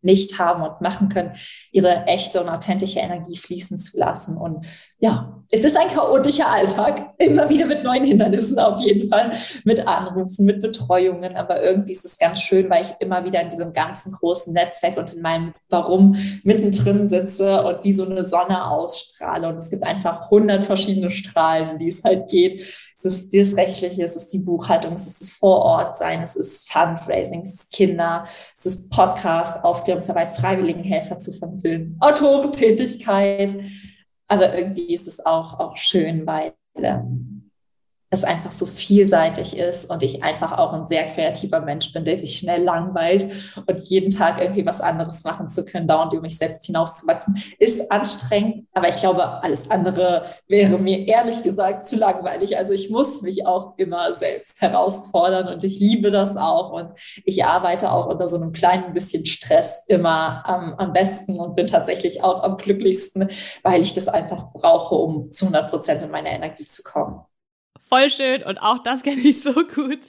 nicht 0.00 0.38
haben 0.38 0.62
und 0.62 0.80
machen 0.80 1.08
können, 1.08 1.32
ihre 1.72 2.04
echte 2.06 2.40
und 2.40 2.48
authentische 2.48 3.00
Energie 3.00 3.36
fließen 3.36 3.78
zu 3.78 3.98
lassen. 3.98 4.36
Und 4.36 4.64
ja, 5.00 5.42
es 5.50 5.64
ist 5.64 5.76
ein 5.76 5.88
chaotischer 5.88 6.48
Alltag, 6.48 7.14
immer 7.18 7.48
wieder 7.48 7.66
mit 7.66 7.82
neuen 7.82 8.04
Hindernissen 8.04 8.58
auf 8.58 8.80
jeden 8.80 9.08
Fall, 9.08 9.32
mit 9.64 9.86
Anrufen, 9.86 10.44
mit 10.44 10.62
Betreuungen, 10.62 11.36
aber 11.36 11.62
irgendwie 11.62 11.92
ist 11.92 12.04
es 12.04 12.18
ganz 12.18 12.40
schön, 12.40 12.70
weil 12.70 12.82
ich 12.82 12.94
immer 13.00 13.24
wieder 13.24 13.40
in 13.42 13.50
diesem 13.50 13.72
ganzen 13.72 14.12
großen 14.12 14.54
Netzwerk 14.54 14.96
und 14.98 15.14
in 15.14 15.22
meinem 15.22 15.52
Warum 15.68 16.16
mittendrin 16.44 17.08
sitze 17.08 17.64
und 17.64 17.82
wie 17.82 17.92
so 17.92 18.04
eine 18.04 18.22
Sonne 18.22 18.70
ausstrahle. 18.70 19.48
Und 19.48 19.56
es 19.56 19.70
gibt 19.70 19.84
einfach 19.84 20.30
hundert 20.30 20.64
verschiedene 20.64 21.10
Strahlen, 21.10 21.78
die 21.78 21.88
es 21.88 22.04
halt 22.04 22.28
geht 22.28 22.62
es 23.04 23.22
ist 23.22 23.34
das 23.34 23.56
Rechtliche, 23.56 24.02
es 24.02 24.16
ist 24.16 24.32
die 24.32 24.40
Buchhaltung, 24.40 24.94
es 24.94 25.06
ist 25.06 25.20
das 25.20 25.30
Vorortsein, 25.32 26.22
es 26.22 26.36
ist 26.36 26.70
Fundraising, 26.70 27.42
es 27.42 27.54
ist 27.54 27.72
Kinder, 27.72 28.26
es 28.56 28.66
ist 28.66 28.90
Podcast, 28.90 29.64
Aufklärungsarbeit, 29.64 30.36
Freiwilligenhelfer 30.36 31.18
zu 31.18 31.32
vermitteln, 31.32 31.96
Autorentätigkeit. 32.00 33.52
Aber 34.26 34.56
irgendwie 34.56 34.92
ist 34.92 35.08
es 35.08 35.24
auch, 35.24 35.58
auch 35.58 35.76
schön, 35.76 36.26
weil 36.26 36.52
ähm, 36.76 37.37
es 38.10 38.24
einfach 38.24 38.52
so 38.52 38.64
vielseitig 38.64 39.58
ist 39.58 39.90
und 39.90 40.02
ich 40.02 40.22
einfach 40.22 40.56
auch 40.56 40.72
ein 40.72 40.88
sehr 40.88 41.04
kreativer 41.04 41.60
Mensch 41.60 41.92
bin, 41.92 42.04
der 42.04 42.16
sich 42.16 42.38
schnell 42.38 42.62
langweilt 42.62 43.30
und 43.66 43.78
jeden 43.80 44.10
Tag 44.10 44.40
irgendwie 44.40 44.64
was 44.64 44.80
anderes 44.80 45.24
machen 45.24 45.48
zu 45.50 45.64
können, 45.64 45.86
da 45.86 46.02
und 46.02 46.12
über 46.14 46.22
mich 46.22 46.38
selbst 46.38 46.64
hinauszuwachsen, 46.64 47.42
ist 47.58 47.92
anstrengend. 47.92 48.66
Aber 48.72 48.88
ich 48.88 48.96
glaube, 48.96 49.42
alles 49.42 49.70
andere 49.70 50.24
wäre 50.46 50.78
mir 50.78 51.06
ehrlich 51.06 51.42
gesagt 51.42 51.86
zu 51.86 51.96
langweilig. 51.96 52.56
Also 52.56 52.72
ich 52.72 52.88
muss 52.88 53.20
mich 53.20 53.46
auch 53.46 53.74
immer 53.76 54.14
selbst 54.14 54.62
herausfordern 54.62 55.48
und 55.48 55.64
ich 55.64 55.78
liebe 55.78 56.10
das 56.10 56.38
auch 56.38 56.72
und 56.72 56.92
ich 57.24 57.44
arbeite 57.44 57.92
auch 57.92 58.06
unter 58.06 58.26
so 58.26 58.38
einem 58.38 58.52
kleinen 58.52 58.94
bisschen 58.94 59.26
Stress 59.26 59.84
immer 59.86 60.42
am, 60.46 60.74
am 60.74 60.94
besten 60.94 61.38
und 61.38 61.56
bin 61.56 61.66
tatsächlich 61.66 62.24
auch 62.24 62.42
am 62.42 62.56
glücklichsten, 62.56 63.28
weil 63.62 63.82
ich 63.82 63.92
das 63.92 64.08
einfach 64.08 64.50
brauche, 64.52 64.94
um 64.94 65.30
zu 65.30 65.44
100 65.44 65.70
Prozent 65.70 66.02
in 66.02 66.10
meine 66.10 66.30
Energie 66.30 66.64
zu 66.64 66.82
kommen 66.82 67.20
voll 67.88 68.10
schön. 68.10 68.42
Und 68.42 68.58
auch 68.58 68.78
das 68.78 69.02
kenne 69.04 69.20
ich 69.22 69.40
so 69.40 69.52
gut, 69.52 70.00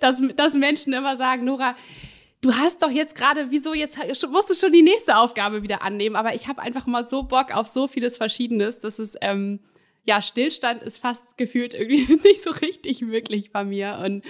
dass, 0.00 0.22
dass 0.36 0.54
Menschen 0.54 0.92
immer 0.92 1.16
sagen, 1.16 1.44
Nora, 1.44 1.74
du 2.40 2.54
hast 2.54 2.82
doch 2.82 2.90
jetzt 2.90 3.14
gerade, 3.14 3.50
wieso 3.50 3.74
jetzt 3.74 3.98
musst 4.28 4.50
du 4.50 4.54
schon 4.54 4.72
die 4.72 4.82
nächste 4.82 5.16
Aufgabe 5.16 5.62
wieder 5.62 5.82
annehmen, 5.82 6.16
aber 6.16 6.34
ich 6.34 6.48
habe 6.48 6.62
einfach 6.62 6.86
mal 6.86 7.06
so 7.06 7.22
Bock 7.24 7.54
auf 7.54 7.66
so 7.66 7.88
vieles 7.88 8.16
Verschiedenes, 8.16 8.80
dass 8.80 8.98
es 8.98 9.14
ähm, 9.20 9.60
ja 10.04 10.22
Stillstand 10.22 10.82
ist 10.82 10.98
fast 10.98 11.36
gefühlt 11.36 11.74
irgendwie 11.74 12.14
nicht 12.24 12.42
so 12.42 12.50
richtig 12.50 13.02
möglich 13.02 13.52
bei 13.52 13.64
mir. 13.64 14.00
Und 14.04 14.24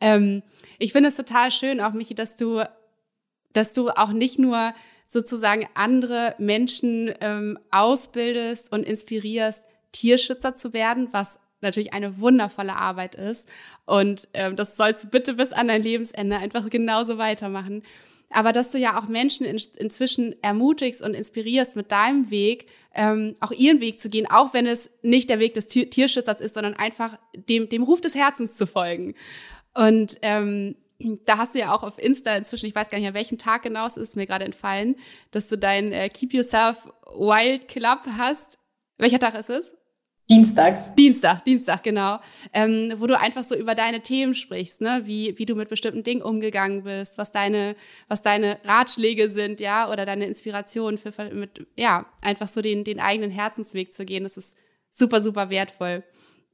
ähm, 0.00 0.42
ich 0.78 0.92
finde 0.92 1.08
es 1.08 1.16
total 1.16 1.50
schön 1.50 1.80
auch 1.80 1.92
Michi, 1.92 2.14
dass 2.14 2.36
du 2.36 2.62
dass 3.52 3.74
du 3.74 3.90
auch 3.90 4.12
nicht 4.12 4.38
nur 4.38 4.72
sozusagen 5.06 5.68
andere 5.74 6.34
Menschen 6.38 7.14
ähm, 7.20 7.58
ausbildest 7.70 8.72
und 8.72 8.84
inspirierst, 8.84 9.64
Tierschützer 9.92 10.54
zu 10.54 10.72
werden, 10.72 11.08
was 11.12 11.38
natürlich 11.62 11.92
eine 11.92 12.20
wundervolle 12.20 12.74
Arbeit 12.74 13.14
ist. 13.14 13.48
Und 13.86 14.28
ähm, 14.34 14.56
das 14.56 14.76
sollst 14.76 15.04
du 15.04 15.08
bitte 15.08 15.34
bis 15.34 15.52
an 15.52 15.68
dein 15.68 15.82
Lebensende 15.82 16.36
einfach 16.36 16.68
genauso 16.70 17.18
weitermachen. 17.18 17.82
Aber 18.30 18.52
dass 18.52 18.72
du 18.72 18.78
ja 18.78 18.98
auch 18.98 19.08
Menschen 19.08 19.46
in, 19.46 19.60
inzwischen 19.76 20.34
ermutigst 20.42 21.02
und 21.02 21.14
inspirierst, 21.14 21.76
mit 21.76 21.92
deinem 21.92 22.30
Weg 22.30 22.66
ähm, 22.94 23.34
auch 23.40 23.52
ihren 23.52 23.80
Weg 23.80 24.00
zu 24.00 24.08
gehen, 24.08 24.26
auch 24.30 24.54
wenn 24.54 24.66
es 24.66 24.90
nicht 25.02 25.30
der 25.30 25.38
Weg 25.38 25.54
des 25.54 25.68
Tierschützers 25.68 26.40
ist, 26.40 26.54
sondern 26.54 26.74
einfach 26.74 27.18
dem, 27.34 27.68
dem 27.68 27.82
Ruf 27.82 28.00
des 28.00 28.14
Herzens 28.14 28.56
zu 28.56 28.66
folgen. 28.66 29.14
Und 29.74 30.18
ähm, 30.22 30.76
da 31.24 31.38
hast 31.38 31.54
du 31.54 31.58
ja 31.58 31.74
auch 31.74 31.82
auf 31.82 31.98
Insta 31.98 32.34
inzwischen, 32.36 32.66
ich 32.66 32.74
weiß 32.74 32.90
gar 32.90 32.98
nicht, 32.98 33.08
an 33.08 33.14
welchem 33.14 33.38
Tag 33.38 33.62
genau 33.62 33.86
es 33.86 33.96
ist, 33.96 34.16
mir 34.16 34.26
gerade 34.26 34.44
entfallen, 34.44 34.96
dass 35.30 35.48
du 35.48 35.56
dein 35.56 35.92
äh, 35.92 36.08
Keep 36.08 36.34
Yourself 36.34 36.88
Wild 37.14 37.68
Club 37.68 38.00
hast. 38.18 38.58
Welcher 38.98 39.18
Tag 39.18 39.34
ist 39.34 39.50
es? 39.50 39.74
Dienstags. 40.32 40.94
Dienstag, 40.94 41.44
Dienstag, 41.44 41.82
genau. 41.82 42.18
Ähm, 42.54 42.94
wo 42.96 43.06
du 43.06 43.18
einfach 43.18 43.44
so 43.44 43.54
über 43.54 43.74
deine 43.74 44.00
Themen 44.00 44.32
sprichst, 44.32 44.80
ne? 44.80 45.02
Wie, 45.04 45.38
wie 45.38 45.44
du 45.44 45.54
mit 45.54 45.68
bestimmten 45.68 46.04
Dingen 46.04 46.22
umgegangen 46.22 46.84
bist, 46.84 47.18
was 47.18 47.32
deine, 47.32 47.76
was 48.08 48.22
deine 48.22 48.58
Ratschläge 48.64 49.28
sind, 49.28 49.60
ja, 49.60 49.90
oder 49.90 50.06
deine 50.06 50.24
Inspirationen 50.24 50.96
für, 50.96 51.12
mit, 51.34 51.66
ja, 51.76 52.06
einfach 52.22 52.48
so 52.48 52.62
den, 52.62 52.82
den 52.82 52.98
eigenen 52.98 53.30
Herzensweg 53.30 53.92
zu 53.92 54.06
gehen. 54.06 54.22
Das 54.22 54.38
ist 54.38 54.56
super, 54.90 55.22
super 55.22 55.50
wertvoll. 55.50 56.02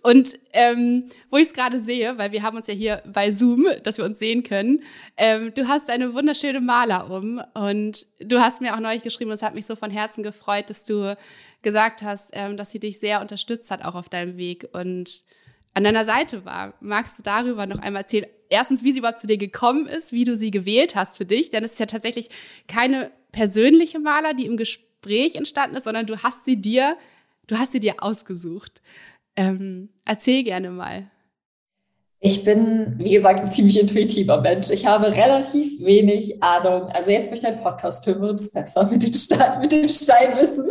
Und 0.01 0.39
ähm, 0.53 1.09
wo 1.29 1.39
ich 1.39 1.49
es 1.49 1.53
gerade 1.53 1.81
sehe, 1.81 2.17
weil 2.19 2.31
wir 2.31 2.43
haben 2.43 2.57
uns 2.57 2.69
ja 2.69 2.75
hier 2.75 3.03
bei 3.13 3.33
Zoom, 3.33 3.67
dass 3.83 3.99
wir 3.99 4.05
uns 4.05 4.19
sehen 4.19 4.45
können, 4.45 4.83
ähm, 5.17 5.53
du 5.55 5.67
hast 5.67 5.91
eine 5.91 6.15
wunderschöne 6.15 6.61
Maler 6.61 7.11
um 7.11 7.43
und 7.55 8.07
du 8.21 8.39
hast 8.39 8.61
mir 8.61 8.75
auch 8.75 8.81
neulich 8.81 9.03
geschrieben, 9.03 9.31
und 9.31 9.35
es 9.35 9.43
hat 9.43 9.55
mich 9.55 9.67
so 9.67 9.75
von 9.75 9.91
Herzen 9.91 10.23
gefreut, 10.23 10.71
dass 10.71 10.85
du 10.85 11.17
gesagt 11.63 12.03
hast, 12.03 12.31
ähm, 12.33 12.57
dass 12.57 12.71
sie 12.71 12.81
dich 12.81 12.99
sehr 12.99 13.21
unterstützt 13.21 13.71
hat, 13.71 13.85
auch 13.85 13.95
auf 13.95 14.09
deinem 14.09 14.37
Weg 14.37 14.69
und 14.73 15.25
an 15.75 15.85
deiner 15.85 16.05
Seite 16.05 16.45
war. 16.45 16.75
Magst 16.81 17.19
du 17.19 17.23
darüber 17.23 17.67
noch 17.67 17.79
einmal 17.79 18.03
erzählen? 18.03 18.27
Erstens, 18.49 18.83
wie 18.83 18.93
sie 18.93 19.01
überhaupt 19.01 19.21
zu 19.21 19.27
dir 19.27 19.37
gekommen 19.37 19.87
ist, 19.87 20.13
wie 20.13 20.25
du 20.25 20.37
sie 20.37 20.51
gewählt 20.51 20.97
hast 20.97 21.17
für 21.17 21.25
dich, 21.25 21.51
denn 21.51 21.65
es 21.65 21.75
ist 21.75 21.81
ja 21.81 21.87
tatsächlich 21.87 22.31
keine 22.67 23.11
persönliche 23.33 23.99
Maler, 23.99 24.35
die 24.35 24.47
im 24.47 24.57
Gespräch 24.57 25.37
entstanden 25.37 25.77
ist, 25.77 25.85
sondern 25.85 26.07
du 26.07 26.23
hast 26.23 26.45
sie 26.45 26.57
dir, 26.57 26.97
du 27.47 27.59
hast 27.59 27.73
sie 27.73 27.81
dir 27.81 28.03
ausgesucht. 28.03 28.81
Ähm, 29.37 29.91
erzähl 30.05 30.43
gerne 30.43 30.71
mal. 30.71 31.11
Ich 32.21 32.43
bin, 32.43 32.99
wie 32.99 33.13
gesagt, 33.13 33.41
ein 33.41 33.51
ziemlich 33.51 33.79
intuitiver 33.79 34.41
Mensch. 34.41 34.71
Ich 34.71 34.87
habe 34.87 35.13
relativ 35.13 35.79
wenig 35.85 36.43
Ahnung. 36.43 36.89
Also 36.89 37.13
jetzt, 37.13 37.31
wo 37.31 37.35
ich 37.35 37.41
deinen 37.41 37.63
Podcast 37.63 38.05
höre, 38.07 38.21
wird 38.21 38.41
es 38.41 38.51
besser 38.51 38.89
mit, 38.91 39.05
Stein, 39.15 39.61
mit 39.61 39.71
dem 39.71 39.89
Steinwissen. 39.89 40.69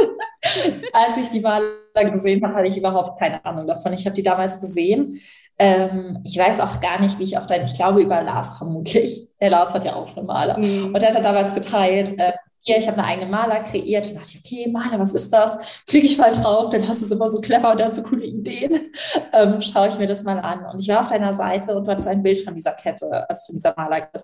Als 0.94 1.18
ich 1.18 1.30
die 1.30 1.42
Maler 1.42 2.12
gesehen 2.12 2.44
habe, 2.44 2.56
hatte 2.56 2.68
ich 2.68 2.78
überhaupt 2.78 3.20
keine 3.20 3.44
Ahnung 3.46 3.68
davon. 3.68 3.94
Ich 3.94 4.06
habe 4.06 4.16
die 4.16 4.24
damals 4.24 4.60
gesehen. 4.60 5.20
Ähm, 5.60 6.20
ich 6.24 6.38
weiß 6.38 6.60
auch 6.60 6.80
gar 6.80 7.00
nicht, 7.00 7.18
wie 7.20 7.24
ich 7.24 7.38
auf 7.38 7.48
deinen, 7.48 7.66
ich 7.66 7.74
glaube 7.74 8.02
über 8.02 8.22
Lars 8.22 8.58
vermutlich. 8.58 9.28
Der 9.42 9.50
Lars 9.50 9.74
hat 9.74 9.86
ja 9.86 9.96
auch 9.96 10.16
eine 10.16 10.26
Maler. 10.26 10.60
Mhm. 10.60 10.94
Und 10.94 11.02
er 11.02 11.14
hat 11.14 11.26
damals 11.26 11.54
geteilt, 11.54 12.18
äh, 12.20 12.34
hier, 12.68 12.78
ich 12.78 12.88
habe 12.88 12.98
eine 12.98 13.08
eigene 13.08 13.32
Maler 13.32 13.62
kreiert. 13.62 14.08
Und 14.08 14.16
dachte 14.18 14.30
ich, 14.34 14.46
okay, 14.46 14.70
Maler, 14.70 15.00
was 15.00 15.14
ist 15.14 15.32
das? 15.32 15.84
Klicke 15.88 16.06
ich 16.06 16.18
mal 16.18 16.34
drauf, 16.34 16.70
dann 16.70 16.88
hast 16.88 17.02
du 17.02 17.06
es 17.06 17.12
immer 17.12 17.32
so 17.32 17.40
clever 17.40 17.72
und 17.72 17.80
dann 17.80 17.94
so 17.94 18.04
coole 18.04 18.26
Ideen. 18.26 18.80
Ähm, 19.34 19.62
schaue 19.62 19.90
ich 19.90 19.98
mir 19.98 20.08
das 20.08 20.24
mal 20.24 20.40
an. 20.40 20.66
Und 20.66 20.80
ich 20.80 20.88
war 20.90 21.02
auf 21.02 21.10
deiner 21.10 21.34
Seite 21.34 21.76
und 21.76 21.86
du 21.86 21.92
hattest 21.92 22.08
ein 22.08 22.24
Bild 22.24 22.44
von 22.44 22.56
dieser 22.56 22.72
Kette, 22.72 23.30
also 23.30 23.46
von 23.46 23.56
dieser 23.56 23.74
Malerkette. 23.76 24.24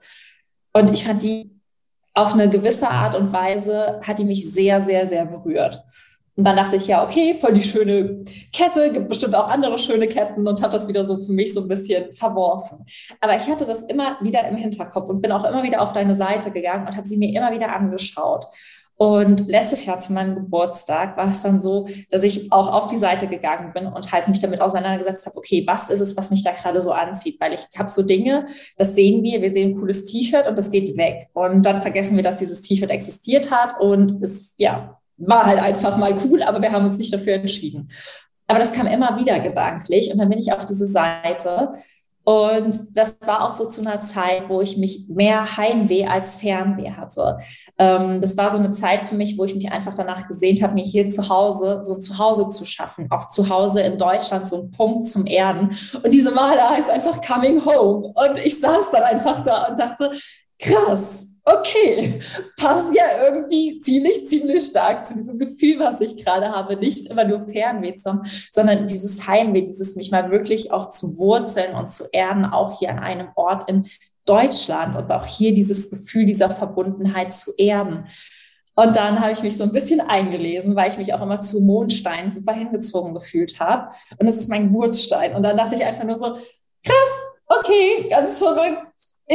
Und 0.74 0.92
ich 0.92 1.04
fand 1.04 1.22
die 1.22 1.52
auf 2.14 2.34
eine 2.34 2.50
gewisse 2.50 2.90
Art 2.90 3.16
und 3.16 3.32
Weise, 3.32 4.02
hat 4.04 4.20
die 4.20 4.26
mich 4.26 4.52
sehr, 4.52 4.82
sehr, 4.82 5.08
sehr 5.08 5.26
berührt. 5.26 5.84
Und 6.36 6.46
dann 6.46 6.56
dachte 6.56 6.78
ich, 6.78 6.88
ja, 6.88 7.04
okay, 7.04 7.38
voll 7.40 7.54
die 7.54 7.64
schöne 7.64 8.24
Kette, 8.52 8.92
gibt 8.92 9.08
bestimmt 9.08 9.36
auch 9.36 9.48
andere 9.48 9.78
schöne 9.78 10.08
Ketten 10.08 10.48
und 10.48 10.64
habe 10.64 10.74
das 10.74 10.88
wieder 10.88 11.06
so 11.06 11.18
für 11.18 11.32
mich 11.32 11.54
so 11.54 11.62
ein 11.62 11.68
bisschen 11.68 12.12
verworfen. 12.12 12.86
Aber 13.22 13.36
ich 13.36 13.48
hatte 13.48 13.66
das 13.66 13.84
immer 13.84 14.18
wieder 14.22 14.48
im 14.48 14.58
Hinterkopf 14.58 15.10
und 15.10 15.22
bin 15.22 15.32
auch 15.32 15.48
immer 15.48 15.62
wieder 15.62 15.82
auf 15.82 15.94
deine 15.94 16.16
Seite 16.16 16.50
gegangen 16.50 16.88
und 16.88 16.98
habe 16.98 17.08
sie 17.08 17.18
mir 17.18 17.38
immer 17.38 17.52
wieder 17.52 17.76
angeschaut. 17.76 18.46
Und 18.96 19.48
letztes 19.48 19.86
Jahr 19.86 20.00
zu 20.00 20.14
meinem 20.14 20.34
Geburtstag 20.36 21.18
war 21.18 21.30
es 21.30 21.42
dann 21.42 21.60
so, 21.60 21.88
dass 22.10 22.24
ich 22.24 22.52
auch 22.52 22.72
auf 22.72 22.88
die 22.88 22.98
Seite 22.98 23.28
gegangen 23.28 23.74
bin 23.74 23.88
und 23.88 24.12
halt 24.12 24.28
mich 24.28 24.40
damit 24.40 24.62
auseinandergesetzt 24.62 25.26
habe, 25.26 25.38
okay, 25.38 25.64
was 25.68 25.90
ist 25.90 26.00
es, 26.00 26.16
was 26.16 26.32
mich 26.32 26.44
da 26.44 26.52
gerade 26.52 26.82
so 26.82 26.92
anzieht? 26.92 27.40
Weil 27.42 27.54
ich 27.54 27.68
habe 27.78 27.90
so 27.90 28.04
Dinge, 28.04 28.46
das 28.78 28.96
sehen 28.96 29.24
wir, 29.24 29.42
wir 29.42 29.52
sehen 29.52 29.72
ein 29.72 29.80
cooles 29.80 30.06
T-Shirt 30.06 30.48
und 30.48 30.58
das 30.58 30.72
geht 30.72 30.96
weg. 30.96 31.28
Und 31.34 31.66
dann 31.66 31.82
vergessen 31.82 32.16
wir, 32.16 32.24
dass 32.24 32.38
dieses 32.38 32.62
T-Shirt 32.62 32.92
existiert 32.92 33.52
hat 33.52 33.80
und 33.80 34.12
es, 34.24 34.54
ja, 34.58 35.00
war 35.18 35.46
halt 35.46 35.60
einfach 35.60 35.98
mal 35.98 36.16
cool, 36.26 36.44
aber 36.44 36.62
wir 36.62 36.72
haben 36.72 36.86
uns 36.86 36.98
nicht 36.98 37.14
dafür 37.14 37.36
entschieden. 37.36 37.90
Aber 38.48 38.60
das 38.60 38.74
kam 38.74 38.88
immer 38.88 39.18
wieder 39.18 39.40
gedanklich 39.40 40.12
und 40.12 40.18
dann 40.18 40.30
bin 40.30 40.40
ich 40.40 40.52
auf 40.52 40.66
diese 40.66 40.88
Seite 40.88 41.72
und 42.26 42.98
das 42.98 43.18
war 43.26 43.44
auch 43.44 43.54
so 43.54 43.68
zu 43.68 43.82
einer 43.82 44.02
Zeit, 44.02 44.48
wo 44.48 44.62
ich 44.62 44.78
mich 44.78 45.10
mehr 45.10 45.58
Heimweh 45.58 46.08
als 46.08 46.38
Fernweh 46.38 46.92
hatte. 46.92 47.38
Ähm, 47.78 48.22
das 48.22 48.38
war 48.38 48.50
so 48.50 48.58
eine 48.58 48.72
Zeit 48.72 49.08
für 49.08 49.16
mich, 49.16 49.38
wo 49.38 49.44
ich 49.44 49.56
mich 49.56 49.72
einfach 49.72 49.94
danach 49.94 50.28
gesehnt 50.28 50.64
habe, 50.64 50.74
mir 50.74 50.86
hier 50.86 51.10
zu 51.10 51.28
Hause 51.28 51.82
so 51.84 51.96
ein 51.96 52.02
Zuhause 52.02 52.48
zu 52.50 52.66
schaffen. 52.66 53.08
Auch 53.12 53.28
zu 53.28 53.50
Hause 53.50 53.82
in 53.82 53.98
Deutschland 53.98 54.48
so 54.48 54.64
ein 54.64 54.72
Punkt 54.72 55.06
zum 55.06 55.26
Erden. 55.26 55.78
Und 56.02 56.14
diese 56.14 56.32
Maler 56.32 56.70
heißt 56.70 56.90
einfach 56.90 57.20
Coming 57.22 57.66
Home. 57.66 58.08
Und 58.08 58.38
ich 58.38 58.58
saß 58.60 58.92
dann 58.92 59.04
einfach 59.04 59.44
da 59.44 59.68
und 59.68 59.78
dachte, 59.78 60.12
krass, 60.60 61.33
okay, 61.46 62.20
passt 62.58 62.96
ja 62.96 63.26
irgendwie 63.26 63.80
ziemlich, 63.80 64.28
ziemlich 64.28 64.64
stark 64.64 65.06
zu 65.06 65.16
diesem 65.16 65.38
Gefühl, 65.38 65.80
was 65.80 66.00
ich 66.02 66.24
gerade 66.24 66.52
habe. 66.52 66.78
Nicht 66.78 67.08
immer 67.08 67.26
nur 67.26 67.46
Fernweh 67.46 67.96
zu 67.96 68.10
haben, 68.10 68.22
sondern 68.52 68.88
dieses 68.88 69.28
Heimweh, 69.28 69.62
dieses 69.62 69.96
mich 69.96 70.12
mal 70.12 70.32
wirklich 70.32 70.72
auch 70.72 70.90
zu 70.90 71.18
wurzeln 71.18 71.76
und 71.76 71.90
zu 71.90 72.06
erden, 72.12 72.46
auch 72.46 72.80
hier 72.80 72.92
an 72.92 73.00
einem 73.00 73.28
Ort 73.36 73.70
in 73.70 73.88
Deutschland 74.26 74.96
und 74.96 75.12
auch 75.12 75.26
hier 75.26 75.54
dieses 75.54 75.90
Gefühl 75.90 76.26
dieser 76.26 76.50
Verbundenheit 76.50 77.34
zu 77.34 77.52
erden. 77.58 78.06
Und 78.76 78.96
dann 78.96 79.20
habe 79.20 79.34
ich 79.34 79.44
mich 79.44 79.58
so 79.58 79.66
ein 79.66 79.72
bisschen 79.72 80.02
eingelesen, 80.02 80.76
weil 80.76 80.90
ich 80.90 80.98
mich 80.98 81.14
auch 81.14 81.22
immer 81.22 81.42
zu 81.42 81.62
Mondstein 81.62 82.32
super 82.32 82.54
hingezogen 82.54 83.14
gefühlt 83.14 83.60
habe. 83.60 83.94
Und 84.18 84.26
das 84.26 84.38
ist 84.38 84.50
mein 84.50 84.72
Geburtsstein. 84.72 85.36
Und 85.36 85.44
dann 85.44 85.58
dachte 85.58 85.76
ich 85.76 85.84
einfach 85.84 86.06
nur 86.06 86.18
so, 86.18 86.34
krass, 86.84 87.12
okay, 87.48 88.08
ganz 88.10 88.40
verrückt 88.40 88.88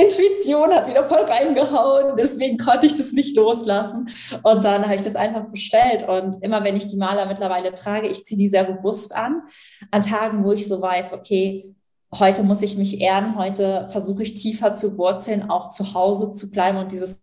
Intuition 0.02 0.72
hat 0.72 0.86
wieder 0.86 1.08
voll 1.08 1.22
reingehauen, 1.22 2.16
deswegen 2.16 2.58
konnte 2.58 2.86
ich 2.86 2.96
das 2.96 3.12
nicht 3.12 3.36
loslassen. 3.36 4.08
Und 4.42 4.64
dann 4.64 4.84
habe 4.84 4.94
ich 4.94 5.02
das 5.02 5.16
einfach 5.16 5.46
bestellt. 5.46 6.08
Und 6.08 6.42
immer 6.42 6.64
wenn 6.64 6.76
ich 6.76 6.86
die 6.86 6.96
Maler 6.96 7.26
mittlerweile 7.26 7.74
trage, 7.74 8.08
ich 8.08 8.24
ziehe 8.24 8.38
die 8.38 8.48
sehr 8.48 8.64
bewusst 8.64 9.14
an. 9.14 9.42
An 9.90 10.02
Tagen, 10.02 10.44
wo 10.44 10.52
ich 10.52 10.66
so 10.66 10.80
weiß, 10.80 11.14
okay, 11.14 11.74
heute 12.18 12.42
muss 12.42 12.62
ich 12.62 12.76
mich 12.76 13.00
ehren, 13.00 13.36
heute 13.36 13.88
versuche 13.90 14.22
ich 14.22 14.34
tiefer 14.34 14.74
zu 14.74 14.96
wurzeln, 14.98 15.50
auch 15.50 15.68
zu 15.68 15.94
Hause 15.94 16.32
zu 16.32 16.50
bleiben 16.50 16.78
und 16.78 16.92
dieses 16.92 17.22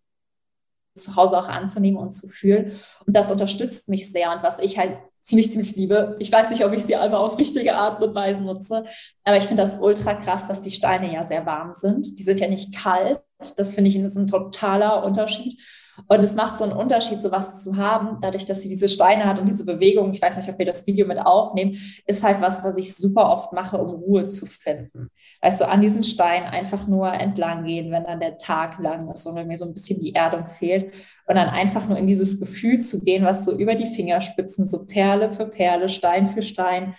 Zuhause 0.96 1.38
auch 1.38 1.48
anzunehmen 1.48 2.00
und 2.00 2.14
zu 2.14 2.28
fühlen. 2.28 2.80
Und 3.06 3.16
das 3.16 3.32
unterstützt 3.32 3.90
mich 3.90 4.12
sehr. 4.12 4.32
Und 4.32 4.44
was 4.44 4.60
ich 4.60 4.78
halt 4.78 4.98
ziemlich, 5.26 5.52
ziemlich 5.52 5.76
liebe. 5.76 6.16
Ich 6.20 6.32
weiß 6.32 6.52
nicht, 6.52 6.64
ob 6.64 6.72
ich 6.72 6.86
sie 6.86 6.96
einmal 6.96 7.20
auf 7.20 7.38
richtige 7.38 7.76
Art 7.76 8.02
und 8.02 8.16
Weise 8.16 8.42
nutze, 8.42 8.86
aber 9.24 9.38
ich 9.38 9.46
finde 9.46 9.64
das 9.64 9.80
ultra 9.80 10.14
krass, 10.14 10.48
dass 10.48 10.62
die 10.62 10.72
Steine 10.72 11.12
ja 11.12 11.24
sehr 11.24 11.46
warm 11.46 11.74
sind. 11.74 12.18
Die 12.18 12.24
sind 12.24 12.40
ja 12.40 12.48
nicht 12.48 12.76
kalt. 12.76 13.20
Das 13.38 13.76
finde 13.76 13.90
ich 13.90 13.98
ist 13.98 14.16
ein 14.16 14.28
totaler 14.28 15.04
Unterschied. 15.04 15.60
Und 16.08 16.20
es 16.20 16.36
macht 16.36 16.58
so 16.58 16.66
einen 16.66 16.74
Unterschied, 16.74 17.22
sowas 17.22 17.64
zu 17.64 17.78
haben, 17.78 18.18
dadurch, 18.22 18.46
dass 18.46 18.62
sie 18.62 18.70
diese 18.70 18.90
Steine 18.90 19.26
hat 19.26 19.40
und 19.40 19.48
diese 19.48 19.66
Bewegung. 19.66 20.12
Ich 20.12 20.22
weiß 20.22 20.36
nicht, 20.36 20.50
ob 20.50 20.60
wir 20.60 20.66
das 20.66 20.86
Video 20.88 21.08
mit 21.08 21.20
aufnehmen, 21.20 21.78
ist 22.06 22.24
halt 22.24 22.42
was, 22.42 22.64
was 22.64 22.78
ich 22.78 22.96
super 22.96 23.30
oft 23.30 23.54
mache, 23.54 23.78
um 23.78 23.96
Ruhe 23.96 24.26
zu 24.26 24.46
finden. 24.46 25.10
Weißt 25.42 25.62
du, 25.62 25.70
an 25.70 25.82
diesen 25.82 26.04
Steinen 26.04 26.48
einfach 26.48 26.88
nur 26.88 27.14
entlang 27.14 27.64
gehen, 27.64 27.92
wenn 27.92 28.04
dann 28.04 28.20
der 28.20 28.38
Tag 28.38 28.80
lang 28.80 29.10
ist 29.12 29.26
und 29.26 29.36
wenn 29.36 29.48
mir 29.48 29.58
so 29.58 29.66
ein 29.66 29.74
bisschen 29.74 30.02
die 30.02 30.14
Erdung 30.14 30.48
fehlt. 30.48 30.94
Und 31.28 31.36
dann 31.36 31.50
einfach 31.50 31.88
nur 31.88 31.98
in 31.98 32.08
dieses 32.08 32.40
Gefühl 32.40 32.78
zu 32.78 33.02
gehen, 33.02 33.26
was 33.26 33.46
so 33.46 33.58
über 33.58 33.76
die 33.76 33.88
Fingerspitzen, 33.88 34.70
so 34.70 34.86
Perle 34.86 35.34
für 35.34 35.48
Perle, 35.48 35.90
Stein 35.90 36.28
für 36.28 36.44
Stein. 36.44 36.94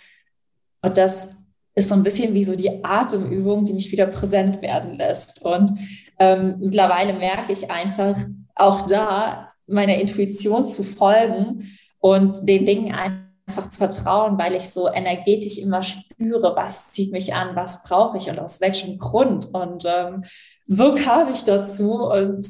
Und 0.81 0.97
das 0.97 1.37
ist 1.75 1.89
so 1.89 1.95
ein 1.95 2.03
bisschen 2.03 2.33
wie 2.33 2.43
so 2.43 2.55
die 2.55 2.83
Atemübung, 2.83 3.65
die 3.65 3.73
mich 3.73 3.91
wieder 3.91 4.07
präsent 4.07 4.61
werden 4.61 4.95
lässt. 4.95 5.45
Und 5.45 5.71
ähm, 6.19 6.57
mittlerweile 6.59 7.13
merke 7.13 7.51
ich 7.51 7.69
einfach, 7.71 8.17
auch 8.55 8.87
da 8.87 9.51
meiner 9.67 9.95
Intuition 9.95 10.65
zu 10.65 10.83
folgen 10.83 11.67
und 11.99 12.47
den 12.47 12.65
Dingen 12.65 12.93
einfach 12.93 13.69
zu 13.69 13.77
vertrauen, 13.77 14.37
weil 14.37 14.55
ich 14.55 14.69
so 14.69 14.91
energetisch 14.91 15.57
immer 15.57 15.83
spüre, 15.83 16.55
was 16.55 16.91
zieht 16.91 17.11
mich 17.11 17.33
an, 17.33 17.55
was 17.55 17.83
brauche 17.83 18.17
ich 18.17 18.29
und 18.29 18.39
aus 18.39 18.61
welchem 18.61 18.97
Grund. 18.97 19.53
Und 19.53 19.85
ähm, 19.85 20.23
so 20.65 20.95
kam 20.95 21.31
ich 21.31 21.43
dazu 21.43 22.03
und 22.03 22.47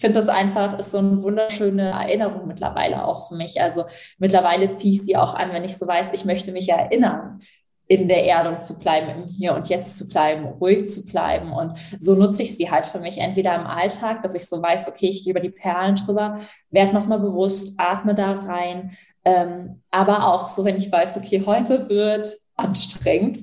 finde 0.00 0.18
das 0.20 0.28
einfach, 0.28 0.78
ist 0.78 0.92
so 0.92 0.98
eine 0.98 1.22
wunderschöne 1.22 1.90
Erinnerung 1.90 2.46
mittlerweile 2.46 3.04
auch 3.04 3.28
für 3.28 3.36
mich. 3.36 3.60
Also 3.60 3.84
mittlerweile 4.18 4.72
ziehe 4.72 4.94
ich 4.94 5.02
sie 5.02 5.16
auch 5.16 5.34
an, 5.34 5.52
wenn 5.52 5.64
ich 5.64 5.76
so 5.76 5.86
weiß, 5.86 6.12
ich 6.12 6.24
möchte 6.24 6.52
mich 6.52 6.68
erinnern 6.68 7.40
in 7.88 8.06
der 8.06 8.26
Erdung 8.26 8.58
zu 8.58 8.78
bleiben, 8.78 9.22
im 9.22 9.26
Hier 9.26 9.54
und 9.54 9.68
Jetzt 9.68 9.98
zu 9.98 10.08
bleiben, 10.08 10.44
ruhig 10.44 10.86
zu 10.88 11.06
bleiben. 11.06 11.52
Und 11.52 11.72
so 11.98 12.14
nutze 12.14 12.42
ich 12.42 12.54
sie 12.54 12.70
halt 12.70 12.84
für 12.84 13.00
mich 13.00 13.18
entweder 13.18 13.54
im 13.54 13.66
Alltag, 13.66 14.22
dass 14.22 14.34
ich 14.34 14.46
so 14.46 14.62
weiß, 14.62 14.88
okay, 14.88 15.08
ich 15.08 15.24
gehe 15.24 15.32
über 15.32 15.40
die 15.40 15.50
Perlen 15.50 15.96
drüber, 15.96 16.38
werde 16.70 16.92
nochmal 16.92 17.18
bewusst, 17.18 17.80
atme 17.80 18.14
da 18.14 18.32
rein. 18.32 18.90
Ähm, 19.24 19.82
aber 19.90 20.28
auch 20.28 20.48
so, 20.48 20.66
wenn 20.66 20.76
ich 20.76 20.92
weiß, 20.92 21.16
okay, 21.16 21.42
heute 21.46 21.88
wird 21.88 22.28
anstrengend, 22.56 23.38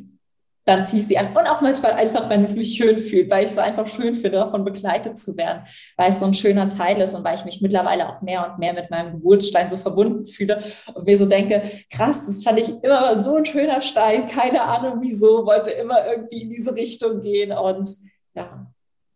dann 0.66 0.86
ziehe 0.86 1.02
ich 1.02 1.08
sie 1.08 1.18
an. 1.18 1.28
Und 1.28 1.48
auch 1.48 1.62
manchmal 1.62 1.94
einfach, 1.94 2.28
wenn 2.30 2.44
es 2.44 2.56
mich 2.56 2.76
schön 2.76 2.98
fühlt, 2.98 3.30
weil 3.30 3.44
ich 3.44 3.52
es 3.52 3.58
einfach 3.58 3.88
schön 3.88 4.16
finde, 4.16 4.40
davon 4.40 4.66
begleitet 4.66 5.18
zu 5.18 5.38
werden, 5.38 5.64
weil 5.96 6.10
es 6.10 6.20
so 6.20 6.26
ein 6.26 6.34
schöner 6.34 6.68
Teil 6.70 7.00
ist 7.00 7.14
und 7.14 7.24
weil 7.24 7.36
ich 7.36 7.46
mich 7.46 7.62
mittlerweile 7.62 8.10
auch 8.10 8.22
mehr 8.22 8.50
und 8.50 8.60
mehr 8.60 8.74
mit 8.74 8.90
meinem 8.90 9.14
Geburtsstein 9.14 9.70
so 9.70 9.78
verbunden 9.78 10.26
fühle 10.26 10.62
und 10.94 11.06
mir 11.06 11.18
so 11.18 11.28
denke, 11.28 11.62
krass, 11.92 12.26
das 12.26 12.44
fand 12.44 12.60
ich 12.60 12.84
immer 12.84 13.16
so 13.16 13.36
ein 13.36 13.46
schöner 13.46 13.84
Stein, 13.84 14.26
keine 14.26 14.64
Ahnung 14.64 14.98
wieso, 15.02 15.46
wollte 15.46 15.70
immer 15.72 16.06
irgendwie 16.08 16.42
in 16.42 16.50
diese 16.50 16.76
Richtung 16.76 17.20
gehen 17.20 17.52
und 17.52 17.90
ja, 18.34 18.68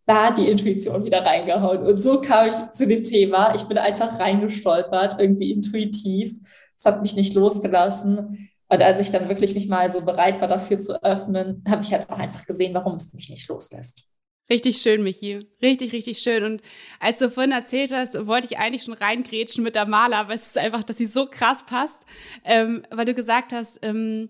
da 0.06 0.26
hat 0.26 0.38
die 0.38 0.48
Intuition 0.48 1.04
wieder 1.04 1.24
reingehauen. 1.24 1.84
Und 1.84 1.96
so 1.96 2.20
kam 2.20 2.48
ich 2.48 2.70
zu 2.72 2.86
dem 2.86 3.04
Thema. 3.04 3.54
Ich 3.54 3.62
bin 3.64 3.78
einfach 3.78 4.18
reingestolpert, 4.18 5.20
irgendwie 5.20 5.52
intuitiv. 5.52 6.36
Es 6.76 6.84
hat 6.84 7.02
mich 7.02 7.14
nicht 7.14 7.34
losgelassen. 7.34 8.50
Und 8.72 8.82
als 8.82 9.00
ich 9.00 9.10
dann 9.10 9.28
wirklich 9.28 9.54
mich 9.54 9.68
mal 9.68 9.90
so 9.92 10.04
bereit 10.04 10.40
war, 10.40 10.46
dafür 10.46 10.78
zu 10.78 11.02
öffnen, 11.02 11.64
habe 11.68 11.82
ich 11.82 11.92
halt 11.92 12.08
auch 12.08 12.18
einfach 12.18 12.46
gesehen, 12.46 12.72
warum 12.72 12.94
es 12.94 13.12
mich 13.12 13.28
nicht 13.28 13.48
loslässt. 13.48 14.04
Richtig 14.48 14.78
schön, 14.78 15.02
Michi. 15.02 15.40
Richtig, 15.60 15.92
richtig 15.92 16.18
schön. 16.18 16.44
Und 16.44 16.62
als 17.00 17.18
du 17.18 17.30
vorhin 17.30 17.52
erzählt 17.52 17.92
hast, 17.92 18.26
wollte 18.26 18.46
ich 18.46 18.58
eigentlich 18.58 18.84
schon 18.84 18.94
reingrätschen 18.94 19.64
mit 19.64 19.74
der 19.74 19.86
Maler, 19.86 20.18
aber 20.18 20.34
es 20.34 20.46
ist 20.46 20.58
einfach, 20.58 20.84
dass 20.84 20.98
sie 20.98 21.06
so 21.06 21.26
krass 21.26 21.64
passt, 21.66 22.02
ähm, 22.44 22.82
weil 22.90 23.06
du 23.06 23.14
gesagt 23.14 23.52
hast, 23.52 23.78
ähm, 23.82 24.28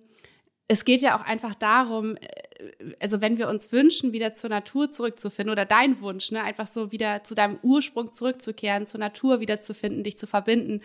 es 0.68 0.84
geht 0.84 1.02
ja 1.02 1.18
auch 1.18 1.24
einfach 1.24 1.54
darum, 1.54 2.16
äh, 2.16 2.94
also 3.00 3.20
wenn 3.20 3.38
wir 3.38 3.48
uns 3.48 3.72
wünschen, 3.72 4.12
wieder 4.12 4.32
zur 4.32 4.50
Natur 4.50 4.90
zurückzufinden 4.90 5.52
oder 5.52 5.64
dein 5.64 6.00
Wunsch, 6.00 6.30
ne, 6.30 6.42
einfach 6.42 6.66
so 6.66 6.92
wieder 6.92 7.24
zu 7.24 7.34
deinem 7.34 7.58
Ursprung 7.62 8.12
zurückzukehren, 8.12 8.86
zur 8.86 9.00
Natur 9.00 9.40
wiederzufinden, 9.40 10.04
dich 10.04 10.16
zu 10.16 10.26
verbinden, 10.26 10.82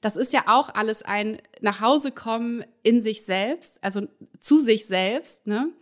das 0.00 0.16
ist 0.16 0.32
ja 0.32 0.44
auch 0.46 0.74
alles 0.74 1.02
ein 1.02 1.40
Nachhausekommen 1.60 2.64
in 2.82 3.00
sich 3.00 3.24
selbst, 3.24 3.82
also 3.82 4.06
zu 4.38 4.60
sich 4.60 4.86
selbst, 4.86 5.46
ne? 5.46 5.72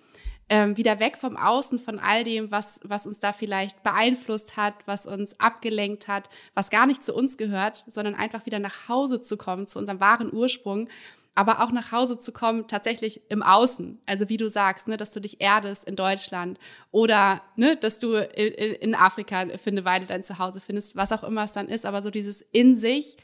Ähm, 0.48 0.76
wieder 0.76 1.00
weg 1.00 1.16
vom 1.16 1.36
Außen, 1.36 1.80
von 1.80 1.98
all 1.98 2.22
dem, 2.22 2.52
was, 2.52 2.78
was 2.84 3.04
uns 3.04 3.18
da 3.18 3.32
vielleicht 3.32 3.82
beeinflusst 3.82 4.56
hat, 4.56 4.74
was 4.86 5.04
uns 5.04 5.40
abgelenkt 5.40 6.06
hat, 6.06 6.30
was 6.54 6.70
gar 6.70 6.86
nicht 6.86 7.02
zu 7.02 7.12
uns 7.14 7.36
gehört, 7.36 7.84
sondern 7.88 8.14
einfach 8.14 8.46
wieder 8.46 8.60
nach 8.60 8.88
Hause 8.88 9.20
zu 9.20 9.36
kommen, 9.36 9.66
zu 9.66 9.80
unserem 9.80 9.98
wahren 9.98 10.32
Ursprung, 10.32 10.88
aber 11.34 11.62
auch 11.62 11.72
nach 11.72 11.90
Hause 11.90 12.20
zu 12.20 12.30
kommen, 12.30 12.68
tatsächlich 12.68 13.22
im 13.28 13.42
Außen. 13.42 14.00
Also 14.06 14.28
wie 14.28 14.36
du 14.36 14.48
sagst, 14.48 14.86
ne, 14.86 14.96
dass 14.96 15.12
du 15.12 15.18
dich 15.18 15.40
erdest 15.40 15.84
in 15.84 15.96
Deutschland 15.96 16.60
oder 16.92 17.42
ne, 17.56 17.76
dass 17.76 17.98
du 17.98 18.14
in, 18.14 18.52
in 18.52 18.94
Afrika 18.94 19.46
für 19.58 19.70
eine 19.70 19.84
Weile 19.84 20.06
dein 20.06 20.22
Zuhause 20.22 20.60
findest, 20.60 20.94
was 20.94 21.10
auch 21.10 21.24
immer 21.24 21.42
es 21.42 21.54
dann 21.54 21.68
ist, 21.68 21.84
aber 21.84 22.02
so 22.02 22.10
dieses 22.10 22.40
in 22.52 22.76
sich 22.76 23.16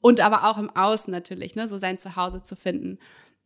und 0.00 0.20
aber 0.20 0.44
auch 0.44 0.58
im 0.58 0.70
Außen 0.70 1.10
natürlich, 1.10 1.54
ne, 1.54 1.68
so 1.68 1.78
sein 1.78 1.98
Zuhause 1.98 2.42
zu 2.42 2.56
finden, 2.56 2.98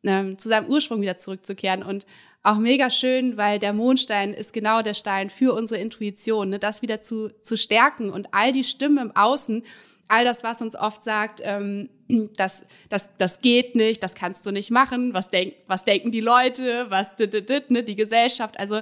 ähm, 0.05 0.39
zu 0.39 0.49
seinem 0.49 0.69
Ursprung 0.69 1.01
wieder 1.01 1.19
zurückzukehren. 1.19 1.83
Und 1.83 2.07
auch 2.43 2.59
mega 2.59 2.91
schön, 2.91 3.37
weil 3.37 3.59
der 3.59 3.73
Mondstein 3.73 4.35
ist 4.35 4.53
genau 4.53 4.83
der 4.83 4.95
Stein 4.95 5.31
für 5.31 5.55
unsere 5.55 5.81
Intuition, 5.81 6.51
ne, 6.51 6.59
das 6.59 6.83
wieder 6.83 7.01
zu, 7.01 7.31
zu 7.41 7.57
stärken 7.57 8.11
und 8.11 8.29
all 8.33 8.53
die 8.53 8.65
Stimmen 8.65 8.99
im 8.99 9.17
Außen, 9.17 9.65
all 10.09 10.25
das, 10.25 10.45
was 10.45 10.61
uns 10.61 10.77
oft 10.77 11.03
sagt, 11.03 11.41
ähm, 11.43 11.89
das, 12.37 12.65
das, 12.89 13.17
das 13.19 13.41
geht 13.41 13.75
nicht, 13.75 14.03
das 14.03 14.15
kannst 14.15 14.45
du 14.47 14.51
nicht 14.51 14.71
machen, 14.71 15.15
was, 15.15 15.31
denk, 15.31 15.55
was 15.67 15.85
denken 15.85 16.13
die 16.13 16.21
Leute, 16.21 16.87
was 16.91 17.17
ne, 17.19 17.83
die 17.83 17.97
Gesellschaft, 17.97 18.61
also 18.61 18.81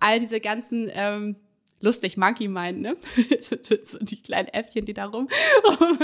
all 0.00 0.18
diese 0.18 0.40
ganzen 0.40 0.90
ähm, 0.94 1.36
lustig 1.82 2.16
Monkey 2.16 2.48
meint, 2.48 2.80
ne? 2.80 2.94
so 3.40 3.56
die 4.00 4.22
kleinen 4.22 4.48
Äffchen, 4.48 4.86
die 4.86 4.94
da 4.94 5.04
rum, 5.06 5.28
rum 5.80 5.98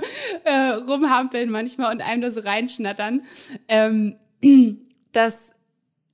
äh, 0.44 0.70
rumhampeln 0.70 1.50
manchmal 1.50 1.92
und 1.92 2.02
einem 2.02 2.20
da 2.20 2.30
so 2.30 2.40
reinschnattern. 2.40 3.22
Ähm, 3.68 4.16
dass, 5.12 5.52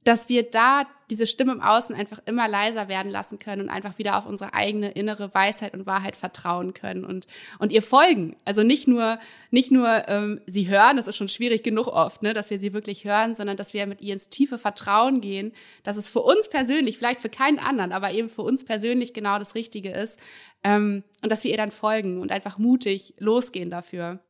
dass 0.05 0.29
wir 0.29 0.43
da 0.43 0.85
diese 1.11 1.27
Stimme 1.27 1.53
im 1.53 1.61
Außen 1.61 1.95
einfach 1.95 2.21
immer 2.27 2.49
leiser 2.49 2.89
werden 2.89 3.11
lassen 3.11 3.39
können 3.39 3.63
und 3.63 3.69
einfach 3.69 3.99
wieder 3.99 4.17
auf 4.17 4.27
unsere 4.27 4.55
eigene 4.55 4.91
innere 4.93 5.35
Weisheit 5.35 5.75
und 5.75 5.87
Wahrheit 5.87 6.17
vertrauen 6.17 6.73
können 6.73 7.05
und, 7.05 7.27
und 7.59 7.73
ihr 7.73 7.83
folgen. 7.83 8.37
Also 8.45 8.63
nicht 8.63 8.89
nur, 8.89 9.19
nicht 9.51 9.71
nur 9.71 10.09
ähm, 10.09 10.41
sie 10.47 10.69
hören, 10.69 10.97
das 10.97 11.07
ist 11.07 11.17
schon 11.17 11.29
schwierig 11.29 11.63
genug 11.63 11.89
oft, 11.89 12.23
ne, 12.23 12.33
dass 12.33 12.51
wir 12.51 12.59
sie 12.59 12.73
wirklich 12.73 13.05
hören, 13.05 13.35
sondern 13.35 13.57
dass 13.57 13.75
wir 13.75 13.87
mit 13.87 14.01
ihr 14.01 14.15
ins 14.15 14.29
tiefe 14.29 14.59
Vertrauen 14.59 15.21
gehen, 15.21 15.53
dass 15.83 15.97
es 15.97 16.09
für 16.09 16.21
uns 16.21 16.49
persönlich, 16.49 16.97
vielleicht 16.97 17.21
für 17.21 17.31
keinen 17.31 17.59
anderen, 17.59 17.93
aber 17.93 18.13
eben 18.13 18.29
für 18.29 18.43
uns 18.43 18.65
persönlich 18.65 19.13
genau 19.15 19.39
das 19.39 19.55
Richtige 19.55 19.91
ist 19.91 20.19
ähm, 20.63 21.05
und 21.23 21.31
dass 21.31 21.45
wir 21.45 21.51
ihr 21.51 21.59
dann 21.59 21.71
folgen 21.71 22.21
und 22.21 22.33
einfach 22.33 22.59
mutig 22.59 23.15
losgehen 23.19 23.71
dafür. 23.71 24.21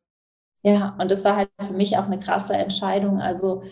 Ja, 0.63 0.97
und 0.99 1.11
das 1.11 1.25
war 1.25 1.37
halt 1.37 1.51
für 1.61 1.75
mich 1.75 1.99
auch 1.99 2.07
eine 2.07 2.19
krasse 2.19 2.55
Entscheidung. 2.55 3.21
Also 3.21 3.63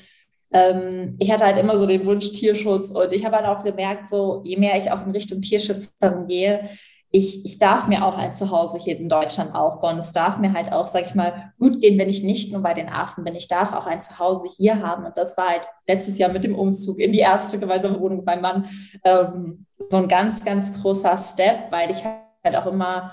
ähm, 0.52 1.16
ich 1.18 1.32
hatte 1.32 1.44
halt 1.44 1.58
immer 1.58 1.76
so 1.76 1.86
den 1.86 2.04
Wunsch 2.04 2.32
Tierschutz 2.32 2.90
und 2.90 3.12
ich 3.12 3.24
habe 3.24 3.36
halt 3.36 3.46
auch 3.46 3.64
gemerkt, 3.64 4.08
so 4.08 4.42
je 4.44 4.56
mehr 4.56 4.76
ich 4.76 4.90
auch 4.90 5.04
in 5.04 5.12
Richtung 5.12 5.40
Tierschützerin 5.40 6.26
gehe, 6.26 6.68
ich, 7.12 7.44
ich 7.44 7.58
darf 7.58 7.88
mir 7.88 8.04
auch 8.04 8.16
ein 8.16 8.32
Zuhause 8.32 8.78
hier 8.78 8.98
in 8.98 9.10
Deutschland 9.10 9.54
aufbauen. 9.54 9.98
Es 9.98 10.14
darf 10.14 10.38
mir 10.38 10.54
halt 10.54 10.72
auch, 10.72 10.86
sag 10.86 11.04
ich 11.04 11.14
mal, 11.14 11.52
gut 11.58 11.78
gehen, 11.78 11.98
wenn 11.98 12.08
ich 12.08 12.22
nicht 12.22 12.52
nur 12.52 12.62
bei 12.62 12.72
den 12.72 12.88
Affen 12.88 13.22
bin. 13.22 13.34
Ich 13.34 13.48
darf 13.48 13.74
auch 13.74 13.86
ein 13.86 14.00
Zuhause 14.00 14.48
hier 14.56 14.80
haben. 14.82 15.04
Und 15.04 15.18
das 15.18 15.36
war 15.36 15.50
halt 15.50 15.68
letztes 15.86 16.16
Jahr 16.16 16.32
mit 16.32 16.42
dem 16.42 16.54
Umzug 16.54 16.98
in 16.98 17.12
die 17.12 17.18
erste 17.18 17.58
gemeinsame 17.58 18.00
Wohnung 18.00 18.24
beim 18.24 18.40
Mann 18.40 18.66
ähm, 19.04 19.66
so 19.90 19.98
ein 19.98 20.08
ganz, 20.08 20.42
ganz 20.42 20.80
großer 20.80 21.18
Step, 21.18 21.70
weil 21.70 21.90
ich 21.90 22.02
halt 22.02 22.56
auch 22.56 22.66
immer 22.66 23.12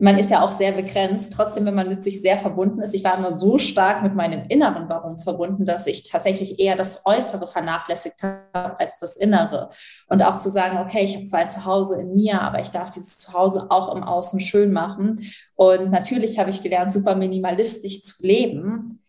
man 0.00 0.16
ist 0.16 0.30
ja 0.30 0.42
auch 0.42 0.52
sehr 0.52 0.70
begrenzt. 0.72 1.32
Trotzdem, 1.32 1.66
wenn 1.66 1.74
man 1.74 1.88
mit 1.88 2.04
sich 2.04 2.22
sehr 2.22 2.38
verbunden 2.38 2.80
ist, 2.80 2.94
ich 2.94 3.02
war 3.02 3.18
immer 3.18 3.32
so 3.32 3.58
stark 3.58 4.04
mit 4.04 4.14
meinem 4.14 4.44
inneren 4.48 4.88
Warum 4.88 5.18
verbunden, 5.18 5.64
dass 5.64 5.88
ich 5.88 6.08
tatsächlich 6.08 6.60
eher 6.60 6.76
das 6.76 7.04
Äußere 7.04 7.48
vernachlässigt 7.48 8.22
habe 8.22 8.78
als 8.78 8.98
das 9.00 9.16
Innere. 9.16 9.70
Und 10.08 10.22
auch 10.22 10.38
zu 10.38 10.50
sagen, 10.50 10.78
okay, 10.78 11.02
ich 11.02 11.16
habe 11.16 11.24
zwar 11.24 11.40
ein 11.40 11.50
Zuhause 11.50 12.00
in 12.00 12.14
mir, 12.14 12.40
aber 12.40 12.60
ich 12.60 12.70
darf 12.70 12.92
dieses 12.92 13.18
Zuhause 13.18 13.66
auch 13.70 13.94
im 13.94 14.04
Außen 14.04 14.38
schön 14.38 14.72
machen. 14.72 15.18
Und 15.56 15.90
natürlich 15.90 16.38
habe 16.38 16.50
ich 16.50 16.62
gelernt, 16.62 16.92
super 16.92 17.16
minimalistisch 17.16 18.04
zu 18.04 18.24
leben. 18.24 19.02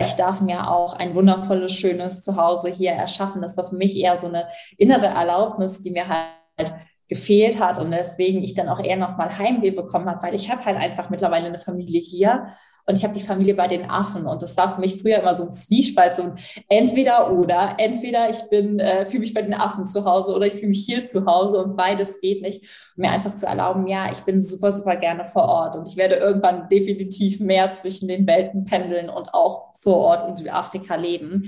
Ich 0.00 0.14
darf 0.14 0.40
mir 0.40 0.70
auch 0.70 0.94
ein 0.94 1.16
wundervolles, 1.16 1.72
schönes 1.74 2.22
Zuhause 2.22 2.68
hier 2.68 2.92
erschaffen. 2.92 3.42
Das 3.42 3.56
war 3.56 3.68
für 3.68 3.76
mich 3.76 3.96
eher 3.96 4.16
so 4.16 4.28
eine 4.28 4.46
innere 4.76 5.06
Erlaubnis, 5.06 5.82
die 5.82 5.90
mir 5.90 6.06
halt 6.06 6.72
gefehlt 7.08 7.58
hat 7.58 7.78
und 7.80 7.90
deswegen 7.90 8.42
ich 8.42 8.54
dann 8.54 8.68
auch 8.68 8.82
eher 8.82 8.96
nochmal 8.96 9.36
Heimweh 9.38 9.70
bekommen 9.70 10.08
habe, 10.08 10.22
weil 10.22 10.34
ich 10.34 10.50
habe 10.50 10.64
halt 10.64 10.76
einfach 10.76 11.10
mittlerweile 11.10 11.46
eine 11.46 11.58
Familie 11.58 12.00
hier 12.00 12.48
und 12.88 12.96
ich 12.96 13.04
habe 13.04 13.12
die 13.12 13.20
Familie 13.20 13.54
bei 13.54 13.68
den 13.68 13.90
Affen 13.90 14.26
und 14.26 14.40
das 14.40 14.56
war 14.56 14.74
für 14.74 14.80
mich 14.80 15.02
früher 15.02 15.18
immer 15.18 15.34
so 15.34 15.44
ein 15.44 15.52
Zwiespalt, 15.52 16.16
so 16.16 16.22
ein 16.22 16.38
entweder 16.70 17.30
oder, 17.32 17.74
entweder 17.76 18.30
ich 18.30 18.48
bin, 18.50 18.78
äh, 18.78 19.04
fühle 19.04 19.20
mich 19.20 19.34
bei 19.34 19.42
den 19.42 19.52
Affen 19.52 19.84
zu 19.84 20.06
Hause 20.06 20.34
oder 20.34 20.46
ich 20.46 20.54
fühle 20.54 20.68
mich 20.68 20.86
hier 20.86 21.04
zu 21.04 21.26
Hause 21.26 21.62
und 21.62 21.76
beides 21.76 22.22
geht 22.22 22.40
nicht. 22.40 22.62
Und 22.96 23.02
mir 23.02 23.10
einfach 23.10 23.34
zu 23.34 23.46
erlauben, 23.46 23.86
ja, 23.88 24.10
ich 24.10 24.20
bin 24.20 24.40
super, 24.40 24.72
super 24.72 24.96
gerne 24.96 25.26
vor 25.26 25.44
Ort 25.44 25.76
und 25.76 25.86
ich 25.86 25.98
werde 25.98 26.14
irgendwann 26.14 26.70
definitiv 26.70 27.40
mehr 27.40 27.74
zwischen 27.74 28.08
den 28.08 28.26
Welten 28.26 28.64
pendeln 28.64 29.10
und 29.10 29.34
auch 29.34 29.74
vor 29.74 29.98
Ort 29.98 30.26
in 30.26 30.34
Südafrika 30.34 30.94
leben. 30.94 31.42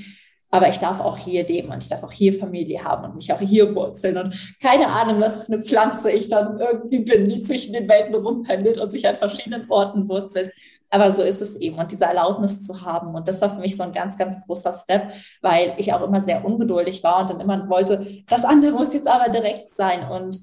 Aber 0.51 0.69
ich 0.69 0.79
darf 0.79 1.01
auch 1.01 1.17
hier 1.17 1.47
leben 1.47 1.71
und 1.71 1.83
ich 1.83 1.89
darf 1.89 2.03
auch 2.03 2.11
hier 2.11 2.33
Familie 2.33 2.83
haben 2.83 3.05
und 3.05 3.15
mich 3.15 3.33
auch 3.33 3.41
hier 3.41 3.75
wurzeln. 3.75 4.19
Und 4.19 4.57
keine 4.61 4.89
Ahnung, 4.89 5.21
was 5.21 5.45
für 5.45 5.53
eine 5.53 5.63
Pflanze 5.63 6.11
ich 6.11 6.29
dann 6.29 6.59
irgendwie 6.59 7.01
bin, 7.01 7.29
die 7.29 7.43
zwischen 7.43 7.73
den 7.73 7.89
Welten 7.89 8.15
rumpendelt 8.15 8.79
und 8.79 8.91
sich 8.91 9.07
an 9.07 9.17
verschiedenen 9.17 9.71
Orten 9.71 10.09
wurzelt. 10.09 10.53
Aber 10.91 11.13
so 11.13 11.23
ist 11.23 11.41
es 11.41 11.55
eben. 11.57 11.79
Und 11.79 11.93
diese 11.93 12.05
Erlaubnis 12.05 12.65
zu 12.67 12.83
haben. 12.83 13.15
Und 13.15 13.29
das 13.29 13.41
war 13.41 13.55
für 13.55 13.61
mich 13.61 13.77
so 13.77 13.85
ein 13.85 13.93
ganz, 13.93 14.19
ganz 14.19 14.45
großer 14.45 14.73
Step, 14.73 15.13
weil 15.41 15.75
ich 15.79 15.95
auch 15.95 16.03
immer 16.03 16.21
sehr 16.21 16.45
ungeduldig 16.45 17.05
war 17.05 17.21
und 17.21 17.31
dann 17.31 17.41
immer 17.41 17.69
wollte, 17.69 18.05
das 18.29 18.45
andere 18.45 18.73
muss 18.73 18.93
jetzt 18.93 19.07
aber 19.07 19.31
direkt 19.31 19.73
sein. 19.73 20.09
Und 20.11 20.37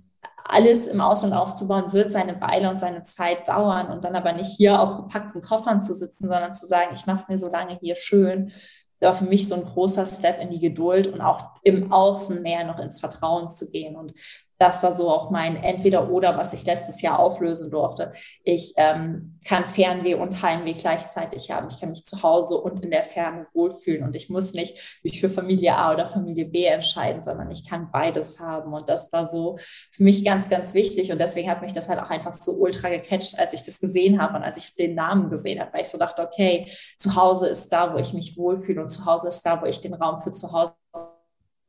alles 0.49 0.87
im 0.87 1.01
Ausland 1.01 1.33
aufzubauen, 1.33 1.91
wird 1.91 2.11
seine 2.11 2.39
Weile 2.39 2.69
und 2.69 2.79
seine 2.79 3.03
Zeit 3.03 3.47
dauern 3.47 3.87
und 3.89 4.05
dann 4.05 4.15
aber 4.15 4.31
nicht 4.31 4.55
hier 4.55 4.79
auf 4.79 4.95
gepackten 4.95 5.41
Koffern 5.41 5.81
zu 5.81 5.93
sitzen, 5.93 6.27
sondern 6.27 6.53
zu 6.53 6.65
sagen, 6.67 6.91
ich 6.93 7.05
mache 7.05 7.17
es 7.17 7.27
mir 7.27 7.37
so 7.37 7.51
lange 7.51 7.77
hier 7.81 7.95
schön. 7.97 8.51
War 8.99 9.13
für 9.13 9.25
mich 9.25 9.47
so 9.47 9.55
ein 9.55 9.63
großer 9.63 10.05
Step 10.05 10.41
in 10.41 10.49
die 10.49 10.59
Geduld 10.59 11.07
und 11.07 11.21
auch 11.21 11.51
im 11.63 11.91
Außen 11.91 12.41
mehr 12.41 12.65
noch 12.65 12.79
ins 12.79 12.99
Vertrauen 12.99 13.49
zu 13.49 13.69
gehen. 13.69 13.95
Und 13.95 14.13
das 14.59 14.81
war 14.81 14.95
so 14.95 15.09
auch 15.09 15.29
mein 15.29 15.55
Entweder-Oder, 15.55 16.37
was 16.37 16.53
ich 16.53 16.65
letztes 16.65 17.01
Jahr 17.01 17.19
auflösen 17.19 17.69
durfte. 17.69 18.11
Ich 18.43 18.73
ähm, 18.77 19.39
kann 19.45 19.65
Fernweh 19.65 20.15
und 20.15 20.41
Heimweh 20.41 20.73
gleichzeitig 20.73 21.51
haben. 21.51 21.67
Ich 21.69 21.79
kann 21.79 21.89
mich 21.89 22.05
zu 22.05 22.23
Hause 22.23 22.55
und 22.57 22.83
in 22.83 22.89
der 22.89 23.03
Ferne 23.03 23.47
wohlfühlen 23.53 24.03
und 24.03 24.15
ich 24.15 24.29
muss 24.29 24.53
nicht 24.53 24.99
mich 25.03 25.21
für 25.21 25.29
Familie 25.29 25.75
A 25.75 25.93
oder 25.93 26.07
Familie 26.07 26.45
B 26.45 26.65
entscheiden, 26.65 27.21
sondern 27.23 27.51
ich 27.51 27.69
kann 27.69 27.91
beides 27.91 28.39
haben. 28.39 28.73
Und 28.73 28.89
das 28.89 29.13
war 29.13 29.29
so 29.29 29.57
für 29.91 30.03
mich 30.03 30.25
ganz, 30.25 30.49
ganz 30.49 30.73
wichtig. 30.73 31.11
Und 31.11 31.19
deswegen 31.19 31.49
hat 31.49 31.61
mich 31.61 31.73
das 31.73 31.87
halt 31.89 31.99
auch 31.99 32.09
einfach 32.09 32.33
so 32.33 32.53
ultra 32.53 32.89
gecatcht, 32.89 33.37
als 33.37 33.53
ich 33.53 33.63
das 33.63 33.79
gesehen 33.79 34.19
habe 34.21 34.37
und 34.37 34.43
als 34.43 34.57
ich 34.57 34.75
den 34.75 34.95
Namen 34.95 35.29
gesehen 35.29 35.59
habe, 35.59 35.73
weil 35.73 35.81
ich 35.81 35.89
so 35.89 35.99
dachte, 35.99 36.23
okay, 36.23 36.71
zu 36.97 37.15
Hause 37.15 37.47
ist 37.47 37.71
da, 37.71 37.93
wo 37.93 37.97
ich 37.97 38.13
mich 38.13 38.37
wohlfühle 38.37 38.81
und 38.81 38.89
zu 38.89 39.05
Hause 39.05 39.27
ist 39.27 39.45
da, 39.45 39.61
wo 39.61 39.65
ich 39.65 39.81
den 39.81 39.93
Raum 39.93 40.17
für 40.17 40.31
zu 40.31 40.51
Hause 40.51 40.73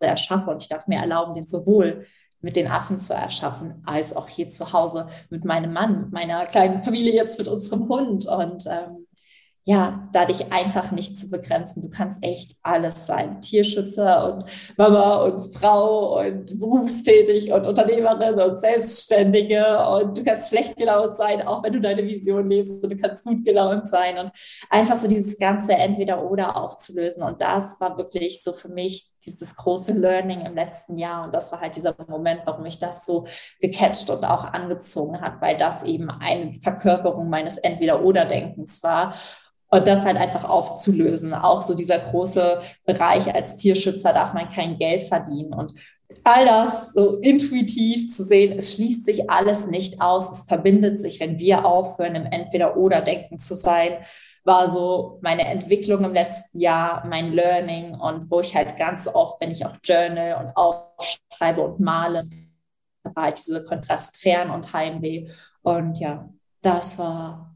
erschaffe 0.00 0.50
und 0.50 0.62
ich 0.62 0.68
darf 0.68 0.86
mir 0.86 1.00
erlauben, 1.00 1.34
den 1.34 1.46
sowohl 1.46 2.06
mit 2.40 2.56
den 2.56 2.68
Affen 2.68 2.98
zu 2.98 3.14
erschaffen, 3.14 3.82
als 3.84 4.14
auch 4.14 4.28
hier 4.28 4.48
zu 4.50 4.72
Hause 4.72 5.08
mit 5.30 5.44
meinem 5.44 5.72
Mann, 5.72 6.08
meiner 6.10 6.46
kleinen 6.46 6.82
Familie 6.82 7.14
jetzt 7.14 7.38
mit 7.38 7.48
unserem 7.48 7.88
Hund. 7.88 8.26
Und 8.26 8.64
ähm, 8.66 9.06
ja, 9.68 10.08
da 10.14 10.24
dich 10.24 10.50
einfach 10.50 10.92
nicht 10.92 11.18
zu 11.18 11.28
begrenzen. 11.28 11.82
Du 11.82 11.90
kannst 11.90 12.24
echt 12.24 12.56
alles 12.62 13.06
sein. 13.06 13.42
Tierschützer 13.42 14.32
und 14.32 14.44
Mama 14.78 15.16
und 15.24 15.42
Frau 15.42 16.20
und 16.20 16.58
berufstätig 16.58 17.52
und 17.52 17.66
Unternehmerin 17.66 18.40
und 18.40 18.58
Selbstständige 18.58 19.86
und 19.90 20.16
du 20.16 20.24
kannst 20.24 20.48
schlecht 20.48 20.78
gelaunt 20.78 21.18
sein, 21.18 21.46
auch 21.46 21.62
wenn 21.62 21.74
du 21.74 21.82
deine 21.82 22.02
Vision 22.06 22.48
lebst 22.48 22.82
und 22.82 22.88
du 22.88 22.96
kannst 22.96 23.26
gut 23.26 23.44
gelaunt 23.44 23.86
sein 23.86 24.16
und 24.16 24.30
einfach 24.70 24.96
so 24.96 25.06
dieses 25.06 25.38
ganze 25.38 25.74
Entweder-Oder 25.74 26.56
aufzulösen. 26.56 27.22
Und 27.22 27.42
das 27.42 27.78
war 27.78 27.98
wirklich 27.98 28.42
so 28.42 28.54
für 28.54 28.70
mich 28.70 29.17
dieses 29.28 29.56
große 29.56 29.92
Learning 29.92 30.40
im 30.40 30.54
letzten 30.54 30.98
Jahr. 30.98 31.24
Und 31.24 31.34
das 31.34 31.52
war 31.52 31.60
halt 31.60 31.76
dieser 31.76 31.94
Moment, 32.08 32.42
warum 32.44 32.62
mich 32.62 32.78
das 32.78 33.06
so 33.06 33.26
gecatcht 33.60 34.10
und 34.10 34.24
auch 34.24 34.44
angezogen 34.44 35.20
hat, 35.20 35.40
weil 35.40 35.56
das 35.56 35.84
eben 35.84 36.10
eine 36.10 36.58
Verkörperung 36.60 37.28
meines 37.28 37.58
Entweder-Oder-Denkens 37.58 38.82
war. 38.82 39.14
Und 39.70 39.86
das 39.86 40.04
halt 40.06 40.16
einfach 40.16 40.48
aufzulösen. 40.48 41.34
Auch 41.34 41.60
so 41.60 41.74
dieser 41.74 41.98
große 41.98 42.58
Bereich 42.86 43.34
als 43.34 43.56
Tierschützer 43.56 44.14
darf 44.14 44.32
man 44.32 44.48
kein 44.48 44.78
Geld 44.78 45.02
verdienen. 45.02 45.52
Und 45.52 45.74
all 46.24 46.46
das 46.46 46.94
so 46.94 47.18
intuitiv 47.18 48.14
zu 48.14 48.24
sehen, 48.24 48.58
es 48.58 48.74
schließt 48.74 49.04
sich 49.04 49.28
alles 49.28 49.66
nicht 49.66 50.00
aus. 50.00 50.30
Es 50.30 50.44
verbindet 50.44 51.00
sich, 51.00 51.20
wenn 51.20 51.38
wir 51.38 51.66
aufhören, 51.66 52.14
im 52.14 52.24
Entweder-Oder-Denken 52.24 53.38
zu 53.38 53.54
sein, 53.54 53.98
war 54.44 54.68
so 54.68 55.18
meine 55.20 55.46
Entwicklung 55.46 56.04
im 56.04 56.14
letzten 56.14 56.60
Jahr, 56.60 57.04
mein 57.06 57.32
Learning 57.32 57.94
und 57.94 58.30
wo 58.30 58.40
ich 58.40 58.54
halt 58.54 58.76
ganz 58.76 59.08
oft, 59.08 59.40
wenn 59.40 59.50
ich 59.50 59.64
auch 59.66 59.76
journal 59.84 60.44
und 60.44 60.56
aufschreibe 60.56 61.60
und 61.60 61.80
male, 61.80 62.28
war 63.14 63.24
halt 63.24 63.38
diese 63.38 63.64
Kontrast 63.64 64.16
fern 64.16 64.50
und 64.50 64.72
Heimweh. 64.72 65.26
Und 65.62 65.96
ja, 65.98 66.28
das 66.62 66.98
war 66.98 67.54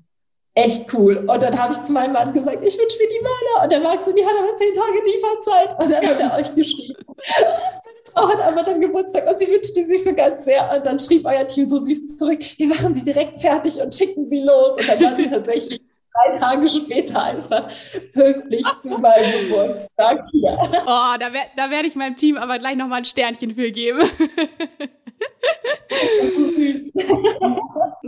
echt 0.54 0.92
cool. 0.94 1.18
Und 1.18 1.42
dann 1.42 1.58
habe 1.60 1.72
ich 1.72 1.82
zu 1.82 1.92
meinem 1.92 2.12
Mann 2.12 2.32
gesagt, 2.32 2.62
ich 2.62 2.78
wünsche 2.78 2.98
mir 2.98 3.08
die 3.08 3.22
Maler. 3.22 3.64
Und 3.64 3.72
der 3.72 3.80
Max 3.80 4.04
so, 4.04 4.12
die 4.12 4.24
hat 4.24 4.34
aber 4.38 4.54
zehn 4.56 4.74
Tage 4.74 5.02
Lieferzeit. 5.04 5.78
Und 5.78 5.90
dann 5.90 6.06
hat 6.06 6.20
er 6.20 6.36
euch 6.38 6.54
geschrieben. 6.54 7.04
Meine 7.06 7.98
Frau 8.12 8.28
hat 8.28 8.40
aber 8.42 8.62
dann 8.62 8.80
Geburtstag 8.80 9.26
und 9.26 9.38
sie 9.38 9.48
wünschte 9.48 9.84
sich 9.84 10.04
so 10.04 10.14
ganz 10.14 10.44
sehr. 10.44 10.70
Und 10.74 10.84
dann 10.84 10.98
schrieb 10.98 11.24
euer 11.24 11.46
Team 11.46 11.68
so 11.68 11.82
süß 11.82 12.18
zurück, 12.18 12.40
wir 12.58 12.66
machen 12.66 12.94
sie 12.94 13.04
direkt 13.04 13.40
fertig 13.40 13.80
und 13.80 13.94
schicken 13.94 14.28
sie 14.28 14.40
los. 14.40 14.78
Und 14.78 14.88
dann 14.88 15.02
war 15.02 15.16
sie 15.16 15.26
tatsächlich 15.30 15.80
drei 16.12 16.38
Tage 16.38 16.70
später 16.72 17.22
einfach 17.22 17.68
pünktlich 18.12 18.66
zu 18.80 18.90
meinem 18.98 19.48
Geburtstag 19.48 20.24
hier. 20.30 20.58
Oh, 20.86 21.16
da, 21.18 21.32
wer, 21.32 21.44
da 21.56 21.70
werde 21.70 21.88
ich 21.88 21.94
meinem 21.94 22.16
Team 22.16 22.36
aber 22.36 22.58
gleich 22.58 22.76
nochmal 22.76 22.98
ein 22.98 23.04
Sternchen 23.04 23.54
für 23.54 23.70
geben. 23.70 24.00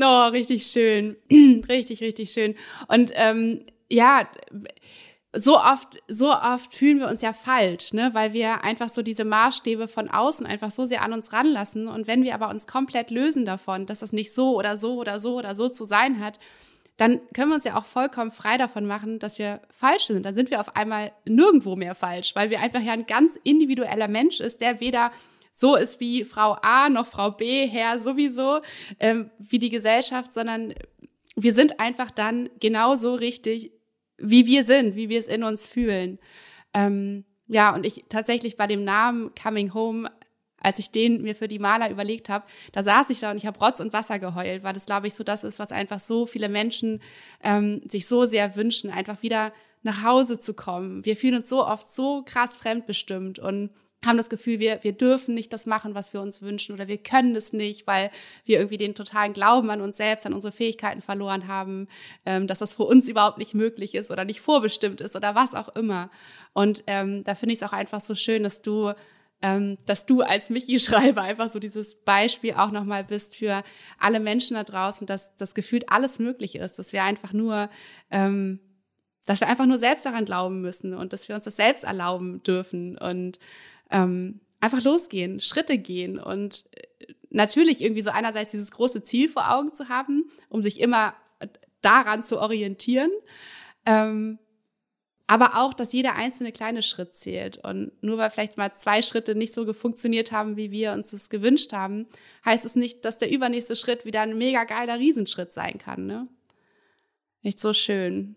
oh, 0.01 0.29
richtig 0.29 0.67
schön. 0.67 1.17
richtig, 1.69 2.01
richtig 2.03 2.33
schön. 2.33 2.55
Und 2.89 3.13
ähm, 3.15 3.65
ja, 3.91 4.29
so 5.37 5.59
oft, 5.59 6.01
so 6.07 6.33
oft 6.33 6.75
fühlen 6.75 7.01
wir 7.01 7.09
uns 7.09 7.23
ja 7.23 7.33
falsch, 7.33 7.93
ne, 7.93 8.11
weil 8.13 8.33
wir 8.33 8.63
einfach 8.63 8.89
so 8.89 9.03
diese 9.03 9.25
Maßstäbe 9.25 9.89
von 9.89 10.09
außen 10.09 10.47
einfach 10.47 10.71
so 10.71 10.87
sehr 10.87 11.03
an 11.03 11.13
uns 11.13 11.33
ranlassen. 11.33 11.89
Und 11.89 12.07
wenn 12.07 12.23
wir 12.23 12.35
aber 12.35 12.51
uns 12.51 12.67
komplett 12.67 13.11
lösen 13.11 13.45
davon, 13.45 13.87
dass 13.87 14.01
das 14.01 14.13
nicht 14.13 14.33
so 14.33 14.57
oder 14.57 14.77
so 14.77 14.95
oder 14.95 15.19
so 15.19 15.37
oder 15.37 15.55
so 15.55 15.69
zu 15.69 15.85
sein 15.85 16.21
hat, 16.21 16.39
dann 16.97 17.21
können 17.35 17.51
wir 17.51 17.57
uns 17.57 17.65
ja 17.65 17.77
auch 17.77 17.85
vollkommen 17.85 18.31
frei 18.31 18.57
davon 18.57 18.87
machen, 18.87 19.19
dass 19.19 19.39
wir 19.39 19.61
falsch 19.71 20.05
sind. 20.07 20.25
Dann 20.25 20.35
sind 20.35 20.51
wir 20.51 20.61
auf 20.61 20.77
einmal 20.77 21.13
nirgendwo 21.25 21.75
mehr 21.75 21.95
falsch, 21.95 22.35
weil 22.37 22.51
wir 22.51 22.61
einfach 22.61 22.81
ja 22.81 22.93
ein 22.93 23.07
ganz 23.07 23.37
individueller 23.43 24.07
Mensch 24.07 24.41
ist, 24.41 24.61
der 24.61 24.81
weder 24.81 25.11
so 25.51 25.77
ist 25.77 26.01
wie 26.01 26.25
Frau 26.25 26.57
A 26.63 26.89
noch 26.89 27.07
Frau 27.07 27.31
B, 27.31 27.67
Herr 27.67 27.99
sowieso, 27.99 28.61
ähm, 29.01 29.31
wie 29.39 29.59
die 29.59 29.71
Gesellschaft, 29.71 30.33
sondern 30.33 30.75
wir 31.37 31.53
sind 31.53 31.81
einfach 31.81 32.11
dann 32.11 32.49
genauso 32.61 33.15
richtig, 33.15 33.73
wie 34.17 34.47
wir 34.47 34.65
sind, 34.65 34.95
wie 34.95 35.09
wir 35.09 35.19
es 35.19 35.27
in 35.27 35.43
uns 35.43 35.67
fühlen. 35.67 36.19
Ähm, 36.75 37.25
ja, 37.47 37.75
und 37.75 37.85
ich 37.85 38.05
tatsächlich 38.09 38.57
bei 38.57 38.67
dem 38.67 38.85
Namen 38.85 39.33
Coming 39.41 39.75
Home, 39.75 40.11
als 40.65 40.79
ich 40.79 40.91
den 40.91 41.23
mir 41.23 41.37
für 41.37 41.47
die 41.47 41.59
Maler 41.59 41.91
überlegt 41.91 42.29
habe, 42.29 42.47
da 42.73 42.83
saß 42.83 43.11
ich 43.11 43.21
da 43.21 43.31
und 43.31 43.37
ich 43.37 43.47
habe 43.47 43.59
Rotz 43.59 43.81
und 43.81 43.93
Wasser 43.93 44.19
geheult, 44.19 44.65
weil 44.65 44.73
das, 44.73 44.87
glaube 44.87 45.07
ich, 45.07 45.15
so 45.15 45.23
das 45.23 45.45
ist, 45.45 45.59
was 45.59 45.73
einfach 45.73 46.01
so 46.01 46.25
viele 46.25 46.49
Menschen 46.49 47.03
ähm, 47.43 47.83
sich 47.87 48.07
so 48.07 48.25
sehr 48.25 48.57
wünschen, 48.57 48.91
einfach 48.91 49.23
wieder 49.23 49.53
nach 49.83 50.03
Hause 50.03 50.39
zu 50.39 50.55
kommen. 50.55 51.05
Wir 51.05 51.17
fühlen 51.17 51.37
uns 51.37 51.51
so 51.51 51.67
oft 51.67 51.89
so 51.89 52.23
krass 52.25 52.57
fremdbestimmt 52.57 53.39
und 53.39 53.71
haben 54.07 54.17
das 54.17 54.31
Gefühl, 54.31 54.59
wir, 54.59 54.83
wir 54.83 54.93
dürfen 54.93 55.35
nicht 55.35 55.53
das 55.53 55.67
machen, 55.67 55.95
was 55.95 56.13
wir 56.13 56.21
uns 56.21 56.41
wünschen 56.41 56.75
oder 56.75 56.89
wir 56.89 56.99
können 56.99 57.37
es 57.37 57.53
nicht, 57.53 57.87
weil 57.87 58.11
wir 58.45 58.59
irgendwie 58.59 58.79
den 58.79 58.95
totalen 58.95 59.35
Glauben 59.35 59.71
an 59.71 59.83
uns 59.83 59.99
selbst, 59.99 60.25
an 60.25 60.33
unsere 60.33 60.53
Fähigkeiten 60.53 61.03
verloren 61.03 61.47
haben, 61.47 61.89
ähm, 62.25 62.47
dass 62.47 62.59
das 62.59 62.75
für 62.75 62.85
uns 62.85 63.07
überhaupt 63.09 63.39
nicht 63.39 63.55
möglich 63.55 63.95
ist 63.95 64.11
oder 64.11 64.25
nicht 64.25 64.41
vorbestimmt 64.41 65.03
ist 65.03 65.15
oder 65.15 65.35
was 65.35 65.55
auch 65.55 65.69
immer. 65.77 66.11
Und 66.55 66.85
ähm, 66.87 67.23
da 67.25 67.35
finde 67.35 67.53
ich 67.53 67.61
es 67.61 67.69
auch 67.69 67.73
einfach 67.73 68.01
so 68.01 68.15
schön, 68.15 68.43
dass 68.43 68.63
du 68.63 68.95
ähm, 69.45 69.77
dass 69.85 70.07
du 70.07 70.23
als 70.23 70.49
Michi-Schreiber 70.49 71.21
einfach 71.21 71.51
so 71.51 71.59
dieses 71.59 71.97
Beispiel 71.97 72.55
auch 72.55 72.71
nochmal 72.71 73.05
bist 73.05 73.37
für 73.37 73.63
alle 73.99 74.19
Menschen 74.19 74.55
da 74.55 74.65
draußen, 74.65 75.07
dass 75.07 75.37
das 75.37 75.55
gefühlt 75.55 75.93
alles 75.93 76.19
möglich 76.19 76.57
ist, 76.57 76.79
dass 76.79 76.95
wir 76.95 77.05
einfach 77.05 77.35
nur 77.35 77.69
ähm, 78.11 78.59
dass 79.27 79.41
wir 79.41 79.49
einfach 79.49 79.67
nur 79.67 79.79
selbst 79.79 80.07
daran 80.07 80.25
glauben 80.25 80.63
müssen 80.63 80.95
und 80.95 81.13
dass 81.13 81.29
wir 81.29 81.35
uns 81.35 81.45
das 81.45 81.57
selbst 81.57 81.85
erlauben 81.85 82.43
dürfen 82.43 82.97
und 82.97 83.39
ähm, 83.91 84.41
einfach 84.61 84.83
losgehen, 84.83 85.41
Schritte 85.41 85.77
gehen 85.77 86.19
und 86.19 86.65
äh, 86.73 87.13
natürlich 87.29 87.83
irgendwie 87.83 88.03
so 88.03 88.11
einerseits 88.11 88.53
dieses 88.53 88.71
große 88.71 89.03
Ziel 89.03 89.29
vor 89.29 89.53
Augen 89.53 89.75
zu 89.75 89.91
haben, 89.91 90.25
um 90.49 90.63
sich 90.63 90.81
immer 90.81 91.15
daran 91.83 92.23
zu 92.23 92.41
orientieren. 92.41 93.11
Ähm, 93.85 94.39
aber 95.27 95.53
auch, 95.57 95.73
dass 95.73 95.93
jeder 95.93 96.15
einzelne 96.17 96.53
kleine 96.53 96.83
Schritt 96.83 97.15
zählt. 97.15 97.57
Und 97.59 97.93
nur 98.03 98.19
weil 98.19 98.31
vielleicht 98.31 98.59
mal 98.59 98.73
zwei 98.73 99.01
Schritte 99.01 99.35
nicht 99.35 99.55
so 99.55 99.73
funktioniert 99.73 100.33
haben, 100.33 100.57
wie 100.57 100.71
wir 100.71 100.93
uns 100.93 101.13
das 101.13 101.31
gewünscht 101.31 101.73
haben, 101.73 102.07
heißt 102.45 102.65
es 102.65 102.77
nicht, 102.77 103.05
dass 103.05 103.19
der 103.19 103.31
übernächste 103.31 103.77
Schritt 103.77 104.05
wieder 104.05 104.21
ein 104.21 104.37
mega 104.37 104.65
geiler 104.65 104.99
Riesenschritt 104.99 105.53
sein 105.53 105.79
kann. 105.79 106.07
Ne? 106.07 106.29
Nicht 107.43 107.59
so 107.59 107.73
schön. 107.73 108.37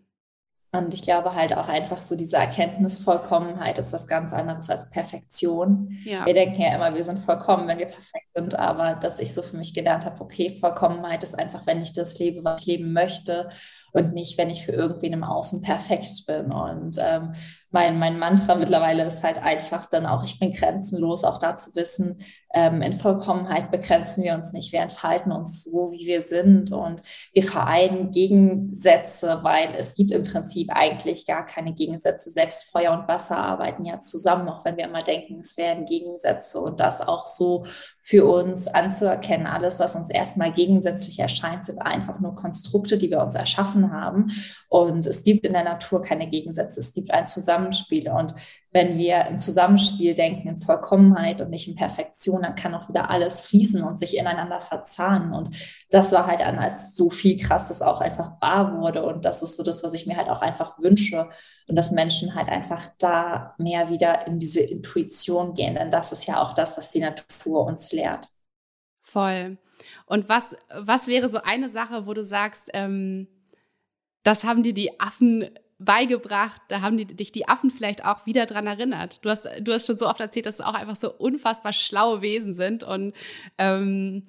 Und 0.71 0.93
ich 0.93 1.01
glaube 1.01 1.33
halt 1.33 1.55
auch 1.55 1.69
einfach 1.69 2.01
so 2.01 2.15
diese 2.15 2.37
Erkenntnisvollkommenheit 2.37 3.79
ist 3.79 3.93
was 3.93 4.07
ganz 4.07 4.33
anderes 4.33 4.69
als 4.69 4.89
Perfektion. 4.89 5.97
Ja. 6.03 6.25
Wir 6.25 6.33
denken 6.33 6.61
ja 6.61 6.75
immer, 6.75 6.93
wir 6.93 7.03
sind 7.03 7.19
vollkommen, 7.19 7.67
wenn 7.67 7.79
wir 7.79 7.85
perfekt 7.87 8.27
sind, 8.35 8.59
aber 8.59 8.95
dass 8.95 9.19
ich 9.19 9.33
so 9.33 9.41
für 9.41 9.57
mich 9.57 9.73
gelernt 9.73 10.05
habe, 10.05 10.21
okay, 10.21 10.49
Vollkommenheit 10.51 11.23
ist 11.23 11.39
einfach, 11.39 11.65
wenn 11.65 11.81
ich 11.81 11.93
das 11.93 12.19
lebe, 12.19 12.43
was 12.43 12.61
ich 12.61 12.67
leben 12.67 12.93
möchte 12.93 13.49
und 13.91 14.13
nicht, 14.13 14.37
wenn 14.37 14.49
ich 14.49 14.65
für 14.65 14.71
irgendwen 14.71 15.13
im 15.13 15.23
Außen 15.23 15.61
perfekt 15.61 16.25
bin. 16.27 16.51
Und 16.51 16.97
ähm, 16.99 17.33
mein, 17.69 17.99
mein 17.99 18.17
Mantra 18.17 18.55
mittlerweile 18.55 19.03
ist 19.03 19.23
halt 19.23 19.41
einfach 19.41 19.87
dann 19.87 20.05
auch, 20.05 20.23
ich 20.23 20.39
bin 20.39 20.51
grenzenlos, 20.51 21.23
auch 21.23 21.37
da 21.37 21.55
zu 21.57 21.75
wissen, 21.75 22.21
ähm, 22.53 22.81
in 22.81 22.93
Vollkommenheit 22.93 23.71
begrenzen 23.71 24.23
wir 24.23 24.33
uns 24.33 24.53
nicht, 24.53 24.71
wir 24.71 24.79
entfalten 24.79 25.33
uns 25.33 25.65
so, 25.65 25.91
wie 25.91 26.07
wir 26.07 26.21
sind 26.21 26.71
und 26.71 27.03
wir 27.33 27.43
vereinen 27.43 28.11
Gegensätze, 28.11 29.39
weil 29.43 29.75
es 29.77 29.95
gibt 29.95 30.11
im 30.11 30.23
Prinzip 30.23 30.69
eigentlich 30.73 31.27
gar 31.27 31.45
keine 31.45 31.73
Gegensätze. 31.73 32.31
Selbst 32.31 32.71
Feuer 32.71 32.93
und 32.93 33.07
Wasser 33.09 33.37
arbeiten 33.37 33.83
ja 33.83 33.99
zusammen, 33.99 34.47
auch 34.47 34.63
wenn 34.63 34.77
wir 34.77 34.85
immer 34.85 35.03
denken, 35.03 35.39
es 35.41 35.57
wären 35.57 35.85
Gegensätze 35.85 36.59
und 36.61 36.79
das 36.79 37.01
auch 37.01 37.25
so 37.25 37.65
für 38.07 38.25
uns 38.25 38.69
anzuerkennen. 38.69 39.47
Alles, 39.47 39.81
was 39.81 39.97
uns 39.97 40.09
erstmal 40.09 40.53
gegensätzlich 40.53 41.19
erscheint, 41.19 41.65
sind 41.65 41.79
einfach 41.79 42.21
nur 42.21 42.35
Konstrukte, 42.35 42.97
die 42.97 43.09
wir 43.09 43.21
uns 43.21 43.35
erschaffen 43.35 43.91
haben. 43.91 44.31
Und 44.69 45.05
es 45.05 45.25
gibt 45.25 45.45
in 45.45 45.51
der 45.51 45.65
Natur 45.65 46.01
keine 46.01 46.29
Gegensätze. 46.29 46.79
Es 46.79 46.93
gibt 46.93 47.11
ein 47.11 47.25
Zusammenspiel. 47.25 48.09
Und 48.09 48.33
wenn 48.71 48.97
wir 48.97 49.25
im 49.27 49.37
Zusammenspiel 49.37 50.13
denken, 50.13 50.49
in 50.49 50.57
Vollkommenheit 50.57 51.39
und 51.41 51.49
nicht 51.49 51.67
in 51.67 51.75
Perfektion, 51.75 52.41
dann 52.41 52.55
kann 52.55 52.75
auch 52.75 52.89
wieder 52.89 53.09
alles 53.09 53.45
fließen 53.45 53.81
und 53.81 53.97
sich 53.97 54.17
ineinander 54.17 54.59
verzahnen. 54.59 55.33
Und 55.33 55.49
das 55.89 56.11
war 56.11 56.27
halt 56.27 56.41
an, 56.41 56.59
als 56.59 56.95
so 56.95 57.09
viel 57.09 57.37
krasses 57.37 57.81
auch 57.81 58.01
einfach 58.01 58.41
wahr 58.41 58.77
wurde. 58.77 59.05
Und 59.05 59.23
das 59.23 59.41
ist 59.41 59.55
so 59.55 59.63
das, 59.63 59.83
was 59.83 59.93
ich 59.93 60.05
mir 60.05 60.17
halt 60.17 60.29
auch 60.29 60.41
einfach 60.41 60.79
wünsche. 60.79 61.29
Und 61.69 61.75
dass 61.75 61.91
Menschen 61.91 62.35
halt 62.35 62.49
einfach 62.49 62.83
da 62.99 63.55
mehr 63.57 63.89
wieder 63.89 64.27
in 64.27 64.37
diese 64.37 64.61
Intuition 64.61 65.53
gehen. 65.53 65.75
Denn 65.75 65.91
das 65.91 66.11
ist 66.11 66.25
ja 66.27 66.41
auch 66.41 66.53
das, 66.53 66.77
was 66.77 66.91
die 66.91 66.99
Natur 66.99 67.65
uns 67.65 67.91
lehrt. 67.93 68.29
Voll. 69.01 69.57
Und 70.05 70.27
was, 70.27 70.57
was 70.73 71.07
wäre 71.07 71.29
so 71.29 71.41
eine 71.41 71.69
Sache, 71.69 72.05
wo 72.05 72.13
du 72.13 72.23
sagst, 72.23 72.69
ähm, 72.73 73.27
das 74.23 74.43
haben 74.43 74.63
dir 74.63 74.73
die 74.73 74.99
Affen 74.99 75.49
beigebracht, 75.79 76.61
da 76.69 76.81
haben 76.81 76.97
die, 76.97 77.05
dich 77.05 77.31
die 77.31 77.47
Affen 77.47 77.69
vielleicht 77.69 78.03
auch 78.03 78.25
wieder 78.25 78.45
dran 78.45 78.65
erinnert. 78.65 79.23
Du 79.23 79.29
hast, 79.29 79.47
du 79.61 79.71
hast 79.71 79.85
schon 79.85 79.97
so 79.97 80.07
oft 80.07 80.19
erzählt, 80.19 80.47
dass 80.47 80.55
es 80.55 80.61
auch 80.61 80.73
einfach 80.73 80.95
so 80.95 81.13
unfassbar 81.13 81.73
schlaue 81.73 82.21
Wesen 82.21 82.53
sind 82.53 82.83
und 82.83 83.13
ähm, 83.57 84.23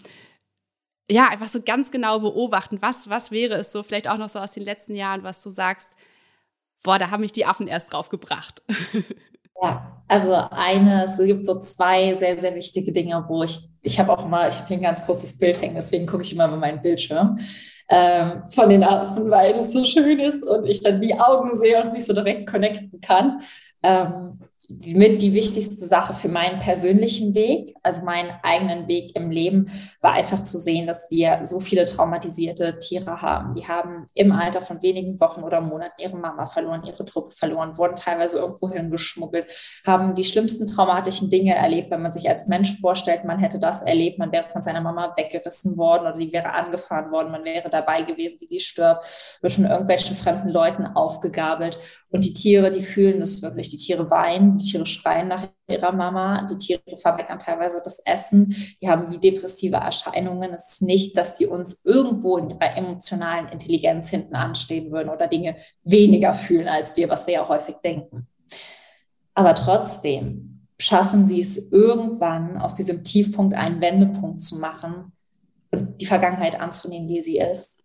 ja, 1.10 1.28
einfach 1.28 1.48
so 1.48 1.62
ganz 1.62 1.90
genau 1.90 2.20
beobachten, 2.20 2.82
was, 2.82 3.08
was 3.08 3.30
wäre 3.30 3.54
es 3.54 3.72
so, 3.72 3.82
vielleicht 3.82 4.08
auch 4.08 4.18
noch 4.18 4.28
so 4.28 4.38
aus 4.40 4.52
den 4.52 4.62
letzten 4.62 4.94
Jahren, 4.94 5.22
was 5.22 5.42
du 5.42 5.48
sagst, 5.48 5.92
boah, 6.82 6.98
da 6.98 7.10
haben 7.10 7.22
mich 7.22 7.32
die 7.32 7.46
Affen 7.46 7.66
erst 7.66 7.92
drauf 7.92 8.08
gebracht. 8.08 8.62
Ja, 9.60 10.04
also 10.06 10.34
eine, 10.52 11.02
es 11.02 11.18
gibt 11.18 11.44
so 11.44 11.58
zwei 11.58 12.14
sehr, 12.14 12.38
sehr 12.38 12.54
wichtige 12.54 12.92
Dinge, 12.92 13.24
wo 13.26 13.42
ich, 13.42 13.58
ich 13.82 13.98
habe 13.98 14.16
auch 14.16 14.24
immer, 14.24 14.48
ich 14.48 14.54
habe 14.54 14.68
hier 14.68 14.76
ein 14.76 14.82
ganz 14.82 15.04
großes 15.04 15.36
Bild 15.38 15.60
hängen, 15.60 15.74
deswegen 15.74 16.06
gucke 16.06 16.22
ich 16.22 16.32
immer 16.32 16.46
über 16.46 16.58
meinen 16.58 16.80
Bildschirm 16.80 17.36
ähm, 17.88 18.42
von 18.48 18.68
den 18.68 18.84
Affen, 18.84 19.30
weil 19.30 19.52
das 19.52 19.72
so 19.72 19.84
schön 19.84 20.18
ist 20.18 20.46
und 20.46 20.66
ich 20.66 20.82
dann 20.82 21.00
die 21.00 21.14
Augen 21.18 21.56
sehe 21.56 21.82
und 21.82 21.92
mich 21.92 22.04
so 22.06 22.12
direkt 22.12 22.48
connecten 22.50 23.00
kann. 23.00 23.40
Ähm, 23.82 24.32
mit 24.70 25.22
die 25.22 25.32
wichtigste 25.32 25.86
Sache 25.86 26.12
für 26.12 26.28
meinen 26.28 26.60
persönlichen 26.60 27.34
Weg, 27.34 27.74
also 27.82 28.04
meinen 28.04 28.30
eigenen 28.42 28.86
Weg 28.86 29.16
im 29.16 29.30
Leben, 29.30 29.70
war 30.02 30.12
einfach 30.12 30.42
zu 30.42 30.58
sehen, 30.58 30.86
dass 30.86 31.10
wir 31.10 31.40
so 31.44 31.60
viele 31.60 31.86
traumatisierte 31.86 32.78
Tiere 32.78 33.22
haben. 33.22 33.54
Die 33.54 33.66
haben 33.66 34.06
im 34.14 34.30
Alter 34.30 34.60
von 34.60 34.82
wenigen 34.82 35.18
Wochen 35.20 35.42
oder 35.42 35.62
Monaten 35.62 36.02
ihre 36.02 36.18
Mama 36.18 36.44
verloren, 36.44 36.82
ihre 36.84 37.06
Truppe 37.06 37.34
verloren, 37.34 37.78
wurden 37.78 37.96
teilweise 37.96 38.40
irgendwo 38.40 38.68
hingeschmuggelt, 38.68 39.46
haben 39.86 40.14
die 40.14 40.24
schlimmsten 40.24 40.66
traumatischen 40.66 41.30
Dinge 41.30 41.54
erlebt, 41.54 41.90
wenn 41.90 42.02
man 42.02 42.12
sich 42.12 42.28
als 42.28 42.46
Mensch 42.46 42.78
vorstellt, 42.78 43.24
man 43.24 43.38
hätte 43.38 43.58
das 43.58 43.80
erlebt, 43.80 44.18
man 44.18 44.32
wäre 44.32 44.50
von 44.52 44.60
seiner 44.60 44.82
Mama 44.82 45.14
weggerissen 45.16 45.78
worden 45.78 46.08
oder 46.08 46.18
die 46.18 46.30
wäre 46.30 46.52
angefahren 46.52 47.10
worden, 47.10 47.32
man 47.32 47.44
wäre 47.44 47.70
dabei 47.70 48.02
gewesen, 48.02 48.36
wie 48.40 48.46
die 48.46 48.60
stirbt, 48.60 49.02
wird 49.40 49.54
von 49.54 49.64
irgendwelchen 49.64 50.14
fremden 50.14 50.50
Leuten 50.50 50.86
aufgegabelt. 50.86 51.78
Und 52.10 52.24
die 52.24 52.32
Tiere, 52.32 52.70
die 52.70 52.82
fühlen 52.82 53.20
das 53.20 53.42
wirklich. 53.42 53.70
Die 53.70 53.76
Tiere 53.76 54.10
weinen, 54.10 54.57
die 54.58 54.64
Tiere 54.64 54.86
schreien 54.86 55.28
nach 55.28 55.48
ihrer 55.68 55.92
Mama, 55.92 56.46
die 56.46 56.58
Tiere 56.58 56.82
verweigern 57.00 57.38
teilweise 57.38 57.80
das 57.82 58.00
Essen, 58.00 58.54
die 58.80 58.88
haben 58.88 59.10
wie 59.10 59.18
depressive 59.18 59.76
Erscheinungen. 59.76 60.52
Es 60.52 60.72
ist 60.72 60.82
nicht, 60.82 61.16
dass 61.16 61.36
die 61.36 61.46
uns 61.46 61.84
irgendwo 61.84 62.38
in 62.38 62.50
ihrer 62.50 62.76
emotionalen 62.76 63.48
Intelligenz 63.48 64.10
hinten 64.10 64.34
anstehen 64.34 64.90
würden 64.90 65.08
oder 65.08 65.28
Dinge 65.28 65.56
weniger 65.84 66.34
fühlen 66.34 66.68
als 66.68 66.96
wir, 66.96 67.08
was 67.08 67.26
wir 67.26 67.34
ja 67.34 67.48
häufig 67.48 67.76
denken. 67.84 68.26
Aber 69.34 69.54
trotzdem 69.54 70.66
schaffen 70.78 71.26
sie 71.26 71.40
es 71.40 71.72
irgendwann 71.72 72.58
aus 72.58 72.74
diesem 72.74 73.04
Tiefpunkt 73.04 73.54
einen 73.54 73.80
Wendepunkt 73.80 74.40
zu 74.40 74.58
machen 74.58 75.12
und 75.70 76.00
die 76.00 76.06
Vergangenheit 76.06 76.60
anzunehmen, 76.60 77.08
wie 77.08 77.20
sie 77.20 77.38
ist. 77.38 77.84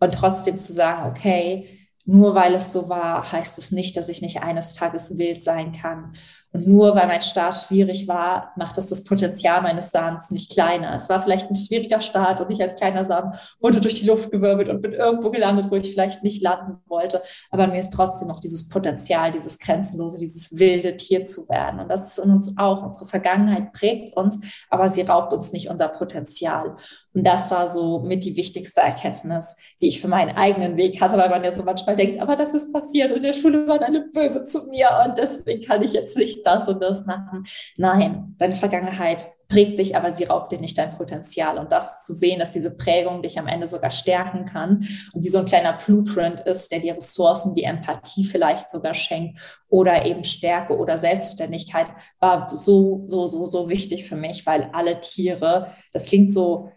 Und 0.00 0.14
trotzdem 0.14 0.58
zu 0.58 0.72
sagen, 0.72 1.10
okay, 1.10 1.85
nur 2.06 2.36
weil 2.36 2.54
es 2.54 2.72
so 2.72 2.88
war, 2.88 3.30
heißt 3.32 3.58
es 3.58 3.72
nicht, 3.72 3.96
dass 3.96 4.08
ich 4.08 4.22
nicht 4.22 4.42
eines 4.42 4.74
Tages 4.74 5.18
wild 5.18 5.42
sein 5.42 5.72
kann. 5.72 6.12
Und 6.52 6.66
nur 6.68 6.94
weil 6.94 7.08
mein 7.08 7.22
Start 7.22 7.56
schwierig 7.56 8.08
war, 8.08 8.52
macht 8.56 8.78
das 8.78 8.86
das 8.86 9.04
Potenzial 9.04 9.60
meines 9.60 9.90
Sahns 9.90 10.30
nicht 10.30 10.52
kleiner. 10.52 10.94
Es 10.94 11.08
war 11.08 11.22
vielleicht 11.22 11.50
ein 11.50 11.56
schwieriger 11.56 12.00
Start 12.00 12.40
und 12.40 12.50
ich 12.50 12.62
als 12.62 12.76
kleiner 12.76 13.04
Sahn 13.04 13.34
wurde 13.60 13.80
durch 13.80 14.00
die 14.00 14.06
Luft 14.06 14.30
gewirbelt 14.30 14.68
und 14.68 14.80
bin 14.80 14.92
irgendwo 14.92 15.30
gelandet, 15.30 15.66
wo 15.68 15.74
ich 15.74 15.90
vielleicht 15.90 16.22
nicht 16.22 16.40
landen 16.42 16.78
wollte. 16.86 17.20
Aber 17.50 17.66
mir 17.66 17.78
ist 17.78 17.92
trotzdem 17.92 18.28
noch 18.28 18.40
dieses 18.40 18.68
Potenzial, 18.68 19.32
dieses 19.32 19.58
grenzenlose, 19.58 20.18
dieses 20.18 20.56
wilde 20.56 20.96
Tier 20.96 21.24
zu 21.24 21.48
werden. 21.48 21.80
Und 21.80 21.88
das 21.88 22.16
ist 22.16 22.24
in 22.24 22.30
uns 22.30 22.56
auch. 22.56 22.84
Unsere 22.84 23.06
Vergangenheit 23.06 23.72
prägt 23.72 24.16
uns, 24.16 24.40
aber 24.70 24.88
sie 24.88 25.02
raubt 25.02 25.32
uns 25.32 25.52
nicht 25.52 25.68
unser 25.68 25.88
Potenzial. 25.88 26.76
Und 27.16 27.26
das 27.26 27.50
war 27.50 27.70
so 27.70 28.00
mit 28.00 28.26
die 28.26 28.36
wichtigste 28.36 28.82
Erkenntnis, 28.82 29.56
die 29.80 29.88
ich 29.88 30.02
für 30.02 30.08
meinen 30.08 30.36
eigenen 30.36 30.76
Weg 30.76 31.00
hatte, 31.00 31.16
weil 31.16 31.30
man 31.30 31.42
ja 31.42 31.54
so 31.54 31.62
manchmal 31.62 31.96
denkt, 31.96 32.20
aber 32.20 32.36
das 32.36 32.52
ist 32.52 32.74
passiert 32.74 33.10
und 33.10 33.16
in 33.16 33.22
der 33.22 33.32
Schule 33.32 33.66
waren 33.66 33.82
alle 33.82 34.02
böse 34.12 34.44
zu 34.44 34.68
mir 34.68 34.90
und 35.06 35.16
deswegen 35.16 35.62
kann 35.62 35.82
ich 35.82 35.94
jetzt 35.94 36.18
nicht 36.18 36.46
das 36.46 36.68
und 36.68 36.82
das 36.82 37.06
machen. 37.06 37.46
Nein, 37.78 38.34
deine 38.36 38.54
Vergangenheit 38.54 39.24
prägt 39.48 39.78
dich, 39.78 39.96
aber 39.96 40.12
sie 40.12 40.24
raubt 40.24 40.52
dir 40.52 40.60
nicht 40.60 40.76
dein 40.76 40.94
Potenzial. 40.94 41.58
Und 41.58 41.72
das 41.72 42.04
zu 42.04 42.12
sehen, 42.12 42.38
dass 42.38 42.50
diese 42.50 42.76
Prägung 42.76 43.22
dich 43.22 43.38
am 43.38 43.46
Ende 43.46 43.66
sogar 43.68 43.92
stärken 43.92 44.44
kann 44.44 44.86
und 45.14 45.24
wie 45.24 45.28
so 45.28 45.38
ein 45.38 45.46
kleiner 45.46 45.72
Blueprint 45.72 46.40
ist, 46.40 46.70
der 46.70 46.80
dir 46.80 46.96
Ressourcen 46.96 47.54
wie 47.54 47.62
Empathie 47.62 48.24
vielleicht 48.24 48.70
sogar 48.70 48.94
schenkt 48.94 49.38
oder 49.68 50.04
eben 50.04 50.24
Stärke 50.24 50.76
oder 50.76 50.98
Selbstständigkeit, 50.98 51.86
war 52.20 52.54
so, 52.54 53.04
so, 53.06 53.26
so, 53.26 53.46
so 53.46 53.70
wichtig 53.70 54.06
für 54.06 54.16
mich, 54.16 54.44
weil 54.44 54.68
alle 54.74 55.00
Tiere, 55.00 55.68
das 55.92 56.06
klingt 56.06 56.34
so 56.34 56.72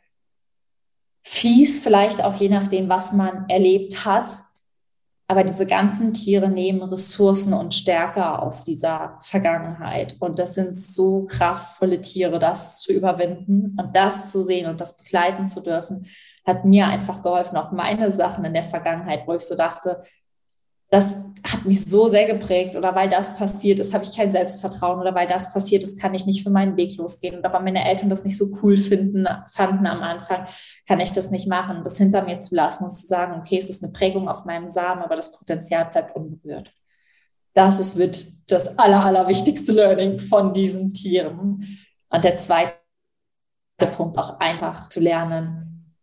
fies, 1.22 1.82
vielleicht 1.82 2.24
auch 2.24 2.36
je 2.36 2.50
nachdem, 2.50 2.90
was 2.90 3.14
man 3.14 3.48
erlebt 3.50 4.06
hat. 4.06 4.32
Aber 5.28 5.44
diese 5.44 5.68
ganzen 5.68 6.14
Tiere 6.14 6.50
nehmen 6.50 6.82
Ressourcen 6.82 7.54
und 7.54 7.76
Stärke 7.76 8.40
aus 8.40 8.64
dieser 8.64 9.20
Vergangenheit. 9.22 10.16
Und 10.20 10.40
das 10.40 10.56
sind 10.56 10.76
so 10.76 11.28
kraftvolle 11.28 12.02
Tiere, 12.02 12.40
das 12.40 12.82
zu 12.82 12.92
überwinden 12.92 13.76
und 13.80 13.96
das 13.96 14.32
zu 14.32 14.44
sehen 14.44 14.68
und 14.68 14.82
das 14.82 14.98
begleiten 14.98 15.46
zu 15.46 15.62
dürfen, 15.62 16.08
hat 16.46 16.66
mir 16.66 16.88
einfach 16.88 17.22
geholfen. 17.22 17.58
Auch 17.58 17.72
meine 17.72 18.12
Sachen 18.12 18.44
in 18.44 18.54
der 18.54 18.64
Vergangenheit, 18.64 19.28
wo 19.28 19.36
ich 19.36 19.44
so 19.44 19.56
dachte, 19.56 20.02
das 20.90 21.20
hat 21.48 21.66
mich 21.66 21.86
so 21.86 22.08
sehr 22.08 22.26
geprägt. 22.26 22.76
Oder 22.76 22.96
weil 22.96 23.10
das 23.10 23.38
passiert 23.38 23.80
ist, 23.80 23.94
habe 23.94 24.04
ich 24.04 24.16
kein 24.16 24.32
Selbstvertrauen. 24.32 25.00
Oder 25.00 25.14
weil 25.16 25.28
das 25.28 25.54
passiert 25.54 25.84
ist, 25.84 26.00
kann 26.00 26.14
ich 26.14 26.26
nicht 26.26 26.44
für 26.44 26.50
meinen 26.50 26.78
Weg 26.78 26.98
losgehen. 26.98 27.40
Oder 27.40 27.54
weil 27.54 27.64
meine 27.64 27.88
Eltern 27.88 28.10
das 28.10 28.26
nicht 28.26 28.38
so 28.38 28.58
cool 28.62 28.78
finden, 28.78 29.28
fanden 29.48 29.86
am 29.88 30.02
Anfang, 30.02 30.48
kann 30.88 31.00
ich 31.00 31.12
das 31.12 31.32
nicht 31.32 31.48
machen, 31.48 31.84
das 31.84 31.98
hinter 31.98 32.24
mir 32.24 32.40
zu 32.40 32.56
lassen 32.56 32.86
und 32.86 32.92
zu 32.92 33.06
sagen, 33.06 33.40
okay, 33.40 33.58
es 33.58 33.70
ist 33.70 33.84
eine 33.84 33.94
Prägung 33.94 34.28
auf 34.28 34.46
meinem 34.46 34.70
Samen, 34.70 35.04
aber 35.04 35.16
das 35.16 35.38
Potenzial 35.38 35.86
bleibt 35.86 36.16
unberührt. 36.16 36.74
Das 37.54 37.80
ist 37.80 37.98
mit 37.98 38.52
das 38.52 38.78
aller, 38.80 39.04
allerwichtigste 39.04 39.72
Learning 39.72 40.20
von 40.20 40.54
diesen 40.54 40.94
Tieren. 40.94 41.80
Und 42.10 42.24
der 42.24 42.36
zweite 42.38 42.74
Punkt 43.96 44.18
auch 44.18 44.40
einfach 44.40 44.90
zu 44.90 45.00
lernen, 45.00 45.96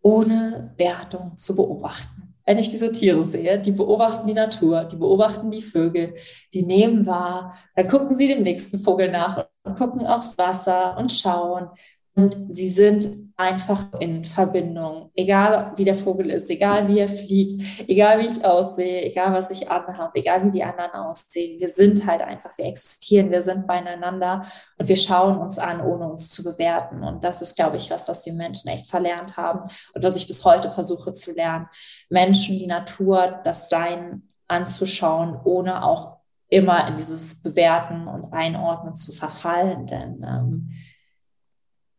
ohne 0.00 0.74
Wertung 0.76 1.36
zu 1.36 1.54
beobachten 1.54 2.11
wenn 2.44 2.58
ich 2.58 2.68
diese 2.70 2.92
Tiere 2.92 3.24
sehe, 3.24 3.60
die 3.60 3.72
beobachten 3.72 4.26
die 4.26 4.34
Natur, 4.34 4.84
die 4.84 4.96
beobachten 4.96 5.50
die 5.50 5.62
Vögel, 5.62 6.14
die 6.52 6.62
nehmen 6.64 7.06
wahr, 7.06 7.56
dann 7.76 7.88
gucken 7.88 8.16
sie 8.16 8.28
dem 8.28 8.42
nächsten 8.42 8.80
Vogel 8.80 9.10
nach 9.10 9.46
und 9.64 9.76
gucken 9.76 10.06
aufs 10.06 10.38
Wasser 10.38 10.96
und 10.98 11.12
schauen, 11.12 11.68
und 12.14 12.36
sie 12.50 12.68
sind 12.68 13.06
einfach 13.36 13.92
in 13.98 14.24
Verbindung. 14.24 15.10
Egal 15.14 15.72
wie 15.76 15.84
der 15.84 15.94
Vogel 15.94 16.30
ist, 16.30 16.50
egal 16.50 16.86
wie 16.88 16.98
er 16.98 17.08
fliegt, 17.08 17.88
egal 17.88 18.20
wie 18.20 18.26
ich 18.26 18.44
aussehe, 18.44 19.02
egal 19.02 19.32
was 19.32 19.50
ich 19.50 19.70
anhabe, 19.70 20.18
egal 20.18 20.44
wie 20.44 20.50
die 20.50 20.62
anderen 20.62 20.92
aussehen. 20.92 21.58
Wir 21.58 21.68
sind 21.68 22.06
halt 22.06 22.20
einfach, 22.20 22.56
wir 22.58 22.66
existieren, 22.66 23.30
wir 23.30 23.42
sind 23.42 23.66
beieinander 23.66 24.46
und 24.78 24.88
wir 24.88 24.96
schauen 24.96 25.38
uns 25.38 25.58
an, 25.58 25.80
ohne 25.80 26.08
uns 26.08 26.30
zu 26.30 26.44
bewerten. 26.44 27.02
Und 27.02 27.24
das 27.24 27.40
ist, 27.40 27.56
glaube 27.56 27.78
ich, 27.78 27.90
was, 27.90 28.08
was 28.08 28.26
wir 28.26 28.34
Menschen 28.34 28.68
echt 28.68 28.88
verlernt 28.88 29.36
haben 29.38 29.68
und 29.94 30.04
was 30.04 30.16
ich 30.16 30.28
bis 30.28 30.44
heute 30.44 30.70
versuche 30.70 31.12
zu 31.14 31.32
lernen. 31.32 31.68
Menschen, 32.10 32.58
die 32.58 32.66
Natur, 32.66 33.40
das 33.42 33.70
Sein 33.70 34.28
anzuschauen, 34.46 35.40
ohne 35.44 35.82
auch 35.84 36.18
immer 36.48 36.86
in 36.86 36.96
dieses 36.96 37.42
Bewerten 37.42 38.06
und 38.06 38.32
Einordnen 38.34 38.94
zu 38.94 39.12
verfallen. 39.12 39.86
Denn 39.86 40.22
ähm, 40.22 40.72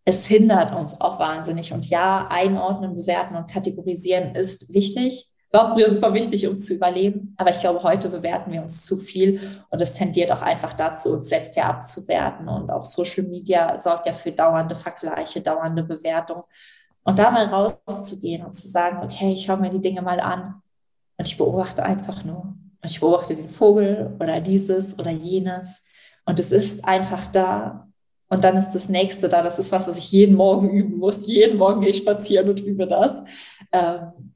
es 0.05 0.25
hindert 0.25 0.75
uns 0.75 0.99
auch 0.99 1.19
wahnsinnig. 1.19 1.73
Und 1.73 1.89
ja, 1.89 2.27
einordnen, 2.29 2.95
bewerten 2.95 3.35
und 3.35 3.49
kategorisieren 3.49 4.35
ist 4.35 4.73
wichtig. 4.73 5.29
War 5.51 5.69
auch 5.69 5.75
früher 5.75 5.89
super 5.89 6.13
wichtig, 6.13 6.47
um 6.47 6.57
zu 6.57 6.73
überleben. 6.73 7.35
Aber 7.37 7.51
ich 7.51 7.59
glaube, 7.59 7.83
heute 7.83 8.09
bewerten 8.09 8.51
wir 8.51 8.63
uns 8.63 8.83
zu 8.85 8.97
viel 8.97 9.61
und 9.69 9.81
es 9.81 9.93
tendiert 9.93 10.31
auch 10.31 10.41
einfach 10.41 10.73
dazu, 10.73 11.13
uns 11.13 11.29
selbst 11.29 11.55
ja 11.55 11.69
abzuwerten. 11.69 12.49
Und 12.49 12.71
auch 12.71 12.83
Social 12.83 13.23
Media 13.25 13.79
sorgt 13.79 14.07
ja 14.07 14.13
für 14.13 14.31
dauernde 14.31 14.75
Vergleiche, 14.75 15.41
dauernde 15.41 15.83
Bewertung. 15.83 16.43
Und 17.03 17.19
da 17.19 17.29
mal 17.29 17.45
rauszugehen 17.45 18.43
und 18.43 18.53
zu 18.53 18.67
sagen, 18.67 19.03
okay, 19.03 19.33
ich 19.33 19.43
schaue 19.43 19.57
mir 19.57 19.69
die 19.69 19.81
Dinge 19.81 20.01
mal 20.01 20.19
an 20.19 20.61
und 21.17 21.27
ich 21.27 21.37
beobachte 21.37 21.83
einfach 21.83 22.23
nur. 22.23 22.55
Und 22.81 22.91
ich 22.91 22.99
beobachte 22.99 23.35
den 23.35 23.47
Vogel 23.47 24.15
oder 24.19 24.41
dieses 24.41 24.97
oder 24.97 25.11
jenes. 25.11 25.85
Und 26.25 26.39
es 26.39 26.51
ist 26.51 26.85
einfach 26.85 27.27
da. 27.27 27.87
Und 28.33 28.43
dann 28.43 28.57
ist 28.57 28.71
das 28.71 28.89
nächste 28.89 29.29
da. 29.29 29.43
Das 29.43 29.59
ist 29.59 29.71
was, 29.71 29.87
was 29.87 29.99
ich 29.99 30.11
jeden 30.11 30.35
Morgen 30.35 30.71
üben 30.71 30.97
muss. 30.97 31.27
Jeden 31.27 31.59
Morgen 31.59 31.81
gehe 31.81 31.91
ich 31.91 31.97
spazieren 31.97 32.49
und 32.49 32.61
übe 32.61 32.87
das. 32.87 33.23
Ähm, 33.71 34.31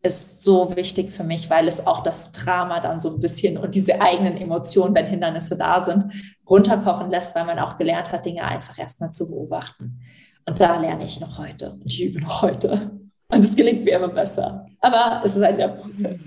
ist 0.00 0.42
so 0.42 0.74
wichtig 0.74 1.10
für 1.10 1.22
mich, 1.22 1.50
weil 1.50 1.68
es 1.68 1.86
auch 1.86 2.02
das 2.02 2.32
Drama 2.32 2.80
dann 2.80 2.98
so 2.98 3.14
ein 3.14 3.20
bisschen 3.20 3.58
und 3.58 3.74
diese 3.74 4.00
eigenen 4.00 4.38
Emotionen, 4.38 4.94
wenn 4.94 5.06
Hindernisse 5.06 5.58
da 5.58 5.84
sind, 5.84 6.02
runterkochen 6.48 7.10
lässt, 7.10 7.36
weil 7.36 7.44
man 7.44 7.58
auch 7.58 7.76
gelernt 7.76 8.10
hat, 8.10 8.24
Dinge 8.24 8.42
einfach 8.42 8.78
erstmal 8.78 9.10
zu 9.10 9.28
beobachten. 9.28 10.00
Und 10.46 10.58
da 10.58 10.80
lerne 10.80 11.04
ich 11.04 11.20
noch 11.20 11.38
heute 11.38 11.72
und 11.72 11.84
ich 11.84 12.02
übe 12.02 12.22
noch 12.22 12.40
heute. 12.40 12.90
Und 13.28 13.44
es 13.44 13.54
gelingt 13.54 13.84
mir 13.84 13.96
immer 13.96 14.08
besser. 14.08 14.66
Aber 14.80 15.20
es 15.22 15.36
ist 15.36 15.42
ein 15.42 15.74
Prozess. 15.74 16.18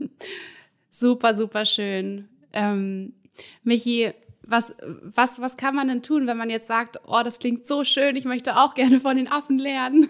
Super, 0.90 1.36
super 1.36 1.64
schön. 1.64 2.28
Ähm, 2.52 3.14
Michi, 3.62 4.12
was, 4.52 4.76
was, 5.02 5.40
was 5.40 5.56
kann 5.56 5.74
man 5.74 5.88
denn 5.88 6.02
tun, 6.02 6.28
wenn 6.28 6.36
man 6.36 6.50
jetzt 6.50 6.68
sagt, 6.68 7.00
oh, 7.06 7.22
das 7.24 7.40
klingt 7.40 7.66
so 7.66 7.82
schön, 7.82 8.14
ich 8.14 8.24
möchte 8.24 8.56
auch 8.56 8.74
gerne 8.74 9.00
von 9.00 9.16
den 9.16 9.26
Affen 9.26 9.58
lernen. 9.58 10.06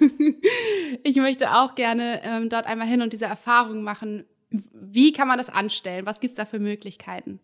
ich 1.04 1.16
möchte 1.16 1.54
auch 1.54 1.74
gerne 1.74 2.20
ähm, 2.24 2.50
dort 2.50 2.66
einmal 2.66 2.86
hin 2.86 3.00
und 3.00 3.14
diese 3.14 3.26
Erfahrung 3.26 3.82
machen. 3.82 4.24
Wie 4.50 5.12
kann 5.12 5.28
man 5.28 5.38
das 5.38 5.48
anstellen? 5.48 6.04
Was 6.04 6.20
gibt's 6.20 6.36
da 6.36 6.44
für 6.44 6.58
Möglichkeiten? 6.58 7.40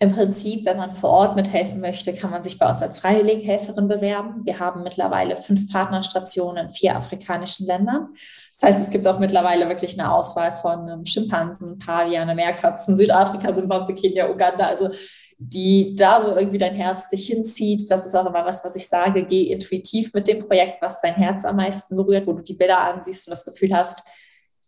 Im 0.00 0.14
Prinzip, 0.14 0.64
wenn 0.64 0.76
man 0.76 0.92
vor 0.92 1.10
Ort 1.10 1.36
mithelfen 1.36 1.80
möchte, 1.80 2.14
kann 2.14 2.30
man 2.30 2.44
sich 2.44 2.58
bei 2.58 2.70
uns 2.70 2.82
als 2.82 3.00
Freiwilligenhelferin 3.00 3.88
bewerben. 3.88 4.44
Wir 4.44 4.60
haben 4.60 4.84
mittlerweile 4.84 5.36
fünf 5.36 5.72
Partnerstationen 5.72 6.66
in 6.66 6.72
vier 6.72 6.96
afrikanischen 6.96 7.66
Ländern. 7.66 8.08
Das 8.52 8.62
heißt, 8.62 8.80
es 8.80 8.90
gibt 8.90 9.08
auch 9.08 9.18
mittlerweile 9.18 9.68
wirklich 9.68 9.98
eine 9.98 10.12
Auswahl 10.12 10.52
von 10.52 10.88
ähm, 10.88 11.04
Schimpansen, 11.04 11.80
Paviane, 11.80 12.36
Meerkatzen, 12.36 12.96
Südafrika, 12.96 13.52
Zimbabwe, 13.52 13.94
Kenia, 13.94 14.30
Uganda. 14.30 14.66
Also 14.66 14.90
die 15.38 15.94
da, 15.94 16.24
wo 16.26 16.36
irgendwie 16.36 16.58
dein 16.58 16.74
Herz 16.74 17.08
dich 17.08 17.26
hinzieht, 17.26 17.88
das 17.90 18.06
ist 18.06 18.16
auch 18.16 18.26
immer 18.26 18.44
was, 18.44 18.64
was 18.64 18.74
ich 18.74 18.88
sage, 18.88 19.24
geh 19.24 19.52
intuitiv 19.52 20.12
mit 20.12 20.26
dem 20.26 20.44
Projekt, 20.44 20.82
was 20.82 21.00
dein 21.00 21.14
Herz 21.14 21.44
am 21.44 21.56
meisten 21.56 21.96
berührt, 21.96 22.26
wo 22.26 22.32
du 22.32 22.42
die 22.42 22.54
Bilder 22.54 22.80
ansiehst 22.80 23.28
und 23.28 23.30
das 23.30 23.44
Gefühl 23.44 23.72
hast, 23.72 24.02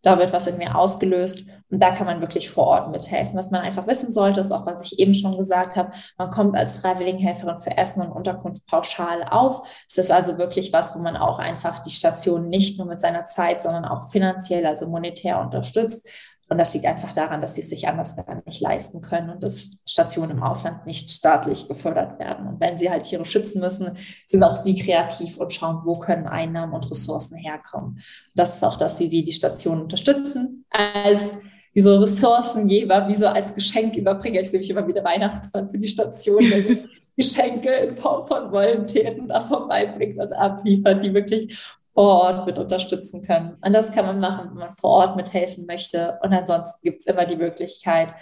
da 0.03 0.19
wird 0.19 0.33
was 0.33 0.47
in 0.47 0.57
mir 0.57 0.77
ausgelöst. 0.77 1.49
Und 1.71 1.81
da 1.81 1.93
kann 1.93 2.07
man 2.07 2.21
wirklich 2.21 2.51
vor 2.51 2.67
Ort 2.67 2.91
mithelfen. 2.91 3.37
Was 3.37 3.51
man 3.51 3.61
einfach 3.61 3.87
wissen 3.87 4.11
sollte, 4.11 4.41
ist 4.41 4.51
auch, 4.51 4.67
was 4.67 4.91
ich 4.91 4.99
eben 4.99 5.15
schon 5.15 5.37
gesagt 5.37 5.77
habe, 5.77 5.91
man 6.17 6.31
kommt 6.31 6.57
als 6.57 6.79
Freiwilligenhelferin 6.79 7.61
für 7.61 7.77
Essen 7.77 8.03
und 8.03 8.13
Unterkunft 8.13 8.67
pauschal 8.67 9.25
auf. 9.25 9.69
Es 9.89 9.99
ist 9.99 10.11
also 10.11 10.39
wirklich 10.39 10.73
was, 10.73 10.97
wo 10.97 11.01
man 11.01 11.17
auch 11.17 11.39
einfach 11.39 11.81
die 11.81 11.91
Station 11.91 12.49
nicht 12.49 12.79
nur 12.79 12.87
mit 12.87 13.01
seiner 13.01 13.25
Zeit, 13.25 13.61
sondern 13.63 13.85
auch 13.85 14.09
finanziell, 14.09 14.67
also 14.67 14.89
monetär 14.89 15.41
unterstützt. 15.41 16.09
Und 16.51 16.59
das 16.59 16.75
liegt 16.75 16.85
einfach 16.85 17.13
daran, 17.13 17.41
dass 17.41 17.55
sie 17.55 17.61
es 17.61 17.71
sich 17.71 17.87
anders 17.87 18.17
gar 18.17 18.43
nicht 18.45 18.61
leisten 18.61 19.01
können 19.03 19.31
und 19.31 19.43
dass 19.43 19.85
Stationen 19.87 20.33
im 20.33 20.43
Ausland 20.43 20.85
nicht 20.85 21.09
staatlich 21.09 21.69
gefördert 21.69 22.19
werden. 22.19 22.49
Und 22.49 22.61
wenn 22.61 22.77
sie 22.77 22.91
halt 22.91 23.05
Tiere 23.05 23.25
schützen 23.25 23.61
müssen, 23.61 23.97
sind 24.27 24.43
auch 24.43 24.57
sie 24.57 24.75
kreativ 24.75 25.39
und 25.39 25.53
schauen, 25.53 25.83
wo 25.85 25.97
können 25.97 26.27
Einnahmen 26.27 26.75
und 26.75 26.91
Ressourcen 26.91 27.37
herkommen. 27.37 28.01
das 28.35 28.57
ist 28.57 28.65
auch 28.65 28.77
das, 28.77 28.99
wie 28.99 29.13
wir 29.13 29.25
die 29.25 29.33
Stationen 29.33 29.83
unterstützen. 29.83 30.65
Als 30.71 31.37
wie 31.73 31.81
so 31.81 31.97
Ressourcengeber, 31.97 33.07
wie 33.07 33.15
so 33.15 33.29
als 33.29 33.55
Geschenküberbringer. 33.55 34.41
Ich 34.41 34.51
sehe 34.51 34.59
mich 34.59 34.71
immer 34.71 34.89
wieder 34.89 35.05
Weihnachtsmann 35.05 35.69
für 35.69 35.79
die 35.79 35.87
Station, 35.87 36.43
der 36.51 36.65
so 36.65 36.71
Geschenke 37.17 37.71
in 37.71 37.97
Form 37.97 38.27
von 38.27 38.51
Volontären 38.51 39.29
da 39.29 39.41
vorbeibringt 39.41 40.19
und 40.19 40.33
abliefert, 40.33 41.05
die 41.05 41.15
wirklich 41.15 41.57
vor 42.01 42.23
Ort 42.23 42.47
mit 42.47 42.59
unterstützen 42.59 43.21
können. 43.21 43.59
Und 43.63 43.75
das 43.75 43.93
kann 43.93 44.07
man 44.07 44.21
machen, 44.21 44.49
wenn 44.51 44.59
man 44.59 44.73
vor 44.73 44.91
Ort 44.91 45.17
mithelfen 45.17 45.67
möchte. 45.67 46.19
Und 46.23 46.33
ansonsten 46.33 46.79
gibt 46.83 47.01
es 47.01 47.07
immer 47.07 47.27
die 47.27 47.37
Möglichkeit, 47.37 48.15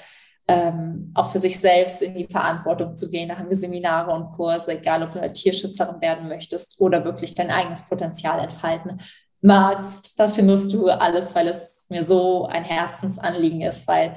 ähm, 0.49 1.13
auch 1.15 1.31
für 1.31 1.39
sich 1.39 1.61
selbst 1.61 2.03
in 2.03 2.15
die 2.15 2.27
Verantwortung 2.27 2.97
zu 2.97 3.09
gehen. 3.09 3.29
Da 3.29 3.39
haben 3.39 3.49
wir 3.49 3.57
Seminare 3.57 4.11
und 4.11 4.33
Kurse, 4.33 4.73
egal 4.73 5.05
ob 5.05 5.13
du 5.13 5.33
Tierschützerin 5.33 6.01
werden 6.01 6.27
möchtest 6.27 6.81
oder 6.81 7.05
wirklich 7.05 7.37
dein 7.37 7.53
eigenes 7.53 7.89
Potenzial 7.89 8.41
entfalten 8.41 9.01
magst. 9.43 10.19
Da 10.19 10.29
findest 10.29 10.73
du 10.73 10.89
alles, 10.89 11.37
weil 11.37 11.47
es 11.47 11.87
mir 11.89 12.03
so 12.03 12.47
ein 12.47 12.65
Herzensanliegen 12.65 13.61
ist, 13.61 13.87
weil 13.87 14.13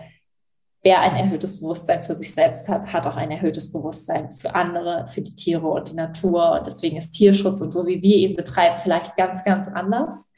wer 0.84 1.02
ein 1.02 1.16
erhöhtes 1.16 1.62
Bewusstsein 1.62 2.04
für 2.04 2.16
sich 2.16 2.34
selbst 2.34 2.68
hat, 2.68 2.92
hat 2.92 3.06
auch 3.06 3.16
ein 3.16 3.32
erhöhtes 3.32 3.72
Bewusstsein 3.72 4.32
für 4.32 4.56
andere, 4.56 5.08
für 5.08 5.22
die 5.22 5.36
Tiere 5.36 5.68
und 5.68 5.92
die 5.92 5.96
Natur. 5.96 6.54
Und 6.58 6.66
deswegen 6.66 6.98
ist 6.98 7.12
Tierschutz 7.12 7.62
und 7.62 7.72
so, 7.72 7.86
wie 7.86 8.02
wir 8.02 8.18
ihn 8.18 8.36
betreiben, 8.36 8.80
vielleicht 8.82 9.16
ganz, 9.16 9.44
ganz 9.44 9.68
anders. 9.68 10.34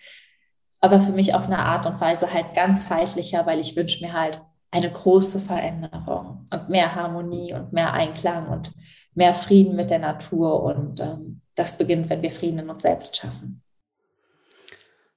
Aber 0.81 0.99
für 0.99 1.13
mich 1.13 1.33
auf 1.33 1.45
eine 1.45 1.59
Art 1.59 1.85
und 1.85 2.01
Weise 2.01 2.33
halt 2.33 2.53
ganzheitlicher, 2.53 3.45
weil 3.45 3.59
ich 3.59 3.75
wünsche 3.75 4.03
mir 4.05 4.11
halt 4.13 4.41
eine 4.69 4.89
große 4.89 5.39
Veränderung 5.39 6.45
und 6.51 6.69
mehr 6.69 6.93
Harmonie 6.95 7.53
und 7.53 7.71
mehr 7.71 7.93
Einklang 7.93 8.47
und 8.49 8.71
mehr 9.13 9.33
Frieden 9.33 9.75
mit 9.75 9.91
der 9.91 9.99
Natur. 9.99 10.63
Und 10.63 10.99
ähm, 10.99 11.41
das 11.55 11.77
beginnt, 11.77 12.09
wenn 12.09 12.21
wir 12.21 12.31
Frieden 12.31 12.59
in 12.59 12.69
uns 12.69 12.81
selbst 12.81 13.15
schaffen. 13.15 13.61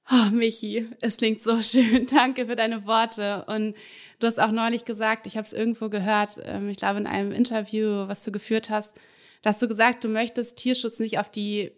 Oh, 0.09 0.29
Michi, 0.31 0.87
es 1.01 1.17
klingt 1.17 1.41
so 1.41 1.61
schön. 1.61 2.05
Danke 2.11 2.45
für 2.45 2.55
deine 2.55 2.85
Worte. 2.85 3.43
Und 3.47 3.75
du 4.19 4.27
hast 4.27 4.39
auch 4.39 4.51
neulich 4.51 4.85
gesagt, 4.85 5.27
ich 5.27 5.37
habe 5.37 5.45
es 5.45 5.53
irgendwo 5.53 5.89
gehört, 5.89 6.39
ähm, 6.43 6.69
ich 6.69 6.77
glaube 6.77 6.99
in 6.99 7.07
einem 7.07 7.31
Interview, 7.31 8.07
was 8.07 8.23
du 8.23 8.31
geführt 8.31 8.69
hast, 8.69 8.95
da 9.41 9.51
hast 9.51 9.61
du 9.61 9.67
gesagt, 9.67 10.03
du 10.03 10.09
möchtest 10.09 10.57
Tierschutz 10.57 10.99
nicht 10.99 11.19
auf 11.19 11.29
die 11.29 11.71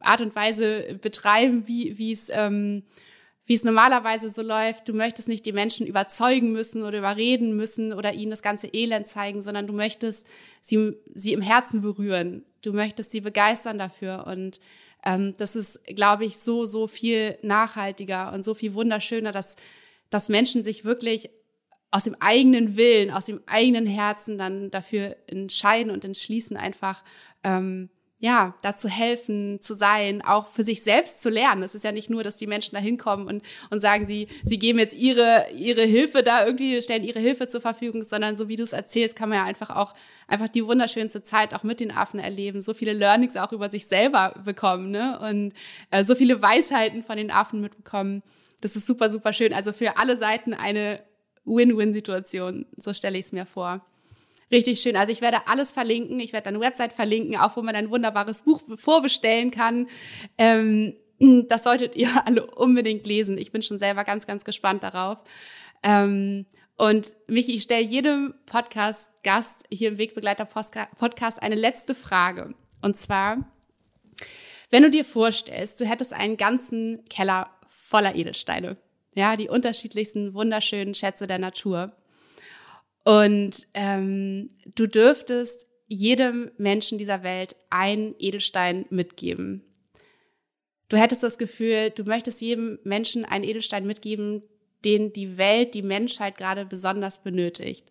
Art 0.00 0.20
und 0.20 0.34
Weise 0.34 0.98
betreiben, 1.00 1.66
wie, 1.66 1.96
wie 1.96 2.12
es 2.12 2.28
ähm, 2.32 2.82
wie 3.48 3.54
es 3.54 3.64
normalerweise 3.64 4.28
so 4.28 4.42
läuft. 4.42 4.88
Du 4.88 4.92
möchtest 4.92 5.26
nicht 5.26 5.46
die 5.46 5.54
Menschen 5.54 5.86
überzeugen 5.86 6.52
müssen 6.52 6.82
oder 6.82 6.98
überreden 6.98 7.56
müssen 7.56 7.94
oder 7.94 8.12
ihnen 8.12 8.30
das 8.30 8.42
ganze 8.42 8.68
Elend 8.74 9.06
zeigen, 9.06 9.40
sondern 9.40 9.66
du 9.66 9.72
möchtest 9.72 10.26
sie, 10.60 10.92
sie 11.14 11.32
im 11.32 11.40
Herzen 11.40 11.80
berühren. 11.80 12.44
Du 12.60 12.74
möchtest 12.74 13.10
sie 13.10 13.22
begeistern 13.22 13.78
dafür 13.78 14.26
und 14.26 14.60
ähm, 15.02 15.34
das 15.38 15.56
ist, 15.56 15.82
glaube 15.86 16.26
ich, 16.26 16.36
so, 16.36 16.66
so 16.66 16.86
viel 16.86 17.38
nachhaltiger 17.40 18.34
und 18.34 18.44
so 18.44 18.52
viel 18.52 18.74
wunderschöner, 18.74 19.32
dass, 19.32 19.56
dass 20.10 20.28
Menschen 20.28 20.62
sich 20.62 20.84
wirklich 20.84 21.30
aus 21.90 22.04
dem 22.04 22.16
eigenen 22.20 22.76
Willen, 22.76 23.10
aus 23.10 23.26
dem 23.26 23.40
eigenen 23.46 23.86
Herzen 23.86 24.38
dann 24.38 24.70
dafür 24.70 25.16
entscheiden 25.26 25.90
und 25.90 26.04
entschließen, 26.04 26.56
einfach 26.56 27.02
ähm, 27.44 27.88
ja, 28.20 28.54
dazu 28.62 28.88
helfen, 28.88 29.60
zu 29.60 29.74
sein, 29.74 30.22
auch 30.22 30.48
für 30.48 30.64
sich 30.64 30.82
selbst 30.82 31.22
zu 31.22 31.28
lernen. 31.30 31.62
Es 31.62 31.76
ist 31.76 31.84
ja 31.84 31.92
nicht 31.92 32.10
nur, 32.10 32.24
dass 32.24 32.36
die 32.36 32.48
Menschen 32.48 32.74
da 32.74 32.80
hinkommen 32.80 33.28
und, 33.28 33.44
und 33.70 33.78
sagen, 33.78 34.06
sie, 34.06 34.26
sie 34.44 34.58
geben 34.58 34.80
jetzt 34.80 34.96
ihre, 34.96 35.46
ihre 35.56 35.82
Hilfe 35.82 36.24
da 36.24 36.44
irgendwie, 36.44 36.82
stellen 36.82 37.04
ihre 37.04 37.20
Hilfe 37.20 37.46
zur 37.46 37.60
Verfügung, 37.60 38.02
sondern 38.02 38.36
so 38.36 38.48
wie 38.48 38.56
du 38.56 38.64
es 38.64 38.72
erzählst, 38.72 39.14
kann 39.14 39.28
man 39.28 39.38
ja 39.38 39.44
einfach 39.44 39.70
auch 39.70 39.94
einfach 40.26 40.48
die 40.48 40.66
wunderschönste 40.66 41.22
Zeit 41.22 41.54
auch 41.54 41.62
mit 41.62 41.78
den 41.78 41.92
Affen 41.92 42.18
erleben, 42.18 42.60
so 42.60 42.74
viele 42.74 42.92
Learnings 42.92 43.36
auch 43.36 43.52
über 43.52 43.70
sich 43.70 43.86
selber 43.86 44.34
bekommen, 44.44 44.90
ne? 44.90 45.20
Und 45.20 45.52
äh, 45.92 46.02
so 46.04 46.16
viele 46.16 46.42
Weisheiten 46.42 47.04
von 47.04 47.16
den 47.16 47.30
Affen 47.30 47.60
mitbekommen. 47.60 48.24
Das 48.60 48.74
ist 48.74 48.86
super, 48.86 49.12
super 49.12 49.32
schön. 49.32 49.54
Also 49.54 49.72
für 49.72 49.96
alle 49.96 50.16
Seiten 50.16 50.54
eine 50.54 51.00
Win-Win-Situation, 51.48 52.66
so 52.76 52.92
stelle 52.92 53.18
ich 53.18 53.26
es 53.26 53.32
mir 53.32 53.46
vor. 53.46 53.84
Richtig 54.50 54.80
schön. 54.80 54.96
Also 54.96 55.12
ich 55.12 55.20
werde 55.20 55.46
alles 55.46 55.72
verlinken. 55.72 56.18
Ich 56.20 56.32
werde 56.32 56.44
deine 56.44 56.60
Website 56.60 56.92
verlinken, 56.92 57.36
auch 57.36 57.56
wo 57.56 57.62
man 57.62 57.76
ein 57.76 57.90
wunderbares 57.90 58.42
Buch 58.42 58.62
vorbestellen 58.76 59.50
kann. 59.50 59.88
Ähm, 60.38 60.94
das 61.48 61.64
solltet 61.64 61.96
ihr 61.96 62.08
alle 62.26 62.46
unbedingt 62.46 63.06
lesen. 63.06 63.38
Ich 63.38 63.52
bin 63.52 63.62
schon 63.62 63.78
selber 63.78 64.04
ganz, 64.04 64.26
ganz 64.26 64.44
gespannt 64.44 64.82
darauf. 64.82 65.18
Ähm, 65.82 66.46
und 66.76 67.16
Michi, 67.26 67.56
ich 67.56 67.64
stelle 67.64 67.82
jedem 67.82 68.34
Podcast-Gast 68.46 69.64
hier 69.70 69.88
im 69.88 69.98
Wegbegleiter-Podcast 69.98 71.42
eine 71.42 71.56
letzte 71.56 71.94
Frage. 71.94 72.54
Und 72.80 72.96
zwar, 72.96 73.38
wenn 74.70 74.84
du 74.84 74.90
dir 74.90 75.04
vorstellst, 75.04 75.80
du 75.80 75.86
hättest 75.86 76.14
einen 76.14 76.36
ganzen 76.36 77.04
Keller 77.06 77.50
voller 77.68 78.14
Edelsteine, 78.14 78.76
ja, 79.18 79.36
die 79.36 79.48
unterschiedlichsten 79.48 80.32
wunderschönen 80.32 80.94
Schätze 80.94 81.26
der 81.26 81.38
Natur. 81.38 81.92
Und 83.04 83.66
ähm, 83.74 84.50
du 84.76 84.86
dürftest 84.86 85.66
jedem 85.88 86.52
Menschen 86.56 86.98
dieser 86.98 87.24
Welt 87.24 87.56
einen 87.68 88.14
Edelstein 88.18 88.86
mitgeben. 88.90 89.64
Du 90.88 90.96
hättest 90.96 91.22
das 91.22 91.36
Gefühl, 91.36 91.90
du 91.90 92.04
möchtest 92.04 92.40
jedem 92.40 92.78
Menschen 92.84 93.24
einen 93.24 93.44
Edelstein 93.44 93.86
mitgeben, 93.86 94.42
den 94.84 95.12
die 95.12 95.36
Welt, 95.36 95.74
die 95.74 95.82
Menschheit 95.82 96.36
gerade 96.36 96.64
besonders 96.64 97.22
benötigt. 97.22 97.90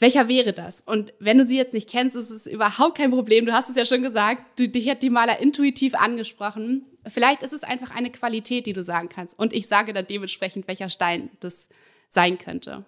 welcher 0.00 0.28
wäre 0.28 0.54
das? 0.54 0.80
Und 0.80 1.12
wenn 1.20 1.38
du 1.38 1.44
sie 1.44 1.58
jetzt 1.58 1.74
nicht 1.74 1.88
kennst, 1.88 2.16
ist 2.16 2.30
es 2.30 2.46
überhaupt 2.46 2.96
kein 2.96 3.10
Problem. 3.10 3.46
Du 3.46 3.52
hast 3.52 3.68
es 3.68 3.76
ja 3.76 3.84
schon 3.84 4.02
gesagt, 4.02 4.58
du, 4.58 4.66
dich 4.66 4.88
hat 4.88 5.02
die 5.02 5.10
Maler 5.10 5.38
intuitiv 5.38 5.94
angesprochen. 5.94 6.86
Vielleicht 7.06 7.42
ist 7.42 7.52
es 7.52 7.64
einfach 7.64 7.94
eine 7.94 8.10
Qualität, 8.10 8.66
die 8.66 8.72
du 8.72 8.82
sagen 8.82 9.08
kannst. 9.08 9.38
Und 9.38 9.52
ich 9.52 9.66
sage 9.66 9.92
dann 9.92 10.06
dementsprechend, 10.06 10.68
welcher 10.68 10.88
Stein 10.88 11.30
das 11.40 11.68
sein 12.08 12.38
könnte. 12.38 12.84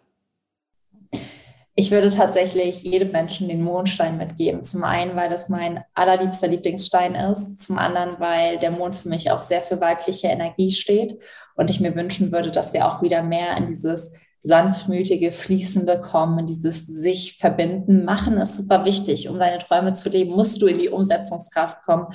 Ich 1.75 1.91
würde 1.91 2.11
tatsächlich 2.11 2.83
jedem 2.83 3.13
Menschen 3.13 3.49
den 3.49 3.63
Mondstein 3.63 4.19
mitgeben. 4.19 4.63
Zum 4.63 4.85
einen, 4.85 5.17
weil 5.17 5.31
das 5.31 5.49
mein 5.49 5.83
allerliebster 5.95 6.49
Lieblingsstein 6.49 7.15
ist. 7.15 7.61
Zum 7.63 7.79
anderen, 7.79 8.21
weil 8.21 8.59
der 8.59 8.71
Mond 8.71 8.95
für 8.95 9.09
mich 9.09 9.31
auch 9.31 9.41
sehr 9.41 9.63
für 9.63 9.81
weibliche 9.81 10.29
Energie 10.29 10.71
steht. 10.71 11.19
Und 11.55 11.71
ich 11.71 11.81
mir 11.81 11.95
wünschen 11.95 12.31
würde, 12.31 12.51
dass 12.51 12.75
wir 12.75 12.87
auch 12.87 13.01
wieder 13.01 13.23
mehr 13.23 13.57
in 13.57 13.67
dieses 13.67 14.15
sanftmütige, 14.43 15.31
fließende 15.31 16.01
Kommen, 16.01 16.47
dieses 16.47 16.87
sich 16.87 17.37
verbinden, 17.39 18.05
machen 18.05 18.39
ist 18.39 18.57
super 18.57 18.85
wichtig. 18.85 19.29
Um 19.29 19.39
deine 19.39 19.63
Träume 19.63 19.93
zu 19.93 20.11
leben, 20.11 20.33
musst 20.33 20.61
du 20.61 20.67
in 20.67 20.79
die 20.79 20.89
Umsetzungskraft 20.89 21.83
kommen. 21.85 22.07